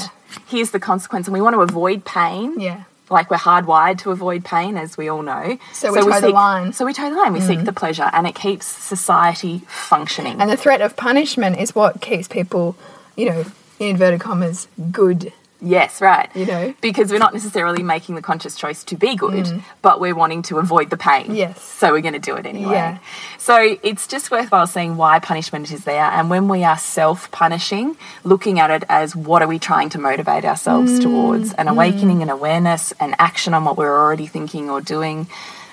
here's 0.47 0.71
the 0.71 0.79
consequence. 0.79 1.27
And 1.27 1.33
we 1.33 1.41
want 1.41 1.55
to 1.55 1.61
avoid 1.61 2.05
pain. 2.05 2.59
Yeah. 2.59 2.81
Like 3.09 3.29
we're 3.31 3.37
hardwired 3.37 3.99
to 3.99 4.11
avoid 4.11 4.45
pain, 4.45 4.77
as 4.77 4.97
we 4.97 5.09
all 5.09 5.21
know. 5.21 5.57
So 5.73 5.93
we 5.93 6.01
toe 6.01 6.09
the 6.09 6.19
seek- 6.27 6.33
line. 6.33 6.67
Mm. 6.67 6.75
So 6.75 6.85
we 6.85 6.93
toe 6.93 7.09
the 7.09 7.15
line. 7.15 7.33
We 7.33 7.41
seek 7.41 7.63
the 7.63 7.73
pleasure, 7.73 8.09
and 8.13 8.27
it 8.27 8.35
keeps 8.35 8.65
society 8.65 9.63
functioning. 9.67 10.39
And 10.39 10.49
the 10.49 10.57
threat 10.57 10.81
of 10.81 10.95
punishment 10.95 11.59
is 11.59 11.73
what 11.73 12.01
keeps 12.01 12.27
people, 12.27 12.75
you 13.15 13.25
know, 13.25 13.45
in 13.79 13.87
inverted 13.87 14.21
commas, 14.21 14.67
good. 14.91 15.33
Yes, 15.61 16.01
right. 16.01 16.29
You 16.35 16.45
know? 16.45 16.73
because 16.81 17.11
we're 17.11 17.19
not 17.19 17.33
necessarily 17.33 17.83
making 17.83 18.15
the 18.15 18.21
conscious 18.21 18.55
choice 18.55 18.83
to 18.85 18.95
be 18.95 19.15
good, 19.15 19.61
but 19.81 19.99
we're 19.99 20.15
wanting 20.15 20.41
to 20.43 20.57
avoid 20.59 20.89
the 20.89 20.97
pain. 20.97 21.27
Mm. 21.27 21.35
Yes. 21.37 21.61
So 21.61 21.91
we're 21.91 22.01
going 22.01 22.13
to 22.13 22.19
do 22.19 22.35
it 22.35 22.45
anyway. 22.45 22.73
Yeah. 22.73 22.97
So 23.37 23.77
it's 23.83 24.07
just 24.07 24.31
worthwhile 24.31 24.67
seeing 24.67 24.97
why 24.97 25.19
punishment 25.19 25.71
is 25.71 25.83
there, 25.85 26.03
and 26.05 26.29
when 26.29 26.47
we 26.47 26.63
are 26.63 26.77
self-punishing, 26.77 27.97
looking 28.23 28.59
at 28.59 28.69
it 28.71 28.83
as 28.89 29.15
what 29.15 29.41
are 29.41 29.47
we 29.47 29.59
trying 29.59 29.89
to 29.89 29.99
motivate 29.99 30.45
ourselves 30.45 30.99
Mm. 30.99 31.03
towards, 31.03 31.53
an 31.53 31.67
awakening, 31.67 32.21
an 32.21 32.29
awareness, 32.29 32.91
an 32.99 33.15
action 33.19 33.53
on 33.53 33.65
what 33.65 33.77
we're 33.77 33.97
already 33.97 34.27
thinking 34.27 34.69
or 34.69 34.81
doing. 34.81 35.27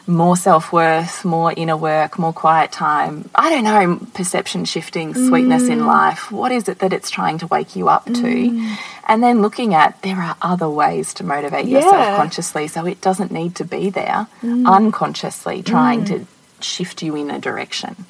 More 0.06 0.36
self 0.36 0.72
worth, 0.72 1.24
more 1.24 1.52
inner 1.56 1.76
work, 1.76 2.18
more 2.18 2.32
quiet 2.32 2.70
time. 2.72 3.28
I 3.34 3.50
don't 3.50 3.64
know, 3.64 4.06
perception 4.14 4.64
shifting, 4.64 5.14
sweetness 5.14 5.64
Mm. 5.64 5.70
in 5.70 5.86
life. 5.86 6.30
What 6.30 6.52
is 6.52 6.68
it 6.68 6.78
that 6.78 6.92
it's 6.92 7.10
trying 7.10 7.38
to 7.38 7.46
wake 7.48 7.74
you 7.76 7.88
up 7.88 8.06
to? 8.06 8.76
And 9.08 9.22
then 9.22 9.42
looking 9.42 9.74
at 9.74 10.00
there 10.02 10.18
are 10.20 10.36
other 10.42 10.68
ways 10.68 11.12
to 11.14 11.24
motivate 11.24 11.66
Yeah. 11.66 11.78
yourself 11.80 12.16
consciously, 12.16 12.68
so 12.68 12.86
it 12.86 13.00
doesn't 13.00 13.32
need 13.32 13.54
to 13.56 13.64
be 13.64 13.90
there 13.90 14.26
Mm. 14.44 14.66
unconsciously 14.66 15.62
trying 15.62 16.04
to 16.06 16.26
shift 16.60 17.02
you 17.02 17.14
in 17.16 17.30
a 17.30 17.38
direction. 17.38 18.06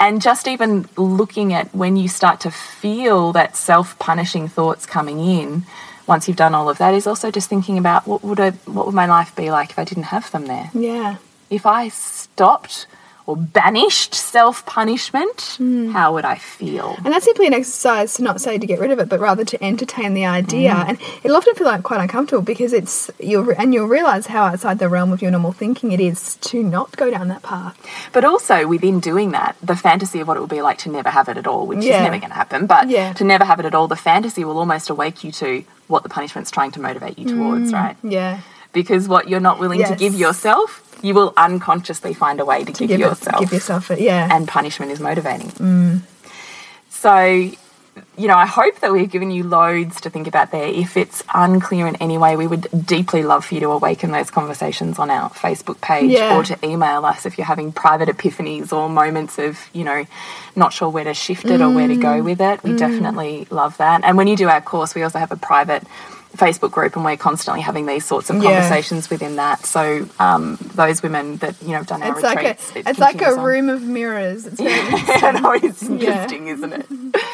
And 0.00 0.22
just 0.22 0.46
even 0.46 0.88
looking 0.96 1.52
at 1.52 1.74
when 1.74 1.96
you 1.96 2.08
start 2.08 2.40
to 2.40 2.50
feel 2.50 3.32
that 3.32 3.56
self 3.56 3.98
punishing 3.98 4.46
thoughts 4.48 4.86
coming 4.86 5.18
in, 5.18 5.64
once 6.08 6.26
you've 6.26 6.36
done 6.36 6.54
all 6.54 6.68
of 6.68 6.78
that, 6.78 6.94
is 6.94 7.06
also 7.06 7.30
just 7.30 7.48
thinking 7.48 7.78
about 7.78 8.06
what 8.06 8.24
would 8.24 8.40
I, 8.40 8.50
what 8.50 8.86
would 8.86 8.94
my 8.94 9.06
life 9.06 9.36
be 9.36 9.50
like 9.50 9.70
if 9.70 9.78
I 9.78 9.84
didn't 9.84 10.04
have 10.04 10.30
them 10.30 10.46
there? 10.46 10.70
Yeah. 10.74 11.16
If 11.50 11.66
I 11.66 11.88
stopped 11.88 12.86
or 13.28 13.36
banished 13.36 14.14
self 14.14 14.64
punishment, 14.64 15.56
Hmm. 15.58 15.90
how 15.90 16.14
would 16.14 16.24
I 16.24 16.36
feel? 16.36 16.96
And 17.04 17.12
that's 17.12 17.26
simply 17.26 17.46
an 17.46 17.52
exercise 17.52 18.14
to 18.14 18.22
not 18.22 18.40
say 18.40 18.56
to 18.56 18.66
get 18.66 18.80
rid 18.80 18.90
of 18.90 18.98
it, 19.00 19.08
but 19.10 19.20
rather 19.20 19.44
to 19.44 19.62
entertain 19.62 20.14
the 20.14 20.24
idea. 20.24 20.70
Mm. 20.72 20.88
And 20.88 20.98
it'll 21.22 21.36
often 21.36 21.54
feel 21.54 21.66
like 21.66 21.82
quite 21.82 22.00
uncomfortable 22.00 22.40
because 22.42 22.72
it's 22.72 23.10
you'll 23.20 23.50
and 23.58 23.74
you'll 23.74 23.86
realize 23.86 24.26
how 24.28 24.44
outside 24.44 24.78
the 24.78 24.88
realm 24.88 25.12
of 25.12 25.20
your 25.20 25.30
normal 25.30 25.52
thinking 25.52 25.92
it 25.92 26.00
is 26.00 26.36
to 26.36 26.62
not 26.62 26.96
go 26.96 27.10
down 27.10 27.28
that 27.28 27.42
path. 27.42 27.76
But 28.14 28.24
also 28.24 28.66
within 28.66 28.98
doing 28.98 29.32
that, 29.32 29.56
the 29.62 29.76
fantasy 29.76 30.20
of 30.20 30.26
what 30.28 30.38
it 30.38 30.40
would 30.40 30.48
be 30.48 30.62
like 30.62 30.78
to 30.78 30.88
never 30.90 31.10
have 31.10 31.28
it 31.28 31.36
at 31.36 31.46
all, 31.46 31.66
which 31.66 31.84
Yeah. 31.84 31.98
is 31.98 32.02
never 32.04 32.16
going 32.18 32.30
to 32.30 32.34
happen, 32.42 32.64
but 32.66 32.88
Yeah. 32.88 33.12
to 33.12 33.24
never 33.24 33.44
have 33.44 33.60
it 33.60 33.66
at 33.66 33.74
all, 33.74 33.88
the 33.88 33.96
fantasy 34.10 34.42
will 34.42 34.58
almost 34.58 34.88
awake 34.88 35.22
you 35.22 35.32
to 35.32 35.64
what 35.86 36.02
the 36.02 36.08
punishment's 36.08 36.50
trying 36.50 36.70
to 36.72 36.80
motivate 36.80 37.18
you 37.18 37.26
towards, 37.28 37.74
right? 37.74 37.96
Yeah. 38.02 38.38
Because 38.72 39.06
what 39.08 39.28
you're 39.28 39.40
not 39.40 39.58
willing 39.58 39.82
to 39.84 39.94
give 39.96 40.14
yourself, 40.14 40.82
you 41.02 41.14
will 41.14 41.32
unconsciously 41.36 42.14
find 42.14 42.40
a 42.40 42.44
way 42.44 42.64
to, 42.64 42.72
give, 42.72 42.88
Give, 42.88 43.00
it, 43.00 43.04
yourself. 43.04 43.40
give 43.40 43.52
yourself 43.52 43.90
it. 43.90 44.00
Yeah. 44.00 44.28
and 44.30 44.46
punishment 44.48 44.92
is 44.92 45.00
motivating. 45.00 45.48
Mm. 45.50 46.00
So, 46.90 47.24
you 48.16 48.26
know, 48.26 48.36
I 48.36 48.46
hope 48.46 48.80
that 48.80 48.92
we've 48.92 49.10
given 49.10 49.30
you 49.30 49.44
loads 49.44 50.00
to 50.02 50.10
think 50.10 50.26
about 50.26 50.50
there. 50.50 50.66
If 50.66 50.96
it's 50.96 51.22
unclear 51.34 51.86
in 51.86 51.96
any 51.96 52.18
way, 52.18 52.36
we 52.36 52.46
would 52.46 52.66
deeply 52.86 53.22
love 53.22 53.44
for 53.44 53.54
you 53.54 53.60
to 53.60 53.70
awaken 53.70 54.10
those 54.10 54.30
conversations 54.30 54.98
on 54.98 55.10
our 55.10 55.30
Facebook 55.30 55.80
page 55.80 56.10
Yeah. 56.10 56.36
or 56.36 56.42
to 56.44 56.58
email 56.64 57.04
us 57.04 57.26
if 57.26 57.38
you're 57.38 57.46
having 57.46 57.72
private 57.72 58.08
epiphanies 58.08 58.72
or 58.72 58.88
moments 58.88 59.38
of, 59.38 59.68
you 59.72 59.84
know, 59.84 60.06
not 60.56 60.72
sure 60.72 60.88
where 60.88 61.04
to 61.04 61.14
shift 61.14 61.46
it 61.46 61.60
or 61.60 61.70
where 61.70 61.88
to 61.88 61.96
go 61.96 62.20
mm. 62.20 62.24
with 62.24 62.40
it. 62.40 62.62
We 62.62 62.70
mm. 62.70 62.78
definitely 62.78 63.46
love 63.50 63.76
that. 63.78 64.02
And 64.04 64.16
when 64.16 64.26
you 64.26 64.36
do 64.36 64.48
our 64.48 64.60
course, 64.60 64.94
we 64.94 65.02
also 65.02 65.18
have 65.18 65.30
a 65.30 65.36
private 65.36 65.84
Facebook 66.36 66.70
group 66.70 66.94
and 66.96 67.04
we're 67.04 67.16
constantly 67.16 67.62
having 67.62 67.86
these 67.86 68.04
sorts 68.04 68.30
of 68.30 68.36
Yeah. 68.36 68.52
conversations 68.60 69.08
within 69.10 69.36
that. 69.36 69.64
So 69.66 70.08
um, 70.18 70.58
those 70.74 71.02
women 71.02 71.36
that, 71.38 71.60
you 71.62 71.68
know, 71.68 71.78
have 71.78 71.86
done 71.86 72.02
our 72.02 72.12
it's 72.12 72.22
like 72.22 72.36
a 72.36 72.48
retreats. 72.48 72.72
it 72.76 72.86
it's 72.86 72.98
like 72.98 73.20
a 73.22 73.30
on. 73.30 73.42
room 73.42 73.68
of 73.68 73.82
mirrors. 73.82 74.46
It's 74.46 74.60
very 74.60 74.72
I 74.82 75.40
know 75.40 75.52
it's 75.52 75.82
interesting, 75.82 76.48
isn't 76.48 76.72
it? 76.72 76.86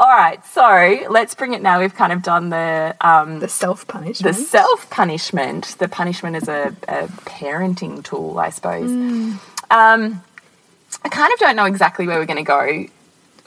All 0.00 0.06
right, 0.06 0.44
so 0.46 1.06
let's 1.10 1.34
bring 1.34 1.54
it 1.54 1.62
now. 1.62 1.80
We've 1.80 1.92
kind 1.94 2.12
of 2.12 2.22
done 2.22 2.50
the 2.50 2.94
um, 3.00 3.40
the 3.40 3.48
self 3.48 3.84
punishment, 3.88 4.36
the 4.36 4.40
self 4.44 4.88
punishment, 4.90 5.74
the 5.80 5.88
punishment 5.88 6.36
as 6.36 6.46
a, 6.48 6.72
a 6.86 7.08
parenting 7.26 8.04
tool, 8.04 8.38
I 8.38 8.50
suppose. 8.50 8.88
Um, 8.92 10.22
I 11.04 11.08
kind 11.10 11.32
of 11.32 11.40
don't 11.40 11.56
know 11.56 11.64
exactly 11.64 12.06
where 12.06 12.16
we're 12.20 12.26
going 12.26 12.36
to 12.36 12.42
go 12.44 12.86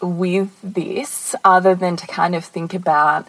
with 0.06 0.52
this, 0.62 1.36
other 1.46 1.74
than 1.74 1.96
to 1.96 2.06
kind 2.08 2.36
of 2.36 2.44
think 2.44 2.74
about 2.74 3.28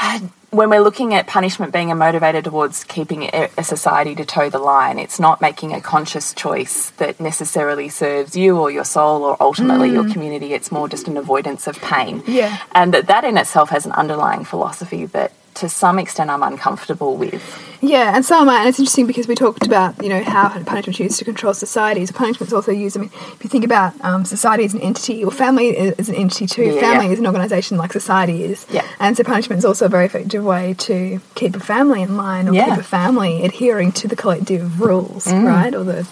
when 0.50 0.70
we're 0.70 0.80
looking 0.80 1.14
at 1.14 1.26
punishment 1.26 1.72
being 1.72 1.90
a 1.90 1.94
motivator 1.94 2.42
towards 2.42 2.84
keeping 2.84 3.30
a 3.32 3.64
society 3.64 4.14
to 4.16 4.24
toe 4.24 4.50
the 4.50 4.58
line, 4.58 4.98
it's 4.98 5.20
not 5.20 5.40
making 5.40 5.72
a 5.72 5.80
conscious 5.80 6.34
choice 6.34 6.90
that 6.90 7.20
necessarily 7.20 7.88
serves 7.88 8.36
you 8.36 8.58
or 8.58 8.70
your 8.70 8.84
soul 8.84 9.22
or 9.22 9.36
ultimately 9.40 9.90
your 9.90 10.04
mm. 10.04 10.12
community. 10.12 10.52
It's 10.52 10.72
more 10.72 10.88
just 10.88 11.06
an 11.08 11.16
avoidance 11.16 11.66
of 11.66 11.80
pain. 11.80 12.22
Yeah. 12.26 12.58
And 12.72 12.92
that, 12.94 13.06
that 13.06 13.24
in 13.24 13.38
itself 13.38 13.70
has 13.70 13.86
an 13.86 13.92
underlying 13.92 14.44
philosophy 14.44 15.06
that 15.06 15.32
to 15.60 15.68
some 15.68 15.98
extent 15.98 16.30
I'm 16.30 16.42
uncomfortable 16.42 17.16
with. 17.16 17.42
Yeah, 17.82 18.14
and 18.14 18.24
so 18.24 18.40
am 18.40 18.48
I. 18.48 18.58
And 18.60 18.68
it's 18.68 18.78
interesting 18.78 19.06
because 19.06 19.26
we 19.26 19.34
talked 19.34 19.66
about, 19.66 20.02
you 20.02 20.08
know, 20.10 20.22
how 20.22 20.48
punishment 20.64 20.88
is 20.88 21.00
used 21.00 21.18
to 21.20 21.24
control 21.24 21.54
societies. 21.54 22.10
Punishment's 22.12 22.52
also 22.52 22.72
used, 22.72 22.96
I 22.96 23.00
mean, 23.00 23.10
if 23.14 23.38
you 23.42 23.48
think 23.48 23.64
about 23.64 23.94
um, 24.04 24.24
society 24.26 24.64
as 24.64 24.74
an 24.74 24.80
entity, 24.80 25.24
or 25.24 25.30
family 25.30 25.68
is 25.68 26.08
an 26.08 26.14
entity 26.14 26.46
too. 26.46 26.64
Yeah, 26.64 26.80
family 26.80 27.06
yeah. 27.06 27.12
is 27.12 27.18
an 27.18 27.26
organisation 27.26 27.78
like 27.78 27.92
society 27.92 28.44
is. 28.44 28.66
Yeah. 28.70 28.84
And 28.98 29.16
so 29.16 29.24
punishment 29.24 29.58
is 29.58 29.64
also 29.64 29.86
a 29.86 29.88
very 29.88 30.04
effective 30.06 30.44
way 30.44 30.74
to 30.80 31.20
keep 31.34 31.56
a 31.56 31.60
family 31.60 32.02
in 32.02 32.16
line 32.16 32.48
or 32.48 32.54
Yeah. 32.54 32.70
keep 32.70 32.80
a 32.80 32.82
family 32.82 33.44
adhering 33.44 33.92
to 33.92 34.08
the 34.08 34.16
collective 34.16 34.80
rules, 34.80 35.26
Mm. 35.26 35.46
right? 35.46 35.74
Or 35.74 35.84
the 35.84 36.06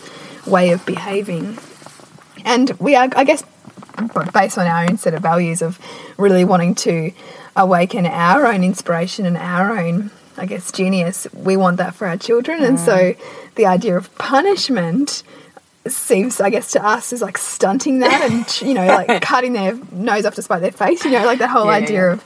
way 0.46 0.70
of 0.70 0.86
behaving. 0.86 1.58
And 2.44 2.70
we 2.78 2.96
are, 2.96 3.08
I 3.14 3.24
guess, 3.24 3.42
based 4.32 4.56
on 4.56 4.66
our 4.66 4.84
own 4.88 4.96
set 4.96 5.12
of 5.12 5.22
values 5.22 5.60
of 5.60 5.78
really 6.16 6.44
wanting 6.44 6.74
to 6.76 7.12
awaken 7.58 8.06
our 8.06 8.46
own 8.46 8.64
inspiration 8.64 9.26
and 9.26 9.36
our 9.36 9.76
own, 9.78 10.10
I 10.36 10.46
guess, 10.46 10.72
genius, 10.72 11.26
we 11.34 11.56
want 11.56 11.76
that 11.78 11.94
for 11.94 12.06
our 12.06 12.16
children. 12.16 12.62
And 12.62 12.78
so 12.78 12.96
mm. 12.96 13.54
the 13.56 13.66
idea 13.66 13.96
of 13.96 14.16
punishment 14.16 15.24
seems, 15.86 16.40
I 16.40 16.50
guess, 16.50 16.70
to 16.72 16.84
us 16.84 17.12
is 17.12 17.20
like 17.20 17.36
stunting 17.36 17.98
that 17.98 18.30
and, 18.30 18.62
you 18.62 18.74
know, 18.74 18.86
like 18.86 19.20
cutting 19.22 19.52
their 19.54 19.74
nose 19.92 20.24
off 20.24 20.36
to 20.36 20.42
spite 20.42 20.62
their 20.62 20.70
face, 20.70 21.04
you 21.04 21.10
know, 21.10 21.26
like 21.26 21.40
that 21.40 21.50
whole 21.50 21.66
Yeah, 21.66 21.72
idea 21.72 22.06
yeah. 22.06 22.12
of 22.12 22.24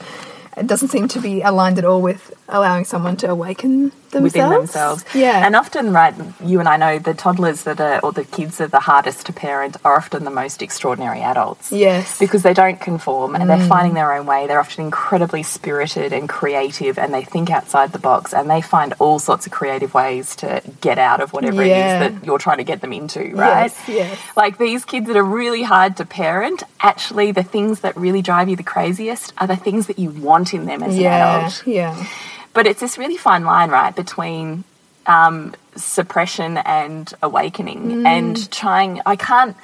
it 0.56 0.66
doesn't 0.66 0.88
seem 0.88 1.08
to 1.08 1.20
be 1.20 1.40
aligned 1.42 1.78
at 1.78 1.84
all 1.84 2.02
with 2.02 2.34
allowing 2.48 2.84
someone 2.84 3.16
to 3.16 3.30
awaken 3.30 3.90
themselves. 4.10 4.22
within 4.34 4.50
themselves. 4.50 5.04
Yeah. 5.14 5.46
And 5.46 5.56
often, 5.56 5.90
right, 5.94 6.14
you 6.44 6.60
and 6.60 6.68
I 6.68 6.76
know 6.76 6.98
the 6.98 7.14
toddlers 7.14 7.62
that 7.62 7.80
are, 7.80 7.98
or 8.00 8.12
the 8.12 8.24
kids 8.24 8.58
that 8.58 8.64
are 8.64 8.68
the 8.68 8.80
hardest 8.80 9.24
to 9.26 9.32
parent 9.32 9.78
are 9.86 9.96
often 9.96 10.24
the 10.24 10.30
most 10.30 10.60
extraordinary 10.60 11.22
adults. 11.22 11.72
Yes. 11.72 12.18
Because 12.18 12.42
they 12.42 12.52
don't 12.52 12.78
conform 12.78 13.34
and 13.34 13.44
Mm. 13.44 13.46
they're 13.58 13.66
finding 13.68 13.94
their 13.94 14.12
own 14.12 14.26
way. 14.26 14.46
They're 14.46 14.60
often 14.60 14.84
incredibly 14.84 15.42
spirited 15.42 16.12
and 16.12 16.28
creative 16.28 16.98
and 16.98 17.14
they 17.14 17.22
think 17.22 17.48
outside 17.50 17.92
the 17.92 17.98
box 17.98 18.34
and 18.34 18.50
they 18.50 18.60
find 18.60 18.92
all 18.98 19.18
sorts 19.18 19.46
of 19.46 19.52
creative 19.52 19.94
ways 19.94 20.36
to 20.36 20.60
get 20.82 20.98
out 20.98 21.20
of 21.22 21.32
whatever 21.32 21.64
Yeah. 21.64 22.02
it 22.02 22.12
is 22.12 22.18
that 22.20 22.26
you're 22.26 22.38
trying 22.38 22.58
to 22.58 22.64
get 22.64 22.82
them 22.82 22.92
into, 22.92 23.20
right? 23.34 23.72
Yes, 23.72 23.88
yes. 23.88 24.18
Like 24.36 24.58
these 24.58 24.84
kids 24.84 25.06
that 25.06 25.16
are 25.16 25.22
really 25.24 25.62
hard 25.62 25.96
to 25.96 26.04
parent, 26.04 26.62
actually, 26.82 27.32
the 27.32 27.42
things 27.42 27.80
that 27.80 27.96
really 27.96 28.20
drive 28.20 28.50
you 28.50 28.56
the 28.56 28.62
craziest 28.62 29.32
are 29.38 29.46
the 29.46 29.56
things 29.56 29.86
that 29.86 29.98
you 29.98 30.10
want 30.10 30.41
in 30.54 30.66
them 30.66 30.82
as 30.82 30.94
an 30.94 31.00
yeah. 31.00 31.38
adult. 31.38 31.66
Yeah. 31.66 32.06
But 32.54 32.66
it's 32.66 32.80
this 32.80 32.98
really 32.98 33.16
fine 33.16 33.44
line, 33.44 33.70
right, 33.70 33.94
between 33.94 34.64
um, 35.06 35.54
suppression 35.76 36.58
and 36.58 37.12
awakening 37.22 37.80
Mm. 37.82 38.06
and 38.06 38.50
trying. 38.50 39.00
I 39.06 39.16
can't. 39.16 39.56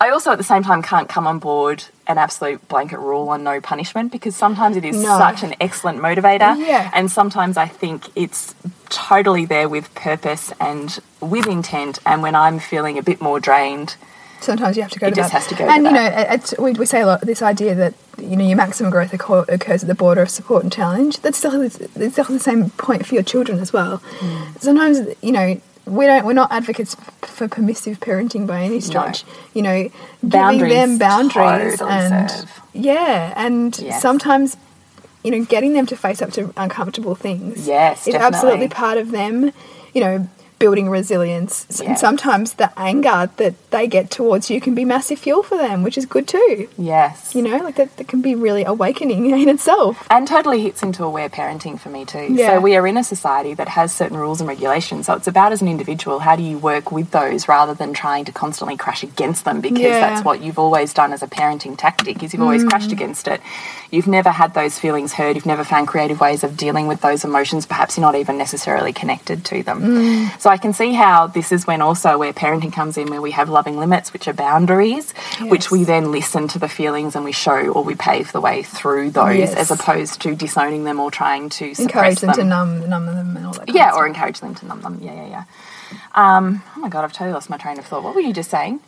I 0.00 0.10
also 0.10 0.32
at 0.32 0.38
the 0.38 0.42
same 0.44 0.64
time 0.64 0.82
can't 0.82 1.08
come 1.08 1.28
on 1.28 1.38
board 1.38 1.84
an 2.08 2.18
absolute 2.18 2.66
blanket 2.66 2.98
rule 2.98 3.28
on 3.28 3.44
no 3.44 3.60
punishment 3.60 4.10
because 4.10 4.34
sometimes 4.34 4.76
it 4.76 4.84
is 4.84 4.96
No. 5.00 5.16
such 5.16 5.44
an 5.44 5.54
excellent 5.60 5.98
motivator. 6.00 6.58
Yeah. 6.58 6.90
And 6.92 7.08
sometimes 7.08 7.56
I 7.56 7.68
think 7.68 8.10
it's 8.16 8.52
totally 8.88 9.44
there 9.44 9.68
with 9.68 9.94
purpose 9.94 10.52
and 10.58 10.98
with 11.20 11.46
intent. 11.46 12.00
And 12.04 12.20
when 12.20 12.34
I'm 12.34 12.58
feeling 12.58 12.98
a 12.98 13.02
bit 13.02 13.20
more 13.20 13.38
drained, 13.38 13.94
Sometimes 14.42 14.76
you 14.76 14.82
have 14.82 14.90
to 14.92 14.98
go 14.98 15.06
It 15.06 15.10
to 15.10 15.16
just 15.16 15.32
that. 15.32 15.38
has 15.38 15.46
to 15.48 15.54
go 15.54 15.64
to 15.66 15.70
And 15.72 15.84
you 15.84 15.92
know, 15.92 16.08
that. 16.10 16.54
we, 16.58 16.72
we 16.72 16.86
say 16.86 17.00
a 17.02 17.06
lot 17.06 17.20
this 17.22 17.42
idea 17.42 17.74
that 17.74 17.94
you 18.18 18.36
know 18.36 18.44
your 18.46 18.56
maximum 18.56 18.90
growth 18.90 19.12
occur, 19.12 19.44
occurs 19.48 19.82
at 19.82 19.88
the 19.88 19.94
border 19.94 20.22
of 20.22 20.30
support 20.30 20.62
and 20.62 20.72
challenge. 20.72 21.20
That's 21.20 21.38
still 21.38 21.60
it's 21.62 21.76
still 22.12 22.24
the 22.24 22.38
same 22.40 22.70
point 22.70 23.06
for 23.06 23.14
your 23.14 23.22
children 23.22 23.58
as 23.58 23.72
well. 23.72 23.98
Hmm. 23.98 24.56
Sometimes 24.58 25.00
you 25.22 25.32
know 25.32 25.60
we 25.86 26.06
don't 26.06 26.24
we're 26.24 26.32
not 26.32 26.50
advocates 26.52 26.94
for 27.22 27.48
permissive 27.48 27.98
parenting 28.00 28.46
by 28.46 28.62
any 28.62 28.80
stretch. 28.80 29.24
You 29.54 29.62
know, 29.62 29.88
Boundaries 30.22 30.72
giving 30.72 30.90
them 30.90 30.98
boundaries 30.98 31.78
totally 31.78 31.90
and 31.98 32.30
serve. 32.30 32.60
yeah, 32.72 33.32
and 33.36 33.78
Yes. 33.78 34.00
sometimes 34.02 34.56
you 35.24 35.30
know 35.30 35.44
getting 35.44 35.72
them 35.72 35.86
to 35.86 35.96
face 35.96 36.20
up 36.22 36.30
to 36.32 36.52
uncomfortable 36.56 37.14
things. 37.14 37.66
Yes, 37.66 38.06
is 38.06 38.14
absolutely 38.14 38.68
part 38.68 38.98
of 38.98 39.10
them. 39.12 39.52
You 39.94 40.00
know. 40.00 40.28
Building 40.62 40.88
resilience, 40.88 41.66
Yeah. 41.68 41.88
and 41.90 41.98
sometimes 41.98 42.54
the 42.54 42.70
anger 42.76 43.28
that 43.36 43.54
they 43.70 43.86
get 43.88 44.10
towards 44.10 44.48
you 44.50 44.60
can 44.60 44.74
be 44.74 44.84
massive 44.84 45.18
fuel 45.18 45.42
for 45.42 45.56
them, 45.58 45.82
which 45.82 45.98
is 45.98 46.06
good 46.06 46.26
too. 46.28 46.68
yes. 46.78 47.34
You 47.34 47.42
know, 47.42 47.56
like 47.66 47.76
that, 47.76 47.96
that 47.96 48.06
can 48.08 48.20
be 48.22 48.34
really 48.34 48.64
awakening 48.64 49.22
in 49.42 49.48
itself. 49.48 50.06
and 50.08 50.26
totally 50.28 50.60
hits 50.62 50.82
into 50.82 51.02
aware 51.04 51.28
parenting 51.28 51.78
for 51.80 51.88
me 51.88 52.04
too. 52.04 52.26
Yeah. 52.30 52.48
So 52.50 52.60
we 52.60 52.76
are 52.76 52.86
in 52.86 52.96
a 52.96 53.02
society 53.04 53.54
that 53.54 53.68
has 53.68 53.92
certain 53.92 54.16
rules 54.16 54.40
and 54.40 54.48
regulations. 54.48 55.06
So 55.06 55.14
it's 55.14 55.26
about 55.26 55.50
as 55.52 55.62
an 55.62 55.68
individual, 55.68 56.20
how 56.20 56.36
do 56.36 56.42
you 56.44 56.58
work 56.58 56.92
with 56.92 57.10
those 57.10 57.48
rather 57.48 57.74
than 57.74 57.92
trying 57.92 58.24
to 58.26 58.32
constantly 58.32 58.76
crash 58.76 59.02
against 59.02 59.44
them 59.44 59.60
because 59.60 59.80
Yeah. 59.80 60.00
that's 60.00 60.24
what 60.24 60.42
you've 60.42 60.58
always 60.60 60.92
done 60.94 61.12
as 61.12 61.22
a 61.22 61.26
parenting 61.26 61.76
tactic 61.76 62.22
is 62.22 62.32
you've 62.32 62.42
always 62.42 62.62
crashed 62.64 62.90
mm. 62.90 62.98
against 62.98 63.26
it. 63.26 63.40
You've 63.90 64.06
never 64.06 64.30
had 64.30 64.54
those 64.54 64.78
feelings 64.78 65.12
heard, 65.14 65.34
you've 65.36 65.46
never 65.54 65.64
found 65.64 65.88
creative 65.88 66.20
ways 66.20 66.44
of 66.44 66.56
dealing 66.56 66.86
with 66.86 67.00
those 67.00 67.24
emotions, 67.24 67.66
perhaps 67.66 67.96
you're 67.96 68.06
not 68.06 68.14
even 68.14 68.38
necessarily 68.38 68.92
connected 68.92 69.44
to 69.46 69.62
them. 69.62 69.80
Mm. 69.82 70.40
So 70.40 70.50
I 70.52 70.58
can 70.58 70.74
see 70.74 70.92
how 70.92 71.28
this 71.28 71.50
is 71.50 71.66
when 71.66 71.80
also 71.80 72.18
where 72.18 72.32
parenting 72.34 72.72
comes 72.74 72.98
in 72.98 73.08
where 73.08 73.22
we 73.22 73.30
have 73.30 73.48
loving 73.48 73.78
limits, 73.78 74.12
which 74.12 74.28
are 74.28 74.34
boundaries, 74.34 75.12
which 75.40 75.70
we 75.70 75.84
then 75.84 76.12
listen 76.12 76.46
to 76.48 76.58
the 76.58 76.68
feelings 76.68 77.16
and 77.16 77.24
we 77.24 77.32
show 77.32 77.68
or 77.70 77.82
we 77.82 77.94
pave 77.94 78.32
the 78.32 78.40
way 78.40 78.62
through 78.62 79.10
those 79.12 79.38
Yes. 79.38 79.54
as 79.54 79.70
opposed 79.70 80.20
to 80.22 80.34
disowning 80.34 80.84
them 80.84 81.00
or 81.00 81.10
trying 81.10 81.48
to 81.48 81.74
suppress 81.74 81.80
Encourage 81.80 82.18
them, 82.20 82.26
them. 82.28 82.36
to 82.36 82.44
numb, 82.44 82.88
numb 82.90 83.06
them 83.06 83.36
and 83.36 83.46
all 83.46 83.52
that. 83.54 83.66
kind 83.66 83.74
yeah, 83.76 83.92
or 83.94 84.06
encourage 84.06 84.40
them 84.40 84.54
to 84.56 84.66
numb 84.66 84.82
them. 84.82 84.98
Yeah, 85.02 85.14
yeah, 85.14 85.26
yeah. 85.28 85.44
Um, 86.14 86.62
oh 86.76 86.80
my 86.80 86.88
god, 86.90 87.04
I've 87.04 87.12
totally 87.14 87.32
lost 87.32 87.48
my 87.48 87.56
train 87.56 87.78
of 87.78 87.86
thought. 87.86 88.02
What 88.02 88.14
were 88.14 88.20
you 88.20 88.34
just 88.34 88.50
saying? 88.50 88.80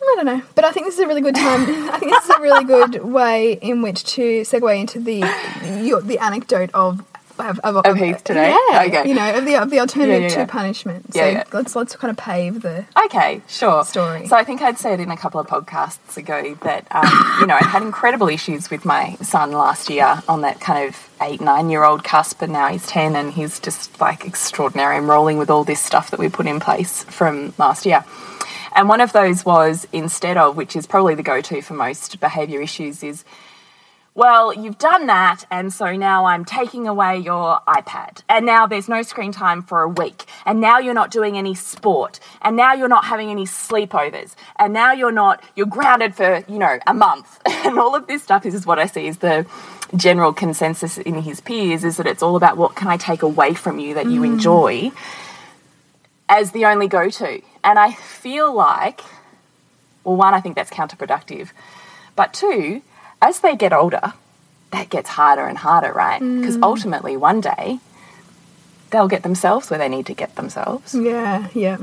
I 0.00 0.14
don't 0.16 0.26
know, 0.26 0.42
but 0.54 0.64
I 0.64 0.72
think 0.72 0.86
this 0.86 0.94
is 0.94 1.00
a 1.00 1.06
really 1.06 1.20
good 1.20 1.34
time. 1.36 1.62
I 1.90 1.98
think 1.98 2.12
this 2.12 2.24
is 2.24 2.30
a 2.30 2.40
really 2.40 2.64
good 2.64 3.04
way 3.04 3.52
in 3.54 3.82
which 3.82 4.04
to 4.14 4.42
segue 4.42 4.78
into 4.80 4.98
the 5.00 5.18
your, 5.82 6.00
the 6.00 6.18
anecdote 6.18 6.70
of 6.74 7.04
of, 7.50 7.58
of, 7.60 7.76
Of 7.84 7.96
Heath 7.96 8.22
today? 8.24 8.50
Yeah, 8.70 8.84
Okay. 8.86 9.08
you 9.08 9.14
know, 9.14 9.36
of 9.38 9.44
the 9.44 9.56
of 9.56 9.70
the 9.70 9.80
alternative 9.80 10.22
Yeah, 10.22 10.28
yeah, 10.38 10.44
to 10.44 10.50
punishment. 10.50 11.12
So 11.14 11.42
let's 11.52 11.74
let's 11.76 11.96
kind 11.96 12.10
of 12.10 12.16
pave 12.16 12.62
the 12.62 12.84
Okay, 13.06 13.42
sure. 13.48 13.84
Story. 13.84 14.26
So 14.28 14.36
I 14.36 14.44
think 14.44 14.62
I'd 14.62 14.78
said 14.78 15.00
in 15.00 15.10
a 15.10 15.16
couple 15.16 15.40
of 15.40 15.46
podcasts 15.46 16.16
ago 16.16 16.56
that 16.62 16.86
um, 16.90 17.36
you 17.40 17.46
know 17.46 17.54
I 17.54 17.64
had 17.64 17.82
incredible 17.82 18.28
issues 18.28 18.70
with 18.70 18.84
my 18.84 19.14
son 19.16 19.52
last 19.52 19.90
year 19.90 20.22
on 20.28 20.42
that 20.42 20.60
kind 20.60 20.88
of 20.88 21.10
eight 21.20 21.40
nine 21.40 21.70
year 21.70 21.84
old 21.84 22.04
cusp, 22.04 22.42
and 22.42 22.52
now 22.52 22.68
he's 22.68 22.86
ten, 22.86 23.16
and 23.16 23.32
he's 23.32 23.60
just 23.60 24.00
like 24.00 24.26
extraordinary 24.26 24.96
and 24.96 25.08
rolling 25.08 25.38
with 25.38 25.50
all 25.50 25.64
this 25.64 25.80
stuff 25.80 26.10
that 26.10 26.20
we 26.20 26.28
put 26.28 26.46
in 26.46 26.60
place 26.60 27.04
from 27.04 27.54
last 27.58 27.86
year. 27.86 28.04
And 28.74 28.88
one 28.88 29.02
of 29.02 29.12
those 29.12 29.44
was 29.44 29.86
instead 29.92 30.38
of, 30.38 30.56
which 30.56 30.74
is 30.76 30.86
probably 30.86 31.14
the 31.14 31.22
go 31.22 31.42
to 31.42 31.60
for 31.60 31.74
most 31.74 32.18
behaviour 32.20 32.62
issues, 32.62 33.02
is 33.02 33.22
well, 34.14 34.52
you've 34.52 34.76
done 34.76 35.06
that, 35.06 35.46
and 35.50 35.72
so 35.72 35.96
now 35.96 36.26
I'm 36.26 36.44
taking 36.44 36.86
away 36.86 37.18
your 37.18 37.60
iPad. 37.66 38.22
And 38.28 38.44
now 38.44 38.66
there's 38.66 38.86
no 38.86 39.00
screen 39.00 39.32
time 39.32 39.62
for 39.62 39.80
a 39.80 39.88
week. 39.88 40.26
And 40.44 40.60
now 40.60 40.78
you're 40.78 40.92
not 40.92 41.10
doing 41.10 41.38
any 41.38 41.54
sport. 41.54 42.20
And 42.42 42.54
now 42.54 42.74
you're 42.74 42.88
not 42.88 43.06
having 43.06 43.30
any 43.30 43.46
sleepovers. 43.46 44.34
And 44.58 44.74
now 44.74 44.92
you're 44.92 45.12
not, 45.12 45.42
you're 45.56 45.66
grounded 45.66 46.14
for, 46.14 46.44
you 46.46 46.58
know, 46.58 46.78
a 46.86 46.94
month. 46.94 47.40
And 47.64 47.78
all 47.78 47.94
of 47.94 48.08
this 48.08 48.24
stuff 48.24 48.44
is 48.44 48.66
what 48.66 48.80
I 48.80 48.86
see 48.86 49.06
is 49.06 49.18
the 49.18 49.46
general 49.94 50.32
consensus 50.32 50.98
in 50.98 51.22
his 51.22 51.40
peers 51.40 51.84
is 51.84 51.96
that 51.98 52.08
it's 52.08 52.22
all 52.22 52.34
about 52.34 52.56
what 52.56 52.74
can 52.74 52.88
I 52.88 52.96
take 52.96 53.22
away 53.22 53.54
from 53.54 53.78
you 53.78 53.94
that 53.94 54.10
you 54.10 54.22
mm. 54.22 54.26
enjoy 54.26 54.90
as 56.28 56.50
the 56.50 56.64
only 56.64 56.88
go 56.88 57.08
to. 57.08 57.40
And 57.62 57.78
I 57.78 57.92
feel 57.92 58.52
like, 58.52 59.00
well, 60.02 60.16
one, 60.16 60.34
I 60.34 60.40
think 60.40 60.56
that's 60.56 60.70
counterproductive. 60.70 61.50
But 62.16 62.34
two, 62.34 62.82
as 63.22 63.40
they 63.40 63.56
get 63.56 63.72
older, 63.72 64.12
that 64.72 64.90
gets 64.90 65.08
harder 65.10 65.46
and 65.46 65.56
harder, 65.56 65.92
right? 65.92 66.18
Because 66.20 66.56
mm. 66.58 66.62
ultimately, 66.62 67.16
one 67.16 67.40
day, 67.40 67.78
they'll 68.90 69.08
get 69.08 69.22
themselves 69.22 69.70
where 69.70 69.78
they 69.78 69.88
need 69.88 70.06
to 70.06 70.14
get 70.14 70.36
themselves. 70.36 70.94
yeah 70.94 71.48
yeah. 71.54 71.78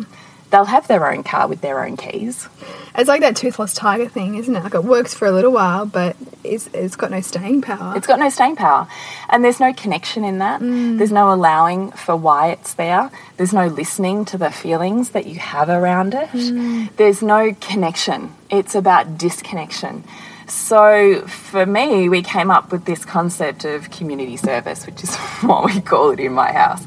They'll 0.52 0.66
have 0.66 0.88
their 0.88 1.12
own 1.12 1.22
car 1.22 1.48
with 1.48 1.62
their 1.62 1.86
own 1.86 1.96
keys. 1.96 2.50
It's 2.96 3.08
like 3.08 3.22
that 3.22 3.36
toothless 3.36 3.76
tiger 3.76 4.10
thing, 4.10 4.34
isn't 4.34 4.56
it? 4.56 4.64
Like 4.64 4.74
it 4.74 4.84
works 4.84 5.14
for 5.14 5.28
a 5.28 5.32
little 5.32 5.52
while, 5.52 5.86
but 5.86 6.16
it's 6.44 6.68
it's 6.74 6.96
got 6.96 7.12
no 7.12 7.22
staying 7.22 7.62
power. 7.62 7.96
It's 7.96 8.08
got 8.08 8.18
no 8.18 8.30
staying 8.30 8.56
power. 8.56 8.88
And 9.30 9.46
there's 9.46 9.60
no 9.60 9.74
connection 9.74 10.26
in 10.26 10.40
that. 10.40 10.60
Mm. 10.60 10.98
There's 10.98 11.12
no 11.12 11.32
allowing 11.32 11.92
for 11.92 12.16
why 12.16 12.50
it's 12.50 12.74
there. 12.74 13.12
There's 13.38 13.54
no 13.54 13.68
listening 13.68 14.26
to 14.26 14.40
the 14.40 14.50
feelings 14.50 15.12
that 15.12 15.28
you 15.28 15.36
have 15.36 15.70
around 15.70 16.16
it. 16.16 16.30
Mm. 16.30 16.96
There's 16.96 17.22
no 17.22 17.54
connection. 17.62 18.34
It's 18.50 18.74
about 18.74 19.20
disconnection. 19.20 20.04
So 20.50 21.22
for 21.28 21.68
me, 21.68 22.10
we 22.10 22.24
came 22.24 22.50
up 22.50 22.72
with 22.72 22.86
this 22.86 23.06
concept 23.06 23.66
of 23.66 23.92
community 23.92 24.36
service, 24.36 24.86
which 24.88 25.04
is 25.04 25.16
what 25.42 25.66
we 25.66 25.80
call 25.80 26.10
it 26.10 26.20
in 26.20 26.34
my 26.34 26.52
house. 26.52 26.84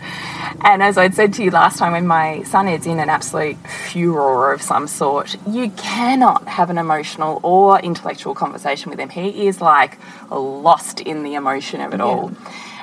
And 0.63 0.83
as 0.83 0.99
I'd 0.99 1.15
said 1.15 1.33
to 1.35 1.45
you 1.45 1.51
last 1.53 1.79
time, 1.79 1.93
when 1.93 2.07
my 2.07 2.43
son 2.43 2.67
is 2.67 2.87
in 2.87 2.99
an 2.99 3.09
absolute 3.09 3.57
furor 3.69 4.53
of 4.53 4.63
some 4.63 4.89
sort, 4.89 5.37
you 5.47 5.71
cannot 5.71 6.47
have 6.49 6.71
an 6.71 6.79
emotional 6.79 7.39
or 7.45 7.79
intellectual 7.81 8.35
conversation 8.35 8.91
with 8.91 8.99
him. 8.99 9.09
He 9.09 9.47
is 9.47 9.61
like 9.61 9.97
lost 10.31 11.01
in 11.01 11.23
the 11.23 11.35
emotion 11.35 11.81
of 11.81 11.95
it 11.95 12.01
all. 12.01 12.33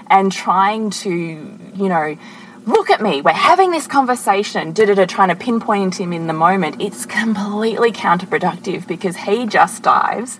And 0.07 0.31
trying 0.31 0.91
to, 0.91 1.09
you 1.11 1.89
know, 1.89 2.17
look 2.65 2.89
at 2.89 3.01
me, 3.01 3.21
we're 3.21 3.33
having 3.33 3.71
this 3.71 3.85
conversation, 3.85 4.71
da 4.71 4.85
da 4.85 4.95
da, 4.95 5.05
trying 5.05 5.29
to 5.29 5.35
pinpoint 5.35 5.99
him 5.99 6.13
in 6.13 6.27
the 6.27 6.33
moment, 6.33 6.81
it's 6.81 7.05
completely 7.05 7.91
counterproductive 7.91 8.87
because 8.87 9.17
he 9.17 9.45
just 9.45 9.83
dives 9.83 10.39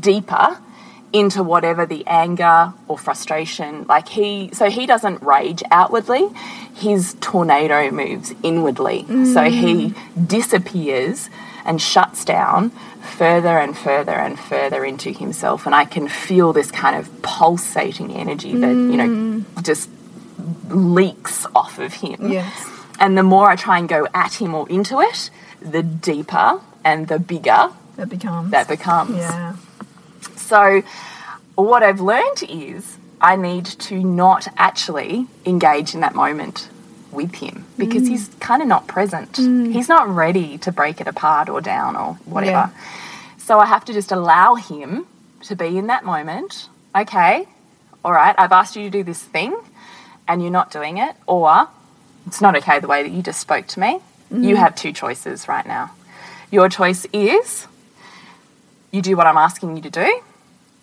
deeper 0.00 0.58
into 1.12 1.42
whatever 1.42 1.86
the 1.86 2.06
anger 2.06 2.72
or 2.86 2.98
frustration 2.98 3.86
like 3.88 4.08
he 4.08 4.50
so 4.52 4.68
he 4.68 4.86
doesn't 4.86 5.22
rage 5.22 5.62
outwardly. 5.70 6.28
His 6.74 7.16
tornado 7.20 7.90
moves 7.90 8.34
inwardly. 8.42 9.04
So 9.06 9.42
mm. 9.42 9.50
he 9.50 9.94
disappears 10.20 11.30
and 11.64 11.80
shuts 11.80 12.24
down 12.24 12.70
further 13.16 13.58
and 13.58 13.76
further 13.76 14.12
and 14.12 14.38
further 14.38 14.84
into 14.84 15.10
himself. 15.10 15.64
And 15.64 15.74
i 15.74 15.84
can 15.84 16.08
feel 16.08 16.52
this 16.52 16.70
kind 16.70 16.96
of 16.96 17.22
pulsating 17.22 18.12
energy 18.12 18.54
that 18.54 18.68
you 18.68 18.96
know 18.96 19.08
mm. 19.08 19.64
just 19.64 19.88
leaks 20.68 21.46
off 21.54 21.78
of 21.78 21.94
him. 21.94 22.30
Yes. 22.30 22.66
and 23.00 23.16
the 23.16 23.22
more 23.22 23.48
i 23.50 23.56
try 23.56 23.78
and 23.78 23.88
go 23.88 24.06
at 24.12 24.34
him 24.40 24.54
or 24.54 24.68
into 24.68 25.00
it 25.00 25.30
the 25.60 25.82
deeper 25.82 26.60
and 26.84 27.08
the 27.08 27.18
bigger 27.18 27.70
that 27.98 28.08
becomes. 28.08 28.52
that 28.52 28.68
becomes. 28.68 29.16
Yeah. 29.16 29.56
So, 30.48 30.82
what 31.54 31.82
I've 31.82 32.00
learned 32.00 32.42
is 32.48 32.96
I 33.20 33.36
need 33.36 33.66
to 33.66 34.02
not 34.02 34.48
actually 34.56 35.26
engage 35.44 35.94
in 35.94 36.00
that 36.00 36.14
moment 36.14 36.68
with 37.10 37.34
him 37.34 37.64
because 37.76 38.04
mm. 38.04 38.08
he's 38.08 38.28
kind 38.40 38.62
of 38.62 38.68
not 38.68 38.86
present. 38.86 39.32
Mm. 39.32 39.72
He's 39.72 39.88
not 39.88 40.08
ready 40.08 40.56
to 40.58 40.72
break 40.72 41.00
it 41.00 41.06
apart 41.06 41.48
or 41.48 41.60
down 41.60 41.96
or 41.96 42.14
whatever. 42.24 42.72
So, 43.36 43.58
I 43.58 43.66
have 43.66 43.84
to 43.86 43.92
just 43.92 44.10
allow 44.10 44.54
him 44.54 45.06
to 45.42 45.54
be 45.54 45.76
in 45.76 45.88
that 45.88 46.04
moment. 46.04 46.68
Okay, 46.96 47.46
all 48.04 48.12
right, 48.12 48.34
I've 48.38 48.52
asked 48.52 48.74
you 48.76 48.84
to 48.84 48.90
do 48.90 49.02
this 49.02 49.22
thing 49.22 49.54
and 50.26 50.42
you're 50.42 50.50
not 50.50 50.70
doing 50.70 50.98
it, 50.98 51.14
or 51.26 51.68
it's 52.26 52.40
not 52.40 52.56
okay 52.56 52.80
the 52.80 52.88
way 52.88 53.02
that 53.02 53.10
you 53.10 53.22
just 53.22 53.40
spoke 53.40 53.66
to 53.68 53.80
me. 53.80 54.00
You 54.30 54.54
mm. 54.54 54.56
have 54.56 54.74
two 54.74 54.92
choices 54.92 55.48
right 55.48 55.66
now. 55.66 55.90
Your 56.50 56.68
choice 56.68 57.06
is 57.12 57.66
you 58.90 59.02
do 59.02 59.16
what 59.16 59.26
I'm 59.26 59.36
asking 59.36 59.76
you 59.76 59.82
to 59.82 59.90
do, 59.90 60.20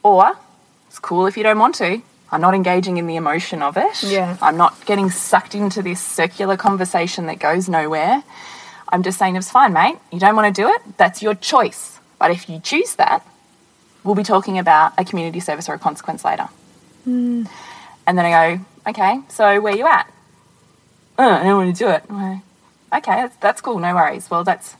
or 0.05 0.33
it's 0.87 0.99
cool 0.99 1.25
if 1.25 1.35
you 1.35 1.41
don't 1.41 1.57
want 1.57 1.73
to. 1.75 1.99
I'm 2.31 2.39
not 2.39 2.53
engaging 2.53 2.97
in 2.97 3.07
the 3.07 3.15
emotion 3.15 3.63
of 3.63 3.75
it. 3.75 4.03
Yeah. 4.03 4.37
I'm 4.39 4.55
not 4.55 4.85
getting 4.85 5.09
sucked 5.09 5.55
into 5.55 5.81
this 5.81 5.99
circular 5.99 6.57
conversation 6.57 7.25
that 7.25 7.39
goes 7.39 7.67
nowhere. 7.67 8.23
I'm 8.87 9.01
just 9.01 9.17
saying 9.17 9.35
it's 9.35 9.49
fine, 9.49 9.73
mate. 9.73 9.97
You 10.11 10.19
don't 10.19 10.35
want 10.35 10.55
to 10.55 10.61
do 10.61 10.69
it. 10.69 10.97
That's 10.97 11.23
your 11.23 11.33
choice. 11.33 11.99
But 12.19 12.29
if 12.29 12.47
you 12.47 12.59
choose 12.59 12.95
that, 12.95 13.25
we'll 14.03 14.13
be 14.13 14.23
talking 14.23 14.59
about 14.59 14.93
a 14.99 15.03
community 15.03 15.39
service 15.39 15.67
or 15.67 15.73
a 15.73 15.79
consequence 15.79 16.23
later. 16.23 16.49
Hmm. 17.03 17.45
And 18.05 18.15
then 18.15 18.25
I 18.25 18.57
go, 18.57 18.65
okay, 18.91 19.21
so 19.29 19.59
where 19.59 19.75
you 19.75 19.87
at? 19.87 20.07
Oh, 21.17 21.29
I 21.29 21.43
don't 21.43 21.57
want 21.57 21.75
to 21.75 21.83
do 21.83 21.89
it. 21.89 22.03
Okay, 22.93 23.15
that's, 23.15 23.35
that's 23.37 23.61
cool. 23.61 23.79
No 23.79 23.95
worries. 23.95 24.29
Well, 24.29 24.43
that's 24.43 24.75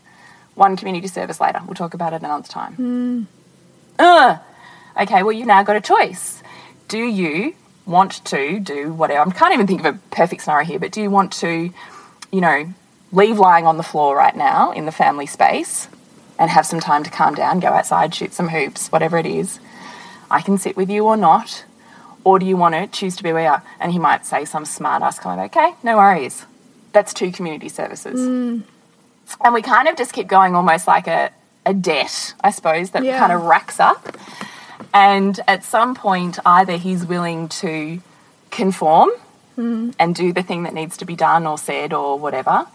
one 0.53 0.77
community 0.77 1.07
service 1.07 1.41
later. 1.41 1.61
We'll 1.65 1.73
talk 1.73 1.95
about 1.95 2.13
it 2.13 2.21
another 2.21 2.47
time. 2.47 3.27
Ugh. 3.97 4.39
Okay, 4.99 5.23
well, 5.23 5.31
you've 5.33 5.47
now 5.47 5.63
got 5.63 5.75
a 5.75 5.81
choice. 5.81 6.41
Do 6.87 6.97
you 6.99 7.55
want 7.85 8.23
to 8.25 8.59
do 8.59 8.93
whatever? 8.93 9.29
I 9.29 9.33
can't 9.33 9.53
even 9.53 9.67
think 9.67 9.83
of 9.85 9.95
a 9.95 9.99
perfect 10.11 10.43
scenario 10.43 10.65
here, 10.65 10.79
but 10.79 10.91
do 10.91 11.01
you 11.01 11.09
want 11.09 11.31
to, 11.33 11.71
you 12.31 12.41
know, 12.41 12.73
leave 13.11 13.37
lying 13.37 13.65
on 13.65 13.77
the 13.77 13.83
floor 13.83 14.15
right 14.15 14.35
now 14.35 14.71
in 14.71 14.85
the 14.85 14.91
family 14.91 15.25
space 15.25 15.87
and 16.39 16.49
have 16.49 16.65
some 16.65 16.79
time 16.79 17.03
to 17.03 17.09
calm 17.09 17.35
down, 17.35 17.59
go 17.59 17.67
outside, 17.69 18.13
shoot 18.13 18.33
some 18.33 18.49
hoops, 18.49 18.87
whatever 18.91 19.17
it 19.17 19.25
is? 19.25 19.59
I 20.31 20.41
can 20.41 20.57
sit 20.57 20.75
with 20.77 20.89
you 20.89 21.05
or 21.05 21.17
not. 21.17 21.65
Or 22.23 22.39
do 22.39 22.45
you 22.45 22.57
want 22.57 22.73
to 22.73 22.87
choose 22.87 23.15
to 23.17 23.23
be 23.23 23.31
where 23.33 23.43
you 23.43 23.49
are? 23.49 23.63
And 23.79 23.91
he 23.91 23.99
might 23.99 24.25
say 24.25 24.45
some 24.45 24.65
smart 24.65 25.03
ass 25.03 25.19
comment, 25.19 25.51
okay, 25.55 25.75
no 25.83 25.97
worries. 25.97 26.45
That's 26.91 27.13
two 27.13 27.31
community 27.31 27.69
services. 27.69 28.19
Hmm. 28.19 28.61
And 29.43 29.53
we 29.53 29.61
kind 29.61 29.87
of 29.87 29.95
just 29.95 30.11
keep 30.13 30.27
going 30.27 30.55
almost 30.55 30.87
like 30.87 31.07
a, 31.07 31.29
a 31.65 31.73
debt, 31.73 32.33
I 32.41 32.49
suppose, 32.49 32.91
that 32.91 33.03
Yeah. 33.03 33.19
kind 33.19 33.31
of 33.31 33.43
racks 33.43 33.79
up. 33.79 34.17
And 34.95 35.37
at 35.45 35.65
some 35.65 35.93
point, 35.93 36.39
either 36.45 36.77
he's 36.77 37.05
willing 37.05 37.49
to 37.49 38.01
conform 38.49 39.09
hmm. 39.55 39.89
and 39.99 40.15
do 40.15 40.31
the 40.31 40.41
thing 40.41 40.63
that 40.63 40.73
needs 40.73 40.95
to 40.97 41.05
be 41.05 41.17
done 41.17 41.45
or 41.45 41.57
said 41.57 41.91
or 41.91 42.17
whatever, 42.17 42.65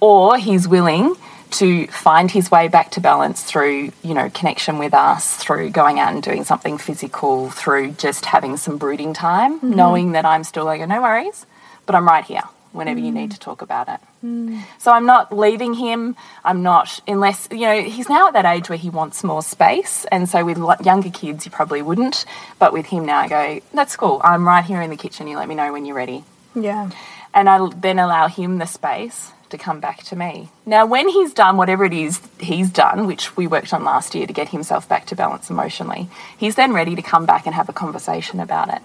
or 0.00 0.38
he's 0.38 0.66
willing 0.66 1.14
to 1.50 1.86
find 1.88 2.30
his 2.30 2.50
way 2.50 2.68
back 2.68 2.90
to 2.92 3.00
balance 3.00 3.42
through, 3.42 3.92
you 4.02 4.14
know, 4.14 4.30
connection 4.30 4.78
with 4.78 4.94
us, 4.94 5.36
through 5.36 5.68
going 5.68 6.00
out 6.00 6.14
and 6.14 6.22
doing 6.22 6.42
something 6.42 6.78
physical, 6.78 7.50
through 7.50 7.92
just 7.92 8.24
having 8.24 8.56
some 8.56 8.78
brooding 8.78 9.12
time, 9.12 9.58
hmm. 9.58 9.74
knowing 9.74 10.12
that 10.12 10.24
I'm 10.24 10.44
still 10.44 10.64
like, 10.64 10.80
no 10.88 11.02
worries, 11.02 11.44
but 11.84 11.94
I'm 11.94 12.06
right 12.06 12.24
here 12.24 12.44
whenever 12.78 13.00
you 13.00 13.12
need 13.12 13.30
mm. 13.30 13.34
to 13.34 13.38
talk 13.38 13.60
about 13.60 13.88
it. 13.88 14.00
Mm. 14.24 14.62
So 14.78 14.90
I'm 14.90 15.04
not 15.04 15.36
leaving 15.36 15.74
him. 15.74 16.16
I'm 16.44 16.62
not, 16.62 17.00
unless, 17.06 17.48
you 17.50 17.60
know, 17.60 17.82
he's 17.82 18.08
now 18.08 18.28
at 18.28 18.32
that 18.32 18.46
age 18.46 18.70
where 18.70 18.78
he 18.78 18.88
wants 18.88 19.22
more 19.22 19.42
space. 19.42 20.06
And 20.10 20.28
so 20.28 20.44
with 20.44 20.58
younger 20.84 21.10
kids, 21.10 21.44
you 21.44 21.50
probably 21.50 21.82
wouldn't. 21.82 22.24
But 22.58 22.72
with 22.72 22.86
him 22.86 23.04
now, 23.04 23.18
I 23.18 23.28
go, 23.28 23.60
that's 23.74 23.96
cool. 23.96 24.20
I'm 24.24 24.46
right 24.46 24.64
here 24.64 24.80
in 24.80 24.88
the 24.88 24.96
kitchen. 24.96 25.26
You 25.28 25.36
let 25.36 25.48
me 25.48 25.54
know 25.54 25.72
when 25.72 25.84
you're 25.84 25.96
ready. 25.96 26.24
Yeah. 26.54 26.90
And 27.34 27.48
I 27.50 27.68
then 27.76 27.98
allow 27.98 28.28
him 28.28 28.56
the 28.56 28.66
space 28.66 29.32
to 29.50 29.58
come 29.58 29.80
back 29.80 30.02
to 30.04 30.16
me. 30.16 30.48
Now, 30.66 30.86
when 30.86 31.08
he's 31.08 31.32
done 31.32 31.56
whatever 31.56 31.84
it 31.84 31.92
is 31.92 32.20
he's 32.38 32.70
done, 32.70 33.06
which 33.06 33.36
we 33.36 33.46
worked 33.46 33.72
on 33.72 33.84
last 33.84 34.14
year 34.14 34.26
to 34.26 34.32
get 34.32 34.48
himself 34.48 34.88
back 34.88 35.06
to 35.06 35.16
balance 35.16 35.50
emotionally, 35.50 36.08
he's 36.36 36.54
then 36.54 36.72
ready 36.72 36.94
to 36.94 37.02
come 37.02 37.26
back 37.26 37.46
and 37.46 37.54
have 37.54 37.68
a 37.68 37.72
conversation 37.72 38.40
about 38.40 38.72
it. 38.72 38.82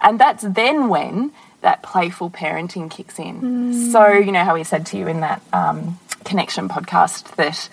And 0.00 0.18
that's 0.18 0.44
then 0.44 0.88
when 0.88 1.32
that 1.60 1.82
playful 1.82 2.30
parenting 2.30 2.90
kicks 2.90 3.18
in. 3.18 3.90
So, 3.92 4.12
you 4.12 4.32
know 4.32 4.44
how 4.44 4.54
we 4.54 4.64
said 4.64 4.86
to 4.86 4.98
you 4.98 5.08
in 5.08 5.20
that 5.20 5.42
um, 5.52 5.98
connection 6.24 6.68
podcast 6.68 7.34
that 7.36 7.68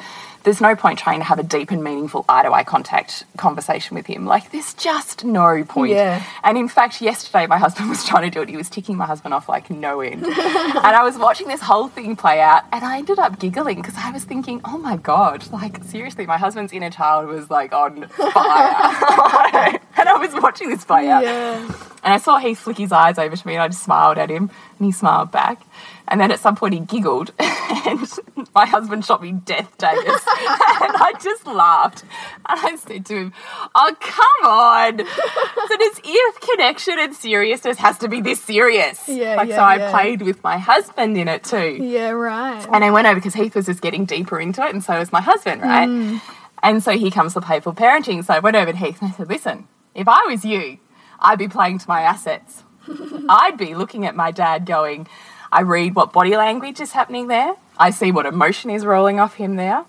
there's 0.45 0.62
no 0.62 0.75
point 0.75 0.99
trying 0.99 1.19
to 1.19 1.25
have 1.25 1.39
a 1.39 1.43
deep 1.43 1.71
and 1.71 1.84
meaningful 1.84 2.23
eye 2.29 2.43
to 2.43 2.51
eye 2.51 2.63
contact 2.63 3.25
conversation 3.36 3.95
with 3.95 4.05
him. 4.05 4.25
Like, 4.25 4.51
there's 4.51 4.73
just 4.75 5.25
no 5.25 5.63
point. 5.65 5.91
Yeah. 5.91 6.23
And 6.43 6.58
in 6.58 6.69
fact, 6.69 7.01
yesterday 7.01 7.47
my 7.47 7.58
husband 7.65 7.89
was 7.89 8.05
trying 8.05 8.23
to 8.23 8.29
do 8.29 8.41
it. 8.41 8.49
He 8.49 8.55
was 8.55 8.69
ticking 8.69 8.95
my 8.95 9.05
husband 9.05 9.34
off 9.34 9.49
like 9.49 9.69
no 9.69 9.99
end. 10.01 10.23
and 10.23 10.36
I 10.36 11.03
was 11.03 11.17
watching 11.17 11.47
this 11.47 11.62
whole 11.62 11.88
thing 11.88 12.15
play 12.15 12.39
out 12.39 12.63
and 12.71 12.86
I 12.86 12.99
ended 12.99 13.19
up 13.19 13.39
giggling 13.39 13.81
because 13.81 13.95
I 13.97 14.12
was 14.12 14.23
thinking, 14.23 14.62
oh 14.63 14.77
my 14.77 14.97
God, 14.97 15.51
like 15.51 15.84
seriously, 15.84 16.25
my 16.25 16.38
husband's 16.38 16.71
inner 16.71 16.91
child 16.91 17.27
was 17.27 17.49
like 17.49 17.73
on 17.73 18.08
fire. 18.08 19.79
and 19.97 20.10
I 20.10 20.17
was 20.19 20.34
watching 20.41 20.69
this 20.69 20.86
play 20.86 21.10
out. 21.10 21.23
Yeah. 21.23 21.58
And 22.03 22.13
I 22.13 22.17
saw 22.17 22.38
Heath 22.38 22.60
flick 22.60 22.77
his 22.77 22.91
eyes 22.91 23.17
over 23.17 23.36
to 23.36 23.47
me 23.47 23.55
and 23.55 23.63
I 23.63 23.67
just 23.67 23.84
smiled 23.84 24.19
at 24.19 24.29
him 24.29 24.51
and 24.77 24.86
he 24.86 24.91
smiled 24.91 25.31
back. 25.31 25.60
And 26.08 26.22
then 26.22 26.32
at 26.32 26.39
some 26.39 26.56
point 26.56 26.74
he 26.74 26.80
giggled 26.82 27.32
and 27.39 28.08
my 28.54 28.65
husband 28.65 29.06
shot 29.06 29.22
me 29.22 29.32
death 29.32 29.78
daggers. 29.78 30.06
and 30.08 30.96
I 30.96 31.13
just 31.22 31.48
laughed. 31.48 32.04
And 32.48 32.60
I 32.60 32.76
said 32.76 33.06
to 33.08 33.15
him, 33.15 33.34
Oh, 33.74 33.96
come 34.00 34.50
on. 34.50 34.98
so 35.00 35.78
this 35.78 36.00
if 36.04 36.39
connection 36.41 37.00
and 37.00 37.15
seriousness 37.15 37.78
has 37.78 37.98
to 38.00 38.08
be 38.08 38.22
this 38.22 38.41
serious. 38.41 39.08
Yeah, 39.08 39.36
like 39.36 39.50
yeah, 39.50 39.56
so 39.56 39.62
I 39.62 39.76
yeah. 39.78 39.91
played 39.91 40.22
with 40.22 40.44
my 40.44 40.58
husband 40.58 41.18
in 41.18 41.28
it 41.28 41.44
too. 41.44 41.78
Yeah, 41.82 42.10
right. 42.10 42.65
And 42.72 42.84
I 42.84 42.91
went 42.91 43.08
over 43.08 43.15
because 43.15 43.34
Heath 43.34 43.56
was 43.56 43.65
just 43.65 43.82
getting 43.82 44.06
deeper 44.06 44.39
into 44.39 44.63
it, 44.65 44.74
and 44.74 44.84
so 44.84 44.98
was 45.00 45.12
my 45.12 45.22
husband, 45.22 45.62
right? 45.62 45.88
Mm. 45.88 46.22
And 46.63 46.84
so 46.84 46.98
here 46.98 47.12
comes 47.12 47.34
the 47.34 47.41
playful 47.41 47.74
parenting. 47.74 48.24
So 48.26 48.34
I 48.34 48.39
went 48.39 48.56
over 48.56 48.72
to 48.72 48.78
Heath 48.78 49.02
and 49.02 49.12
I 49.12 49.15
said, 49.15 49.30
Listen, 49.30 49.68
if 49.94 50.08
I 50.08 50.26
was 50.26 50.44
you, 50.44 50.80
I'd 51.20 51.39
be 51.39 51.48
playing 51.48 51.80
to 51.80 51.88
my 51.88 52.02
assets. 52.02 52.63
I'd 53.30 53.58
be 53.58 53.76
looking 53.76 54.06
at 54.06 54.15
my 54.15 54.32
dad 54.32 54.65
going, 54.65 55.08
I 55.56 55.62
read 55.62 55.96
what 55.96 56.12
body 56.12 56.36
language 56.36 56.82
is 56.82 56.91
happening 56.91 57.30
there. 57.30 57.56
I 57.78 57.89
see 57.91 58.12
what 58.12 58.26
emotion 58.26 58.70
is 58.70 58.86
rolling 58.86 59.22
off 59.22 59.36
him 59.36 59.56
there. 59.56 59.86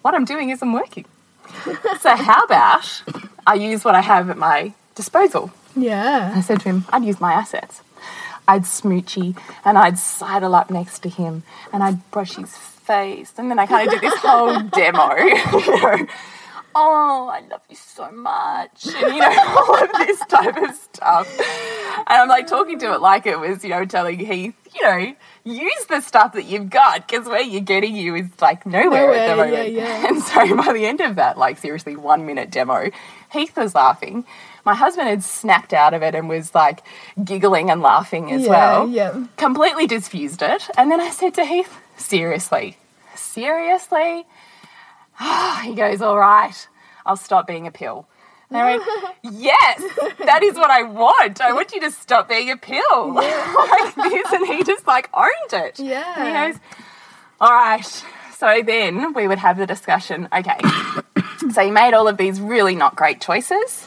What 0.00 0.14
I'm 0.14 0.24
doing 0.24 0.48
isn't 0.48 0.72
working. 0.72 1.04
so 2.00 2.16
how 2.16 2.42
about 2.42 3.02
I 3.46 3.52
use 3.52 3.84
what 3.84 3.94
I 3.94 4.00
have 4.00 4.30
at 4.30 4.38
my 4.38 4.72
disposal? 4.94 5.50
Yeah. 5.76 6.32
I 6.34 6.40
said 6.40 6.60
to 6.60 6.70
him, 6.70 6.86
I'd 6.88 7.04
use 7.04 7.20
my 7.20 7.34
assets. 7.34 7.82
I'd 8.48 8.62
smoochy 8.62 9.36
and 9.62 9.76
I'd 9.76 9.98
sidle 9.98 10.54
up 10.54 10.70
next 10.70 11.00
to 11.00 11.10
him 11.10 11.42
and 11.70 11.82
I'd 11.82 12.10
brush 12.12 12.36
his 12.36 12.56
face. 12.56 13.34
And 13.36 13.50
then 13.50 13.58
I 13.58 13.66
kind 13.66 13.88
of 13.88 13.92
did 13.92 14.00
this 14.00 14.18
whole 14.20 14.58
demo. 14.78 15.14
you 15.16 15.82
know, 15.82 16.06
oh, 16.74 17.30
I 17.32 17.40
love 17.50 17.62
you 17.68 17.76
so 17.76 18.10
much. 18.10 18.86
And, 18.86 19.14
you 19.14 19.20
know, 19.20 19.54
all 19.58 19.82
of 19.84 19.90
this 20.06 20.18
type 20.26 20.56
of 20.56 20.74
stuff. 20.74 21.40
And 21.40 22.06
I'm 22.08 22.28
like 22.28 22.46
talking 22.46 22.78
to 22.80 22.92
it 22.94 23.00
like 23.00 23.26
it 23.26 23.38
was, 23.38 23.62
you 23.64 23.70
know, 23.70 23.84
telling 23.84 24.18
Heath, 24.18 24.54
you 24.74 24.82
know, 24.82 25.14
use 25.44 25.84
the 25.88 26.00
stuff 26.00 26.32
that 26.34 26.44
you've 26.44 26.70
got 26.70 27.06
because 27.08 27.26
where 27.26 27.42
you're 27.42 27.60
getting 27.60 27.96
you 27.96 28.14
is 28.14 28.28
like 28.40 28.64
nowhere, 28.66 29.12
at 29.12 29.28
the 29.28 29.34
Nowhere, 29.36 29.50
moment. 29.50 29.72
yeah, 29.72 30.00
yeah. 30.00 30.06
And 30.08 30.22
so 30.22 30.56
by 30.56 30.72
the 30.72 30.86
end 30.86 31.00
of 31.00 31.16
that, 31.16 31.36
like 31.38 31.58
seriously, 31.58 31.96
one 31.96 32.26
minute 32.26 32.50
demo, 32.50 32.90
Heath 33.32 33.56
was 33.56 33.74
laughing. 33.74 34.24
My 34.64 34.74
husband 34.74 35.08
had 35.08 35.24
snapped 35.24 35.72
out 35.72 35.94
of 35.94 36.02
it 36.02 36.14
and 36.14 36.28
was 36.28 36.54
like 36.54 36.82
giggling 37.24 37.70
and 37.70 37.80
laughing 37.80 38.30
as 38.32 38.42
Yeah, 38.42 38.48
well. 38.48 38.88
yeah. 38.88 39.24
Completely 39.36 39.86
diffused 39.86 40.42
it. 40.42 40.68
And 40.76 40.90
then 40.90 41.00
I 41.00 41.10
said 41.10 41.34
to 41.34 41.44
Heath, 41.44 41.78
seriously, 41.96 42.76
seriously? 43.14 44.26
he 45.64 45.74
goes, 45.74 46.00
all 46.00 46.18
right, 46.18 46.68
I'll 47.04 47.16
stop 47.16 47.46
being 47.46 47.66
a 47.66 47.70
pill. 47.70 48.06
And 48.48 48.58
I 48.58 48.76
went, 48.76 48.82
yes, 49.22 49.82
that 50.24 50.42
is 50.42 50.54
what 50.54 50.70
I 50.70 50.82
want. 50.82 51.40
I 51.40 51.52
want 51.52 51.72
you 51.72 51.80
to 51.80 51.90
stop 51.90 52.28
being 52.28 52.50
a 52.50 52.56
pill. 52.56 52.82
like 53.14 53.94
this. 53.94 54.32
And 54.32 54.46
he 54.46 54.64
just 54.64 54.86
like 54.86 55.08
owned 55.14 55.52
it. 55.52 55.78
Yeah. 55.78 56.14
And 56.16 56.26
he 56.26 56.52
goes, 56.52 56.62
all 57.40 57.52
right. 57.52 58.04
So 58.36 58.62
then 58.64 59.12
we 59.12 59.28
would 59.28 59.38
have 59.38 59.56
the 59.56 59.66
discussion. 59.66 60.28
Okay. 60.32 60.58
so 61.52 61.60
you 61.60 61.72
made 61.72 61.94
all 61.94 62.08
of 62.08 62.16
these 62.16 62.40
really 62.40 62.74
not 62.74 62.96
great 62.96 63.20
choices. 63.20 63.86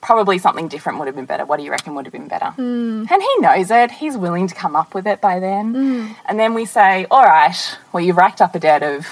Probably 0.00 0.38
something 0.38 0.66
different 0.68 0.98
would 0.98 1.06
have 1.06 1.14
been 1.14 1.26
better. 1.26 1.44
What 1.44 1.58
do 1.58 1.62
you 1.62 1.70
reckon 1.70 1.94
would 1.94 2.06
have 2.06 2.12
been 2.12 2.26
better? 2.26 2.52
Hmm. 2.52 3.04
And 3.10 3.22
he 3.22 3.36
knows 3.38 3.70
it. 3.70 3.90
He's 3.90 4.16
willing 4.16 4.48
to 4.48 4.54
come 4.54 4.74
up 4.74 4.94
with 4.94 5.06
it 5.06 5.20
by 5.20 5.38
then. 5.38 5.74
Hmm. 5.74 6.12
And 6.26 6.38
then 6.40 6.54
we 6.54 6.64
say, 6.64 7.06
all 7.10 7.22
right, 7.22 7.78
well, 7.92 8.02
you've 8.02 8.16
racked 8.16 8.40
up 8.40 8.54
a 8.54 8.58
debt 8.58 8.82
of 8.82 9.06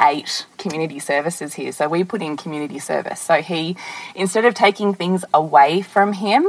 eight 0.00 0.46
community 0.58 0.98
services 0.98 1.54
here. 1.54 1.72
So 1.72 1.88
we 1.88 2.04
put 2.04 2.22
in 2.22 2.36
community 2.36 2.78
service. 2.78 3.20
So 3.20 3.42
he, 3.42 3.76
instead 4.14 4.44
of 4.44 4.54
taking 4.54 4.94
things 4.94 5.24
away 5.32 5.82
from 5.82 6.14
him, 6.14 6.48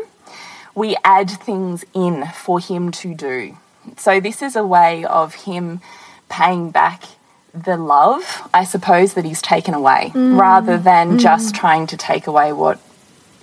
we 0.75 0.95
add 1.03 1.29
things 1.29 1.85
in 1.93 2.25
for 2.27 2.59
him 2.59 2.91
to 2.91 3.13
do. 3.13 3.57
So 3.97 4.19
this 4.19 4.41
is 4.41 4.55
a 4.55 4.65
way 4.65 5.05
of 5.05 5.33
him 5.33 5.81
paying 6.29 6.71
back 6.71 7.03
the 7.53 7.77
love, 7.77 8.47
I 8.53 8.63
suppose, 8.63 9.13
that 9.15 9.25
he's 9.25 9.41
taken 9.41 9.73
away, 9.73 10.11
mm. 10.13 10.39
rather 10.39 10.77
than 10.77 11.17
just 11.17 11.53
mm. 11.53 11.57
trying 11.57 11.87
to 11.87 11.97
take 11.97 12.27
away 12.27 12.53
what 12.53 12.79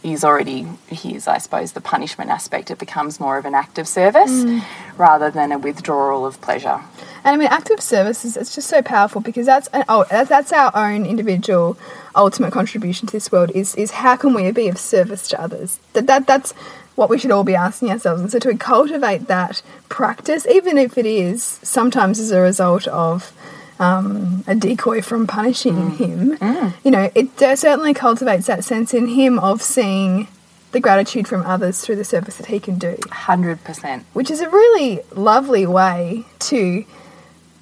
is 0.04 0.22
already 0.22 0.66
his, 0.88 1.26
I 1.26 1.38
suppose, 1.38 1.72
the 1.72 1.80
punishment 1.80 2.30
aspect. 2.30 2.70
It 2.70 2.78
becomes 2.78 3.18
more 3.18 3.38
of 3.38 3.46
an 3.46 3.54
act 3.54 3.78
of 3.78 3.88
service 3.88 4.30
mm. 4.30 4.62
rather 4.98 5.30
than 5.30 5.50
a 5.50 5.58
withdrawal 5.58 6.26
of 6.26 6.40
pleasure. 6.40 6.82
And 7.24 7.34
I 7.34 7.36
mean, 7.36 7.48
active 7.48 7.80
services, 7.80 8.36
it's 8.36 8.54
just 8.54 8.68
so 8.68 8.82
powerful 8.82 9.22
because 9.22 9.46
that's 9.46 9.68
an, 9.68 9.84
oh, 9.88 10.04
that's 10.10 10.52
our 10.52 10.70
own 10.76 11.06
individual 11.06 11.78
ultimate 12.14 12.52
contribution 12.52 13.08
to 13.08 13.12
this 13.12 13.32
world 13.32 13.50
is 13.54 13.74
is 13.74 13.90
how 13.92 14.14
can 14.14 14.34
we 14.34 14.50
be 14.52 14.68
of 14.68 14.78
service 14.78 15.26
to 15.28 15.40
others? 15.40 15.80
That, 15.94 16.06
that 16.06 16.26
That's 16.26 16.52
what 16.94 17.10
we 17.10 17.18
should 17.18 17.30
all 17.30 17.44
be 17.44 17.54
asking 17.54 17.90
ourselves. 17.90 18.20
And 18.20 18.30
so 18.30 18.38
to 18.38 18.56
cultivate 18.56 19.26
that 19.26 19.62
practice, 19.88 20.46
even 20.46 20.78
if 20.78 20.96
it 20.96 21.06
is 21.06 21.42
sometimes 21.62 22.20
as 22.20 22.30
a 22.30 22.40
result 22.40 22.86
of 22.88 23.32
um, 23.78 24.44
a 24.46 24.54
decoy 24.54 25.02
from 25.02 25.26
punishing 25.26 25.74
mm. 25.74 25.96
him, 25.96 26.38
mm. 26.38 26.74
you 26.84 26.90
know, 26.90 27.10
it 27.14 27.38
certainly 27.38 27.94
cultivates 27.94 28.46
that 28.46 28.64
sense 28.64 28.94
in 28.94 29.08
him 29.08 29.38
of 29.38 29.62
seeing 29.62 30.28
the 30.72 30.80
gratitude 30.80 31.28
from 31.28 31.42
others 31.42 31.80
through 31.80 31.96
the 31.96 32.04
service 32.04 32.36
that 32.36 32.46
he 32.46 32.58
can 32.58 32.78
do 32.78 32.96
Hundred 33.10 33.62
percent. 33.62 34.04
which 34.12 34.30
is 34.30 34.40
a 34.40 34.50
really 34.50 35.00
lovely 35.14 35.66
way 35.66 36.24
to 36.40 36.84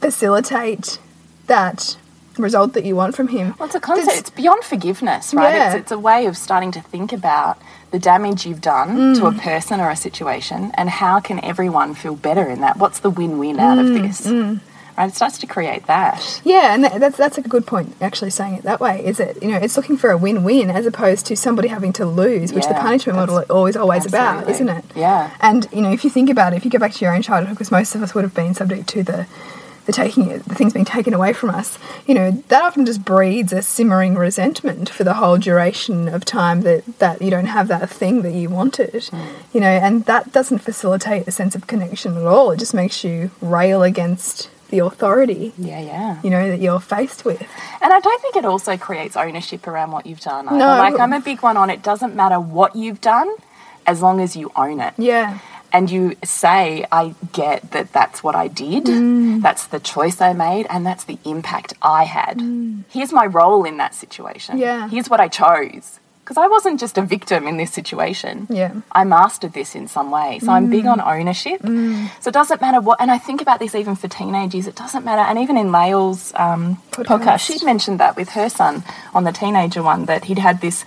facilitate 0.00 0.98
that 1.46 1.96
result 2.38 2.72
that 2.72 2.84
you 2.84 2.96
want 2.96 3.14
from 3.14 3.28
him. 3.28 3.54
Well, 3.58 3.66
it's 3.66 3.74
a 3.74 3.80
concept. 3.80 4.06
There's- 4.06 4.20
It's 4.20 4.30
beyond 4.30 4.64
forgiveness, 4.64 5.34
right? 5.34 5.54
Yeah. 5.54 5.72
It's, 5.72 5.82
it's 5.82 5.92
a 5.92 5.98
way 5.98 6.26
of 6.26 6.36
starting 6.36 6.72
to 6.72 6.80
think 6.80 7.12
about 7.12 7.58
the 7.90 7.98
damage 7.98 8.46
you've 8.46 8.62
done 8.62 9.14
to 9.14 9.26
a 9.26 9.32
mm. 9.32 9.40
person 9.40 9.78
or 9.78 9.90
a 9.90 9.96
situation, 9.96 10.70
and 10.74 10.88
how 10.88 11.20
can 11.20 11.44
everyone 11.44 11.94
feel 11.94 12.16
better 12.16 12.48
in 12.48 12.62
that? 12.62 12.78
What's 12.78 13.00
the 13.00 13.10
win-win 13.10 13.60
out 13.60 13.78
of 13.78 13.88
this? 13.88 14.26
Right? 14.96 15.08
It 15.08 15.14
starts 15.14 15.38
to 15.38 15.46
create 15.46 15.86
that. 15.86 16.40
Yeah, 16.44 16.74
and 16.74 16.84
that's 16.84 17.16
that's 17.16 17.38
a 17.38 17.42
good 17.42 17.66
point. 17.66 17.96
Actually, 18.00 18.30
saying 18.30 18.54
it 18.54 18.62
that 18.62 18.80
way 18.80 19.04
is 19.04 19.20
it 19.20 19.42
you 19.42 19.50
know 19.50 19.58
it's 19.58 19.76
looking 19.76 19.96
for 19.96 20.10
a 20.10 20.18
win-win 20.18 20.70
as 20.70 20.86
opposed 20.86 21.26
to 21.26 21.36
somebody 21.36 21.68
having 21.68 21.92
to 21.94 22.06
lose, 22.06 22.52
which 22.52 22.66
the 22.66 22.74
punishment 22.74 23.16
model 23.16 23.38
is 23.38 23.50
always 23.50 23.76
always 23.76 24.06
about, 24.06 24.48
isn't 24.48 24.68
it? 24.68 24.84
Yeah. 24.94 25.34
And 25.40 25.66
you 25.72 25.80
know 25.80 25.92
if 25.92 26.04
you 26.04 26.10
think 26.10 26.30
about 26.30 26.52
it, 26.52 26.56
if 26.56 26.64
you 26.64 26.70
go 26.70 26.78
back 26.78 26.92
to 26.92 27.04
your 27.04 27.14
own 27.14 27.22
childhood, 27.22 27.56
because 27.56 27.70
most 27.70 27.94
of 27.94 28.02
us 28.02 28.14
would 28.14 28.24
have 28.24 28.34
been 28.34 28.54
subject 28.54 28.88
to 28.90 29.02
the 29.02 29.26
the 29.84 29.92
taking 29.92 30.28
the 30.28 30.54
things 30.54 30.72
being 30.72 30.84
taken 30.84 31.12
away 31.12 31.32
from 31.32 31.50
us, 31.50 31.78
you 32.06 32.14
know 32.14 32.30
that 32.48 32.62
often 32.62 32.86
just 32.86 33.04
breeds 33.04 33.52
a 33.52 33.62
simmering 33.62 34.14
resentment 34.14 34.88
for 34.88 35.04
the 35.04 35.14
whole 35.14 35.38
duration 35.38 36.08
of 36.08 36.24
time 36.24 36.60
that 36.62 36.84
that 36.98 37.20
you 37.20 37.30
don't 37.30 37.46
have 37.46 37.68
that 37.68 37.90
thing 37.90 38.22
that 38.22 38.32
you 38.32 38.48
wanted, 38.48 39.04
hmm. 39.06 39.26
you 39.52 39.60
know, 39.60 39.66
and 39.66 40.04
that 40.04 40.32
doesn't 40.32 40.58
facilitate 40.58 41.26
a 41.26 41.32
sense 41.32 41.54
of 41.54 41.66
connection 41.66 42.16
at 42.16 42.26
all. 42.26 42.50
It 42.52 42.58
just 42.58 42.74
makes 42.74 43.02
you 43.02 43.30
rail 43.40 43.82
against 43.82 44.50
the 44.72 44.80
authority 44.80 45.52
Yeah, 45.56 45.80
yeah. 45.80 46.20
you 46.24 46.30
know 46.30 46.48
that 46.48 46.60
you're 46.60 46.80
faced 46.80 47.24
with. 47.24 47.40
And 47.82 47.92
I 47.92 48.00
don't 48.00 48.20
think 48.22 48.34
it 48.36 48.44
also 48.44 48.76
creates 48.76 49.16
ownership 49.16 49.68
around 49.68 49.92
what 49.92 50.06
you've 50.06 50.20
done. 50.20 50.48
Either. 50.48 50.58
No. 50.58 50.66
Like 50.66 50.98
I'm 50.98 51.12
a 51.12 51.20
big 51.20 51.40
one 51.42 51.56
on 51.56 51.70
it 51.70 51.82
doesn't 51.84 52.16
matter 52.16 52.40
what 52.40 52.74
you've 52.74 53.00
done 53.00 53.30
as 53.86 54.00
long 54.02 54.20
as 54.20 54.34
you 54.34 54.50
own 54.56 54.80
it. 54.80 54.94
Yeah. 54.98 55.38
And 55.74 55.90
you 55.90 56.16
say, 56.22 56.84
I 56.92 57.14
get 57.32 57.70
that 57.70 57.92
that's 57.94 58.22
what 58.22 58.34
I 58.34 58.46
did, 58.48 58.84
Mm. 58.84 59.40
that's 59.42 59.66
the 59.66 59.80
choice 59.80 60.20
I 60.20 60.32
made, 60.34 60.66
and 60.68 60.84
that's 60.84 61.04
the 61.04 61.18
impact 61.24 61.72
I 61.80 62.04
had. 62.04 62.36
Here's 62.90 63.10
my 63.12 63.24
role 63.24 63.64
in 63.64 63.78
that 63.78 63.94
situation. 63.94 64.56
Mm. 64.56 64.60
Yeah. 64.60 64.88
Here's 64.90 65.08
what 65.08 65.20
I 65.20 65.28
chose. 65.28 65.98
Because 66.24 66.36
I 66.36 66.46
wasn't 66.46 66.78
just 66.78 66.96
a 66.98 67.02
victim 67.02 67.48
in 67.48 67.56
this 67.56 67.72
situation. 67.72 68.46
Yeah. 68.48 68.70
Mm. 68.70 68.82
I 68.92 69.02
mastered 69.04 69.52
this 69.54 69.74
in 69.74 69.88
some 69.88 70.10
way. 70.12 70.38
So 70.38 70.52
I'm 70.52 70.70
big 70.70 70.86
on 70.86 71.00
ownership. 71.00 71.60
So 71.62 72.28
it 72.28 72.32
doesn't 72.32 72.60
matter 72.60 72.80
what, 72.80 73.00
and 73.00 73.10
I 73.10 73.18
think 73.18 73.42
about 73.42 73.58
this 73.58 73.74
even 73.74 73.96
for 73.96 74.06
teenagers, 74.06 74.68
it 74.68 74.76
doesn't 74.76 75.04
matter. 75.04 75.22
And 75.22 75.38
even 75.40 75.56
in 75.56 75.72
Lael's 75.72 76.32
um, 76.36 76.76
Podcast. 76.92 77.04
podcast, 77.06 77.40
she'd 77.40 77.64
mentioned 77.64 77.98
that 77.98 78.16
with 78.16 78.30
her 78.30 78.48
son 78.48 78.84
on 79.12 79.24
the 79.24 79.32
teenager 79.32 79.82
one, 79.82 80.06
that 80.06 80.26
he'd 80.26 80.38
had 80.38 80.60
this 80.60 80.84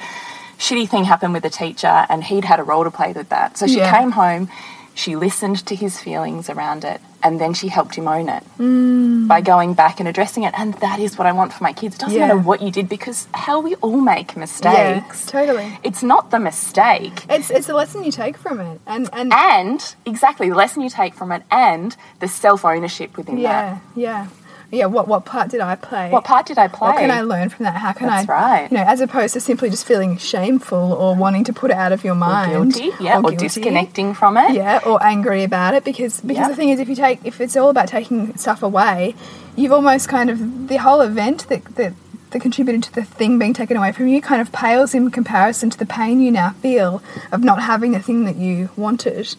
shitty 0.57 0.87
thing 0.87 1.03
happen 1.03 1.33
with 1.33 1.43
a 1.43 1.49
teacher 1.49 2.05
and 2.07 2.23
he'd 2.23 2.45
had 2.45 2.61
a 2.61 2.63
role 2.63 2.85
to 2.85 2.91
play 2.91 3.11
with 3.11 3.27
that. 3.29 3.57
So 3.57 3.67
she 3.67 3.77
Yeah. 3.79 3.91
came 3.99 4.11
home, 4.11 4.47
she 4.93 5.17
listened 5.17 5.65
to 5.65 5.75
his 5.75 5.99
feelings 5.99 6.49
around 6.49 6.85
it, 6.85 7.01
and 7.25 7.39
then 7.41 7.51
she 7.59 7.67
helped 7.77 7.95
him 7.99 8.07
own 8.07 8.27
it 8.37 8.43
Mm. 8.59 9.27
by 9.33 9.39
going 9.53 9.71
back 9.83 9.95
and 9.99 10.07
addressing 10.13 10.43
it. 10.47 10.53
And 10.61 10.69
that 10.85 10.99
is 11.05 11.11
what 11.17 11.25
I 11.31 11.33
want 11.39 11.49
for 11.55 11.63
my 11.69 11.73
kids. 11.81 11.95
It 11.95 12.01
doesn't 12.01 12.17
Yeah. 12.19 12.27
matter 12.27 12.37
what 12.49 12.59
you 12.65 12.71
did 12.79 12.87
because 12.97 13.19
hell, 13.43 13.61
we 13.67 13.73
all 13.85 13.99
make 14.15 14.29
mistakes. 14.45 15.17
totally. 15.37 15.69
It's 15.87 16.03
not 16.13 16.23
the 16.35 16.39
mistake. 16.39 17.17
It's 17.35 17.49
it's 17.57 17.69
a 17.73 17.75
lesson 17.81 18.03
you 18.07 18.11
take 18.25 18.37
from 18.45 18.55
it, 18.69 18.77
and 18.93 19.03
and 19.19 19.33
And 19.33 19.79
exactly 20.13 20.47
the 20.53 20.55
lesson 20.63 20.79
you 20.85 20.91
take 21.03 21.13
from 21.19 21.29
it 21.35 21.41
and 21.69 21.89
the 22.23 22.27
self 22.27 22.63
ownership 22.73 23.09
within 23.17 23.35
that. 23.35 23.41
yeah, 23.41 23.77
yeah, 24.07 24.21
yeah. 24.71 24.85
What 24.85 25.07
what 25.07 25.25
part 25.25 25.49
did 25.49 25.61
I 25.61 25.75
play? 25.75 26.09
What 26.09 26.23
part 26.23 26.45
did 26.45 26.57
I 26.57 26.67
play? 26.67 26.89
What 26.89 26.97
can 26.99 27.11
I 27.11 27.21
learn 27.21 27.49
from 27.49 27.63
that? 27.65 27.75
How 27.77 27.93
can 27.93 28.07
That's 28.07 28.27
I, 28.29 28.33
right. 28.33 28.71
you 28.71 28.77
know, 28.77 28.83
as 28.83 29.01
opposed 29.01 29.33
to 29.33 29.39
simply 29.41 29.69
just 29.69 29.85
feeling 29.85 30.17
shameful 30.17 30.93
or 30.93 31.15
wanting 31.15 31.43
to 31.45 31.53
put 31.53 31.71
it 31.71 31.77
out 31.77 31.91
of 31.91 32.03
your 32.03 32.13
Or 32.13 32.17
mind, 32.17 32.73
guilty, 32.73 32.91
yeah, 33.03 33.17
or, 33.17 33.21
guilty. 33.23 33.37
disconnecting 33.37 34.13
from 34.13 34.37
it. 34.37 34.53
yeah, 34.53 34.79
or 34.85 35.01
angry 35.03 35.43
about 35.43 35.73
it 35.73 35.83
because 35.83 36.21
because 36.21 36.37
Yep. 36.47 36.49
the 36.49 36.55
thing 36.55 36.69
is, 36.69 36.79
if 36.79 36.89
you 36.89 36.95
take 36.95 37.19
if 37.23 37.39
it's 37.41 37.55
all 37.55 37.69
about 37.69 37.87
taking 37.87 38.35
stuff 38.37 38.61
away, 38.63 39.15
you've 39.55 39.71
almost 39.71 40.09
kind 40.09 40.29
of 40.29 40.67
the 40.67 40.77
whole 40.77 41.01
event 41.01 41.47
that 41.49 41.63
that 41.75 41.93
that 42.31 42.41
contributed 42.41 42.83
to 42.83 42.93
the 42.93 43.03
thing 43.03 43.39
being 43.39 43.53
taken 43.53 43.77
away 43.77 43.91
from 43.93 44.07
you 44.07 44.19
kind 44.21 44.41
of 44.41 44.51
pales 44.51 44.93
in 44.93 45.09
comparison 45.11 45.69
to 45.69 45.77
the 45.77 45.85
pain 45.85 46.19
you 46.19 46.31
now 46.31 46.49
feel 46.61 47.01
of 47.31 47.43
not 47.43 47.61
having 47.61 47.91
the 47.93 47.99
thing 47.99 48.25
that 48.25 48.35
you 48.35 48.69
wanted. 48.75 49.35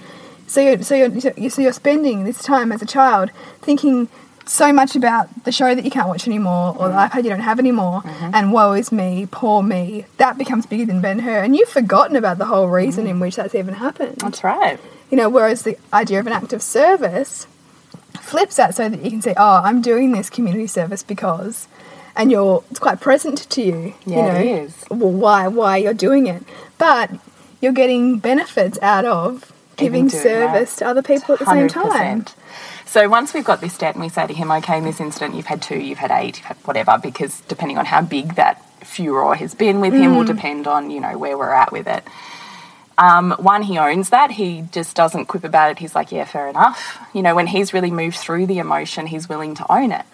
So 0.46 0.60
you're 0.60 0.82
so 0.82 0.94
you're- 0.94 1.48
so 1.50 1.60
you're 1.60 1.72
spending 1.72 2.24
this 2.24 2.42
time 2.42 2.70
as 2.72 2.80
a 2.80 2.86
child 2.86 3.30
thinking 3.60 4.08
so 4.46 4.72
much 4.72 4.94
about 4.94 5.44
the 5.44 5.52
show 5.52 5.74
that 5.74 5.85
you 5.85 5.90
can't 5.90 6.09
watch 6.09 6.26
anymore 6.26 6.76
or 6.78 6.88
the 6.88 6.94
iPad 6.94 7.24
you 7.24 7.30
don't 7.30 7.40
have 7.40 7.59
anymore 7.59 8.02
and 8.06 8.52
woe 8.52 8.72
is 8.72 8.92
me, 8.92 9.26
poor 9.30 9.62
me. 9.62 10.06
That 10.18 10.38
becomes 10.38 10.66
bigger 10.66 10.87
than 10.87 11.00
Ben 11.00 11.18
Hur 11.20 11.42
and 11.42 11.56
you've 11.56 11.68
forgotten 11.68 12.16
about 12.16 12.38
the 12.38 12.44
whole 12.46 12.68
reason 12.68 13.06
in 13.06 13.18
which 13.20 13.37
that's 13.37 13.54
even 13.54 13.74
happened. 13.74 14.18
That's 14.18 14.44
right. 14.44 14.78
You 15.11 15.16
know, 15.16 15.28
whereas 15.28 15.62
the 15.62 15.76
idea 15.92 16.20
of 16.20 16.26
an 16.26 16.32
act 16.32 16.52
of 16.52 16.62
service 16.62 17.46
flips 18.20 18.56
that 18.56 18.74
so 18.74 18.88
that 18.88 19.04
you 19.04 19.11
can 19.11 19.22
say, 19.22 19.35
"Oh, 19.37 19.61
I'm 19.62 19.80
doing 19.80 20.12
this 20.12 20.28
community 20.28 20.66
service 20.66 21.02
because," 21.02 21.68
and 22.16 22.30
you're 22.30 22.64
it's 22.70 22.80
quite 22.80 23.00
present 23.00 23.48
to 23.50 23.62
you. 23.62 23.94
Yeah, 24.04 24.16
you 24.16 24.22
know, 24.22 24.38
it 24.38 24.64
is. 24.64 24.85
Well, 24.90 25.12
why 25.12 25.46
why 25.48 25.76
you're 25.76 25.94
doing 25.94 26.26
it, 26.26 26.42
but 26.78 27.11
you're 27.61 27.72
getting 27.72 28.18
benefits 28.18 28.78
out 28.82 29.04
of 29.04 29.52
giving 29.76 30.09
service 30.09 30.76
that. 30.76 30.85
to 30.85 30.90
other 30.90 31.02
people 31.02 31.35
at 31.35 31.40
the 31.40 31.46
same 31.46 31.68
time. 31.68 32.24
100%. 32.96 33.02
So 33.02 33.09
once 33.11 33.35
we've 33.35 33.44
got 33.44 33.61
this 33.61 33.76
debt 33.76 33.94
and 33.94 34.02
we 34.02 34.09
say 34.09 34.26
to 34.26 34.32
him, 34.32 34.50
okay, 34.50 34.78
in 34.78 34.85
this 34.85 35.00
incident, 35.00 35.35
you've 35.35 35.46
had 35.46 35.61
two, 35.61 35.78
you've 35.78 35.98
had 35.98 36.11
eight, 36.11 36.38
you've 36.38 36.46
had 36.46 36.56
whatever, 36.64 36.98
because 37.02 37.40
depending 37.42 37.76
on 37.78 37.85
how 37.85 38.00
big 38.00 38.37
that 38.37 38.62
furor 38.85 39.35
has 39.35 39.54
been 39.54 39.80
with 39.80 39.92
him 39.92 40.16
will 40.16 40.24
Mm. 40.24 40.28
depend 40.35 40.66
on, 40.66 40.90
you 40.90 41.00
know, 41.00 41.18
where 41.18 41.37
we're 41.37 41.52
at 41.52 41.72
with 41.72 41.87
it. 41.87 42.04
Um, 42.98 43.32
one, 43.38 43.62
he 43.62 43.78
owns 43.78 44.09
that. 44.09 44.30
He 44.30 44.64
just 44.72 44.96
doesn't 44.96 45.26
quip 45.26 45.44
about 45.44 45.72
it. 45.72 45.78
He's 45.78 45.94
like, 45.94 46.11
yeah, 46.12 46.24
fair 46.24 46.48
enough. 46.48 46.98
You 47.12 47.20
know, 47.20 47.35
when 47.35 47.46
he's 47.48 47.74
really 47.74 47.90
moved 47.90 48.16
through 48.16 48.46
the 48.46 48.59
emotion, 48.59 49.06
he's 49.06 49.28
willing 49.28 49.54
to 49.56 49.70
own 49.70 49.92
it. 49.92 50.06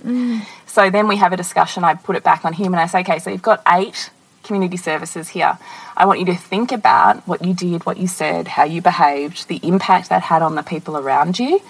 So 0.66 0.90
then 0.90 1.06
we 1.06 1.16
have 1.16 1.32
a 1.32 1.36
discussion. 1.36 1.84
I 1.84 1.94
put 1.94 2.16
it 2.16 2.24
back 2.24 2.44
on 2.44 2.52
him 2.54 2.74
and 2.74 2.80
I 2.80 2.86
say, 2.86 3.00
okay, 3.00 3.20
so 3.20 3.30
you've 3.30 3.42
got 3.42 3.62
eight 3.68 4.10
community 4.42 4.76
services 4.76 5.28
here. 5.28 5.56
I 5.96 6.06
want 6.06 6.18
you 6.18 6.26
to 6.26 6.34
think 6.34 6.72
about 6.72 7.18
what 7.28 7.44
you 7.44 7.54
did, 7.54 7.86
what 7.86 7.98
you 7.98 8.08
said, 8.08 8.48
how 8.48 8.64
you 8.64 8.82
behaved, 8.82 9.46
the 9.46 9.60
impact 9.62 10.08
that 10.08 10.22
had 10.22 10.42
on 10.42 10.56
the 10.56 10.64
people 10.64 10.96
around 10.96 11.38
you. 11.38 11.60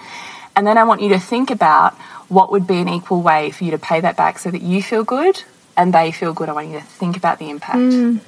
And 0.55 0.67
then 0.67 0.77
I 0.77 0.83
want 0.83 1.01
you 1.01 1.09
to 1.09 1.19
think 1.19 1.49
about 1.49 1.93
what 2.29 2.51
would 2.51 2.67
be 2.67 2.77
an 2.77 2.89
equal 2.89 3.21
way 3.21 3.51
for 3.51 3.63
you 3.63 3.71
to 3.71 3.77
pay 3.77 4.01
that 4.01 4.15
back 4.15 4.39
so 4.39 4.51
that 4.51 4.61
you 4.61 4.81
feel 4.81 5.03
good 5.03 5.43
and 5.75 5.93
they 5.93 6.11
feel 6.11 6.33
good. 6.33 6.49
I 6.49 6.53
want 6.53 6.67
you 6.69 6.79
to 6.79 6.85
think 6.85 7.17
about 7.17 7.39
the 7.39 7.49
impact. 7.49 7.77
Mm. 7.77 8.19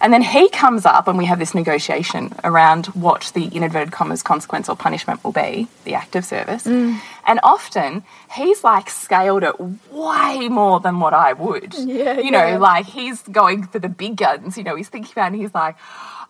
And 0.00 0.12
then 0.12 0.22
he 0.22 0.48
comes 0.48 0.86
up 0.86 1.08
and 1.08 1.18
we 1.18 1.26
have 1.26 1.38
this 1.38 1.54
negotiation 1.54 2.32
around 2.42 2.86
what 2.86 3.30
the 3.34 3.44
in 3.44 3.62
inverted 3.62 3.92
commas 3.92 4.22
consequence 4.22 4.68
or 4.68 4.76
punishment 4.76 5.22
will 5.22 5.32
be, 5.32 5.68
the 5.84 5.94
act 5.94 6.16
of 6.16 6.24
service. 6.24 6.64
Mm. 6.64 7.00
And 7.26 7.38
often 7.42 8.02
he's 8.32 8.64
like 8.64 8.88
scaled 8.88 9.42
it 9.42 9.60
way 9.92 10.48
more 10.48 10.80
than 10.80 11.00
what 11.00 11.12
I 11.12 11.34
would. 11.34 11.74
Yeah, 11.74 12.18
you 12.18 12.30
know, 12.30 12.46
yeah. 12.46 12.58
like 12.58 12.86
he's 12.86 13.20
going 13.22 13.66
for 13.66 13.78
the 13.78 13.90
big 13.90 14.16
guns. 14.16 14.56
You 14.56 14.64
know, 14.64 14.74
he's 14.74 14.88
thinking 14.88 15.12
about 15.12 15.24
it 15.24 15.34
and 15.34 15.42
he's 15.42 15.54
like, 15.54 15.76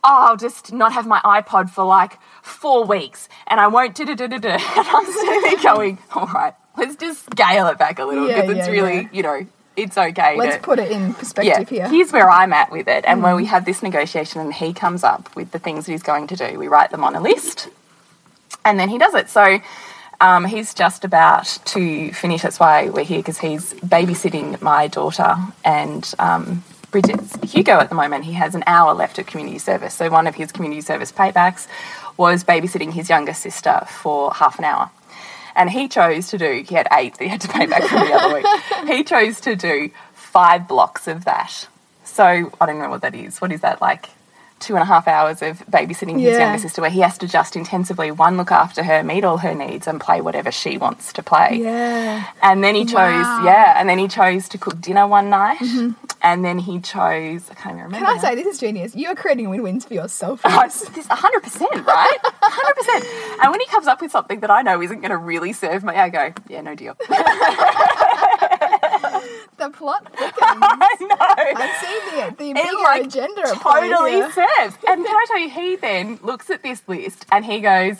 oh, 0.02 0.26
I'll 0.28 0.36
just 0.36 0.72
not 0.72 0.92
have 0.92 1.06
my 1.06 1.20
iPod 1.20 1.70
for 1.70 1.84
like 1.84 2.18
four 2.42 2.84
weeks 2.84 3.28
and 3.46 3.60
I 3.60 3.68
won't 3.68 3.94
da 3.94 4.04
da 4.04 4.14
da 4.14 4.26
da 4.26 4.38
da. 4.38 4.48
And 4.54 4.88
I'm 4.88 5.06
sitting 5.06 5.42
there 5.42 5.62
going, 5.62 5.98
all 6.14 6.26
right, 6.26 6.54
let's 6.76 6.96
just 6.96 7.24
scale 7.26 7.68
it 7.68 7.78
back 7.78 7.98
a 8.00 8.04
little 8.04 8.28
Yeah, 8.28 8.40
because 8.40 8.58
it's 8.58 8.68
really, 8.68 9.02
yeah. 9.02 9.08
you 9.12 9.22
know, 9.22 9.46
it's 9.76 9.96
okay. 9.96 10.36
Let's 10.36 10.56
to, 10.56 10.62
put 10.62 10.78
it 10.78 10.90
in 10.90 11.08
yeah, 11.08 11.12
perspective 11.12 11.68
here. 11.68 11.88
here's 11.88 12.12
where 12.12 12.30
I'm 12.30 12.52
at 12.52 12.70
with 12.70 12.88
it, 12.88 13.04
and 13.06 13.22
where 13.22 13.36
we 13.36 13.46
have 13.46 13.64
this 13.64 13.82
negotiation, 13.82 14.40
and 14.40 14.52
he 14.52 14.72
comes 14.72 15.04
up 15.04 15.34
with 15.36 15.52
the 15.52 15.58
things 15.58 15.86
that 15.86 15.92
he's 15.92 16.02
going 16.02 16.26
to 16.28 16.36
do. 16.36 16.58
We 16.58 16.68
write 16.68 16.90
them 16.90 17.04
on 17.04 17.14
a 17.14 17.20
list, 17.20 17.68
and 18.64 18.78
then 18.78 18.88
he 18.88 18.98
does 18.98 19.14
it. 19.14 19.30
So 19.30 19.60
um, 20.20 20.44
he's 20.44 20.74
just 20.74 21.04
about 21.04 21.58
to 21.66 22.12
finish. 22.12 22.42
That's 22.42 22.60
why 22.60 22.90
we're 22.90 23.04
here 23.04 23.20
because 23.20 23.38
he's 23.38 23.74
babysitting 23.74 24.60
my 24.60 24.86
daughter 24.86 25.36
and. 25.64 26.12
Um, 26.18 26.64
Bridget's 26.90 27.52
Hugo 27.52 27.74
at 27.74 27.88
the 27.88 27.94
moment. 27.94 28.24
He 28.24 28.32
has 28.32 28.56
an 28.56 28.64
hour 28.66 28.92
left 28.94 29.20
of 29.20 29.26
community 29.26 29.58
service. 29.58 29.94
So, 29.94 30.10
one 30.10 30.26
of 30.26 30.34
his 30.34 30.50
community 30.50 30.80
service 30.80 31.12
paybacks 31.12 31.68
was 32.16 32.42
babysitting 32.42 32.92
his 32.92 33.08
younger 33.08 33.32
sister 33.32 33.82
for 33.86 34.32
half 34.34 34.58
an 34.58 34.64
hour. 34.64 34.90
And 35.54 35.70
he 35.70 35.88
chose 35.88 36.28
to 36.28 36.38
do, 36.38 36.64
he 36.66 36.74
had 36.74 36.88
eight 36.92 37.14
that 37.14 37.24
he 37.24 37.30
had 37.30 37.40
to 37.42 37.48
pay 37.48 37.66
back 37.66 37.82
from 37.84 38.06
the 38.06 38.12
other 38.12 38.34
week. 38.34 38.46
He 38.88 39.04
chose 39.04 39.40
to 39.42 39.56
do 39.56 39.90
five 40.12 40.68
blocks 40.68 41.08
of 41.08 41.24
that. 41.24 41.68
So 42.04 42.52
I 42.60 42.66
don't 42.66 42.78
know 42.78 42.90
what 42.90 43.02
that 43.02 43.14
is. 43.14 43.40
What 43.40 43.52
is 43.52 43.60
that 43.60 43.80
like? 43.80 44.08
Two 44.60 44.74
and 44.74 44.82
a 44.82 44.86
half 44.86 45.08
hours 45.08 45.42
of 45.42 45.64
babysitting 45.66 46.20
his 46.20 46.32
Yeah. 46.34 46.38
younger 46.38 46.58
sister, 46.58 46.80
where 46.80 46.90
he 46.90 47.00
has 47.00 47.18
to 47.18 47.26
just 47.26 47.56
intensively 47.56 48.10
one 48.12 48.36
look 48.36 48.52
after 48.52 48.82
her, 48.84 49.02
meet 49.02 49.24
all 49.24 49.38
her 49.38 49.54
needs, 49.54 49.88
and 49.88 50.00
play 50.00 50.20
whatever 50.20 50.52
she 50.52 50.78
wants 50.78 51.12
to 51.14 51.22
play. 51.22 51.58
yeah. 51.62 52.26
And 52.42 52.62
then 52.62 52.74
he 52.74 52.84
chose, 52.84 53.24
Wow. 53.24 53.42
Yeah, 53.44 53.74
and 53.78 53.88
then 53.88 53.98
he 53.98 54.06
chose 54.06 54.48
to 54.50 54.58
cook 54.58 54.80
dinner 54.80 55.06
one 55.06 55.30
night, 55.30 55.58
mm-hmm. 55.58 55.90
and 56.22 56.44
then 56.44 56.58
he 56.58 56.78
chose. 56.80 57.50
I 57.50 57.54
can't 57.54 57.74
even 57.76 57.84
remember. 57.84 58.06
Can 58.06 58.06
I 58.06 58.14
now. 58.16 58.20
say 58.20 58.34
this 58.34 58.46
is 58.46 58.58
genius? 58.60 58.94
You 58.94 59.08
are 59.08 59.14
creating 59.14 59.48
win-wins 59.50 59.84
for 59.86 59.94
yourself. 59.94 60.40
Oh, 60.44 60.60
it's 60.64 60.86
this 60.90 61.06
100%, 61.06 61.86
right? 61.86 62.18
100%. 62.42 63.40
And 63.42 63.50
when 63.50 63.60
he 63.60 63.66
comes 63.66 63.86
up 63.86 64.00
with 64.02 64.10
something 64.12 64.40
that 64.40 64.50
I 64.50 64.62
know 64.62 64.80
isn't 64.82 65.00
going 65.00 65.10
to 65.10 65.16
really 65.16 65.52
serve 65.54 65.82
me, 65.84 65.94
I 65.94 66.08
go, 66.10 66.32
yeah, 66.48 66.60
no 66.60 66.74
deal. 66.74 66.96
the 69.60 69.70
plot 69.70 70.10
thickens. 70.16 70.36
I 70.40 70.96
know. 71.00 71.16
I 71.20 71.74
see 71.80 72.20
the, 72.20 72.54
the 72.54 72.60
It, 72.60 72.82
like, 72.82 73.04
agenda 73.06 73.42
totally 73.62 74.22
serves. 74.32 74.76
And 74.88 75.04
can 75.06 75.14
I 75.14 75.24
tell 75.28 75.38
you, 75.38 75.50
he 75.50 75.76
then 75.76 76.18
looks 76.22 76.50
at 76.50 76.62
this 76.62 76.82
list 76.88 77.26
and 77.30 77.44
he 77.44 77.60
goes, 77.60 77.96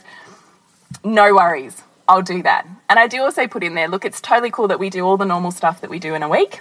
no 1.05 1.35
worries, 1.35 1.83
I'll 2.09 2.23
do 2.23 2.43
that. 2.43 2.67
And 2.89 2.99
I 2.99 3.07
do 3.07 3.23
also 3.23 3.47
put 3.47 3.63
in 3.63 3.75
there, 3.75 3.89
look, 3.89 4.05
it's 4.05 4.21
totally 4.21 4.51
cool 4.51 4.69
that 4.69 4.79
we 4.81 4.91
do 4.91 5.05
all 5.07 5.17
the 5.17 5.25
normal 5.25 5.53
stuff 5.53 5.81
that 5.83 5.91
we 5.91 5.99
do 6.01 6.15
in 6.15 6.23
a 6.23 6.29
week. 6.29 6.61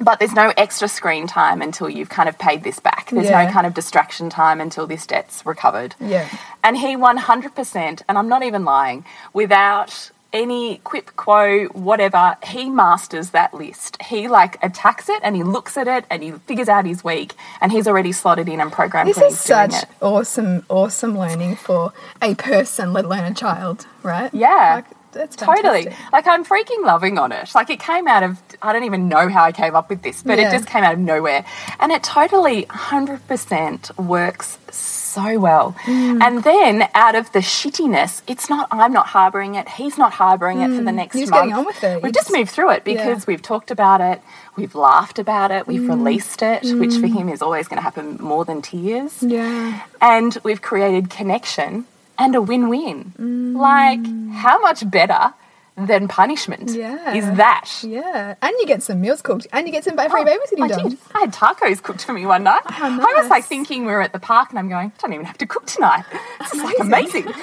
But 0.00 0.18
there's 0.20 0.32
no 0.32 0.52
extra 0.56 0.88
screen 0.88 1.26
time 1.26 1.60
until 1.60 1.90
you've 1.90 2.08
kind 2.08 2.26
of 2.28 2.38
paid 2.38 2.64
this 2.64 2.80
back. 2.80 3.10
There's 3.10 3.26
Yeah. 3.28 3.44
no 3.44 3.52
kind 3.52 3.66
of 3.66 3.74
distraction 3.74 4.30
time 4.30 4.58
until 4.60 4.86
this 4.86 5.06
debt's 5.06 5.44
recovered. 5.44 5.94
Yeah. 6.00 6.26
And 6.64 6.78
he 6.78 6.96
100%, 6.96 8.02
and 8.08 8.18
I'm 8.18 8.28
not 8.28 8.42
even 8.42 8.64
lying, 8.64 9.04
without 9.34 10.10
any 10.32 10.78
quip 10.78 11.14
quo, 11.16 11.66
whatever, 11.68 12.36
he 12.44 12.70
masters 12.70 13.30
that 13.30 13.54
list. 13.54 14.00
He 14.02 14.28
like 14.28 14.62
attacks 14.62 15.08
it 15.08 15.20
and 15.22 15.36
he 15.36 15.42
looks 15.42 15.76
at 15.76 15.88
it 15.88 16.04
and 16.10 16.22
he 16.22 16.32
figures 16.32 16.68
out 16.68 16.86
his 16.86 17.04
week 17.04 17.34
and 17.60 17.72
he's 17.72 17.86
already 17.86 18.12
slotted 18.12 18.48
in 18.48 18.60
and 18.60 18.72
programmed 18.72 19.08
This 19.08 19.18
is 19.18 19.24
he's 19.24 19.40
such 19.40 19.74
awesome, 20.00 20.64
awesome 20.68 21.18
learning 21.18 21.56
for 21.56 21.92
a 22.20 22.34
person, 22.34 22.92
let 22.92 23.04
alone 23.04 23.24
a 23.24 23.34
child, 23.34 23.86
right? 24.02 24.32
Yeah. 24.32 24.82
Like, 24.86 25.01
that's 25.12 25.36
Totally. 25.36 25.84
fantastic. 25.84 26.12
Like 26.12 26.26
I'm 26.26 26.44
freaking 26.44 26.84
loving 26.84 27.18
on 27.18 27.32
it. 27.32 27.54
Like 27.54 27.70
it 27.70 27.80
came 27.80 28.08
out 28.08 28.22
of 28.22 28.40
I 28.60 28.72
don't 28.72 28.84
even 28.84 29.08
know 29.08 29.28
how 29.28 29.44
I 29.44 29.52
came 29.52 29.74
up 29.74 29.88
with 29.90 30.02
this, 30.02 30.22
but 30.22 30.38
Yeah. 30.38 30.48
it 30.48 30.52
just 30.52 30.66
came 30.66 30.84
out 30.84 30.92
of 30.94 30.98
nowhere. 30.98 31.44
And 31.80 31.92
it 31.92 32.02
totally 32.02 32.66
100% 32.66 33.98
works 33.98 34.58
so 34.70 35.38
well. 35.38 35.74
Mm. 35.84 36.22
And 36.22 36.42
then 36.44 36.88
out 36.94 37.14
of 37.14 37.30
the 37.32 37.40
shittiness, 37.40 38.22
it's 38.26 38.48
not 38.48 38.68
I'm 38.70 38.92
not 38.92 39.08
harboring 39.08 39.54
it, 39.56 39.68
he's 39.68 39.98
not 39.98 40.12
harboring 40.14 40.60
it 40.60 40.74
for 40.76 40.82
the 40.82 40.92
next 40.92 41.14
You're 41.16 41.26
Mm. 41.26 41.30
month. 41.30 41.42
getting 41.42 41.54
on 41.54 41.64
with 41.66 41.84
it. 41.84 42.02
We've 42.02 42.12
just 42.12 42.28
just- 42.28 42.36
moved 42.36 42.50
through 42.50 42.70
it 42.70 42.84
because 42.84 43.18
Yeah. 43.20 43.24
we've 43.26 43.42
talked 43.42 43.70
about 43.70 44.00
it, 44.00 44.22
we've 44.56 44.74
laughed 44.74 45.18
about 45.18 45.50
it, 45.50 45.64
Mm. 45.64 45.66
we've 45.66 45.88
released 45.88 46.40
it, 46.42 46.62
which 46.78 46.94
for 46.96 47.06
him 47.08 47.28
is 47.28 47.42
always 47.42 47.68
going 47.68 47.78
to 47.78 47.82
happen 47.82 48.16
more 48.20 48.44
than 48.44 48.62
tears 48.62 49.22
Yeah. 49.22 49.80
and 50.00 50.38
we've 50.44 50.62
created 50.62 51.10
connection 51.10 51.84
and 52.22 52.34
a 52.36 52.42
win-win. 52.50 53.12
Mm. 53.18 53.56
Like, 53.70 54.04
how 54.44 54.56
much 54.60 54.88
better 54.88 55.34
than 55.76 56.06
punishment 56.06 56.70
Yeah. 56.70 57.14
is 57.14 57.24
that? 57.42 57.66
Yeah. 57.82 58.34
And 58.42 58.52
you 58.60 58.66
get 58.66 58.82
some 58.82 59.00
meals 59.00 59.22
cooked 59.22 59.46
and 59.52 59.66
you 59.66 59.72
get 59.72 59.84
some 59.84 59.96
free 59.96 60.06
Oh, 60.22 60.24
babysitting 60.30 60.62
I 60.64 60.68
done. 60.68 60.88
did. 60.90 60.98
I 61.14 61.20
had 61.20 61.32
tacos 61.32 61.82
cooked 61.82 62.04
for 62.04 62.12
me 62.12 62.24
one 62.26 62.42
night. 62.44 62.62
How 62.66 62.88
I 62.88 63.12
was 63.20 63.28
like 63.30 63.44
thinking 63.44 63.86
we 63.86 63.92
were 63.92 64.02
at 64.02 64.12
the 64.12 64.18
park, 64.20 64.50
and 64.50 64.58
I'm 64.58 64.68
going, 64.68 64.88
I 64.94 65.00
don't 65.00 65.14
even 65.14 65.24
have 65.26 65.38
to 65.38 65.46
cook 65.46 65.66
tonight. 65.66 66.04
This 66.40 66.54
is 66.54 66.62
like 66.62 66.78
Amazing. 66.80 67.24
amazing. 67.24 67.42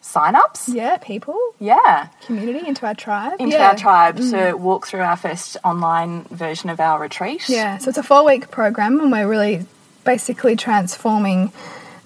sign-ups 0.00 0.68
Yeah. 0.68 0.96
People, 0.98 1.38
yeah 1.60 2.08
community 2.24 2.66
into 2.66 2.84
our 2.86 2.94
tribe. 2.94 3.34
into 3.40 3.56
yeah. 3.56 3.68
our 3.68 3.76
tribe 3.76 4.16
to 4.16 4.54
walk 4.54 4.86
through 4.88 5.00
our 5.02 5.16
first 5.16 5.56
online 5.64 6.24
version 6.30 6.68
of 6.70 6.80
our 6.80 6.98
retreat 7.00 7.48
Yeah. 7.48 7.78
So 7.78 7.88
it's 7.90 7.98
a 7.98 8.02
four 8.02 8.24
week 8.24 8.50
program, 8.50 8.98
and 9.00 9.12
we're 9.12 9.28
really 9.28 9.66
basically 10.04 10.56
transforming 10.56 11.52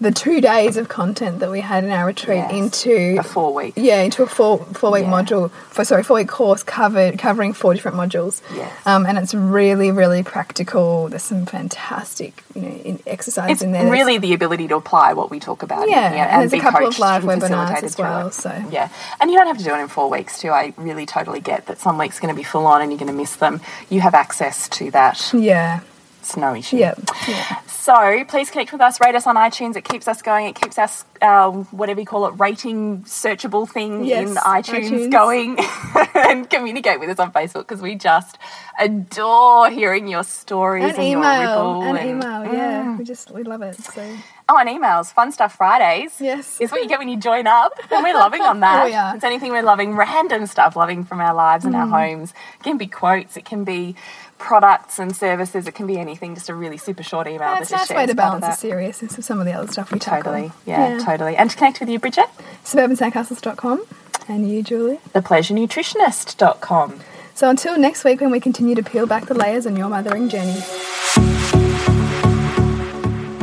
the 0.01 0.11
two 0.11 0.40
days 0.40 0.76
of 0.78 0.88
content 0.88 1.40
that 1.40 1.51
we 1.51 1.61
had 1.61 1.84
in 1.84 1.90
our 1.90 2.07
retreat 2.07 2.38
Yes. 2.38 2.53
into 2.53 3.16
a 3.18 3.22
four 3.22 3.53
week 3.53 3.74
Yeah, 3.76 4.01
into 4.01 4.22
a 4.22 4.26
four 4.26 4.59
four 4.72 4.90
week 4.92 5.05
Yeah. 5.05 5.11
module 5.11 5.51
for 5.51 5.84
sorry 5.84 6.03
four 6.03 6.16
week 6.16 6.28
course 6.28 6.62
covered 6.62 7.18
covering 7.18 7.53
four 7.53 7.74
different 7.74 7.96
modules. 7.98 8.40
Yes. 8.55 8.72
Um, 8.86 9.05
and 9.07 9.18
it's 9.18 9.34
really 9.34 9.90
really 9.90 10.22
practical. 10.22 11.09
There's 11.09 11.22
some 11.22 11.44
fantastic 11.46 12.42
you 12.55 12.62
know 12.62 12.68
in 12.68 13.01
exercise 13.07 13.51
it's 13.51 13.62
in 13.62 13.72
there. 13.72 13.82
There's- 13.82 13.92
really 13.92 14.18
the 14.18 14.32
ability 14.32 14.68
to 14.68 14.76
apply 14.76 15.12
what 15.12 15.30
we 15.30 15.38
talk 15.38 15.62
about 15.62 15.84
in 15.84 15.90
Yeah, 15.90 16.11
here 16.11 16.26
and 16.30 16.40
there's 16.42 16.53
a 16.53 16.59
couple 16.61 16.86
of 16.86 16.98
live 16.98 17.26
and 17.26 17.42
webinars 17.42 17.82
as 17.82 17.98
well, 17.98 18.30
so- 18.30 18.64
yeah 18.70 18.88
and 19.20 19.30
you 19.30 19.36
don't 19.36 19.46
have 19.46 19.59
to 19.59 19.64
do 19.64 19.74
it 19.74 19.78
in 19.80 19.88
four 19.88 20.09
weeks 20.11 20.38
too 20.40 20.51
i 20.51 20.72
really 20.76 21.07
totally 21.07 21.40
get 21.40 21.66
that 21.66 21.78
some 21.78 21.98
weeks 21.98 22.18
going 22.18 22.32
to 22.34 22.36
be 22.36 22.42
full 22.42 22.66
on 22.66 22.80
and 22.82 22.90
you're 22.90 22.98
going 22.98 23.11
to 23.11 23.16
miss 23.16 23.36
them 23.36 23.61
you 23.88 24.01
have 24.01 24.14
access 24.14 24.68
to 24.70 24.90
that 24.90 25.30
yeah 25.34 25.80
no 26.37 26.55
issue 26.55 26.77
yeah. 26.79 26.95
So 27.66 28.25
please 28.27 28.51
connect 28.51 28.73
with 28.73 28.81
us, 28.83 29.01
rate 29.01 29.14
us 29.14 29.27
on 29.27 29.37
iTunes. 29.37 29.75
It 29.75 29.85
keeps 29.85 30.07
us 30.07 30.21
going. 30.21 30.47
It 30.47 30.55
keeps 30.55 30.79
us, 30.79 31.05
uh, 31.23 31.51
whatever 31.51 31.99
you 32.01 32.07
call 32.07 32.27
it, 32.27 32.35
rating 32.39 33.03
searchable 33.05 33.66
thing 33.68 34.05
Yes, 34.05 34.29
in 34.29 34.35
iTunes, 34.37 34.91
iTunes. 34.91 35.11
going. 35.11 35.59
and 36.14 36.49
communicate 36.49 37.01
with 37.01 37.09
us 37.09 37.18
on 37.18 37.33
Facebook 37.33 37.61
because 37.66 37.81
we 37.81 37.95
just 37.95 38.37
adore 38.79 39.71
hearing 39.71 40.09
your 40.09 40.23
stories 40.25 40.85
An 40.85 41.01
and 41.01 41.09
your 41.11 41.18
email, 41.21 41.41
ripple. 41.41 41.83
an 41.83 41.97
and- 41.97 42.11
email, 42.11 42.55
yeah. 42.55 42.97
We 42.97 43.05
just 43.05 43.31
we 43.31 43.43
love 43.45 43.62
it. 43.62 43.77
So 43.77 44.16
Oh, 44.53 44.59
and 44.59 44.68
emails. 44.68 45.12
Fun 45.12 45.31
Stuff 45.31 45.55
Fridays. 45.57 46.21
Yes. 46.21 46.61
Is 46.61 46.73
what 46.73 46.83
you 46.83 46.89
get 46.89 46.99
when 46.99 47.09
you 47.09 47.16
join 47.16 47.47
up. 47.47 47.73
And 47.91 48.03
we're 48.03 48.14
loving 48.14 48.43
on 48.43 48.59
that. 48.66 48.85
We 48.87 48.95
are. 48.95 49.14
It's 49.14 49.23
anything 49.25 49.53
we're 49.53 49.62
loving, 49.62 49.95
random 49.95 50.47
stuff, 50.47 50.75
loving 50.75 51.05
from 51.05 51.21
our 51.21 51.35
lives 51.35 51.64
and 51.64 51.75
our 51.77 51.87
Mm. 51.87 51.91
homes. 52.11 52.35
It 52.59 52.64
can 52.64 52.77
be 52.77 52.89
quotes, 52.89 53.37
it 53.37 53.45
can 53.45 53.62
be 53.64 53.95
products 54.41 54.99
and 54.99 55.14
services, 55.14 55.68
it 55.68 55.74
can 55.74 55.86
be 55.86 55.99
anything, 55.99 56.34
just 56.34 56.49
a 56.49 56.55
really 56.55 56.76
super 56.76 57.03
short 57.05 57.28
email. 57.28 57.41
yeah, 57.41 57.61
it's 57.61 57.70
a 57.70 57.76
nice 57.76 57.91
way 57.91 58.07
to 58.07 58.14
balance 58.14 58.45
the 58.45 58.53
seriousness 58.55 59.16
of 59.18 59.24
some 59.24 59.38
of 59.38 59.47
the 59.47 59.53
other 59.53 59.70
stuff 59.70 59.93
we 59.93 59.99
tackle. 60.01 60.32
Totally. 60.32 60.53
Yeah, 60.66 60.99
totally. 60.99 61.36
And 61.36 61.49
to 61.51 61.57
connect 61.57 61.78
with 61.78 61.88
you, 61.88 61.99
Bridget, 62.01 62.26
Suburbansandcastles.com 62.64 63.84
and 64.28 64.51
you, 64.51 64.62
Julie. 64.62 64.99
thepleasurenutritionist.com. 65.14 67.01
So 67.34 67.49
until 67.49 67.78
next 67.78 68.03
week 68.05 68.20
when 68.20 68.30
we 68.30 68.41
continue 68.41 68.74
to 68.74 68.82
peel 68.82 69.07
back 69.07 69.26
the 69.26 69.34
layers 69.34 69.66
on 69.66 69.76
your 69.76 69.88
mothering 69.88 70.28
journey. 70.28 70.61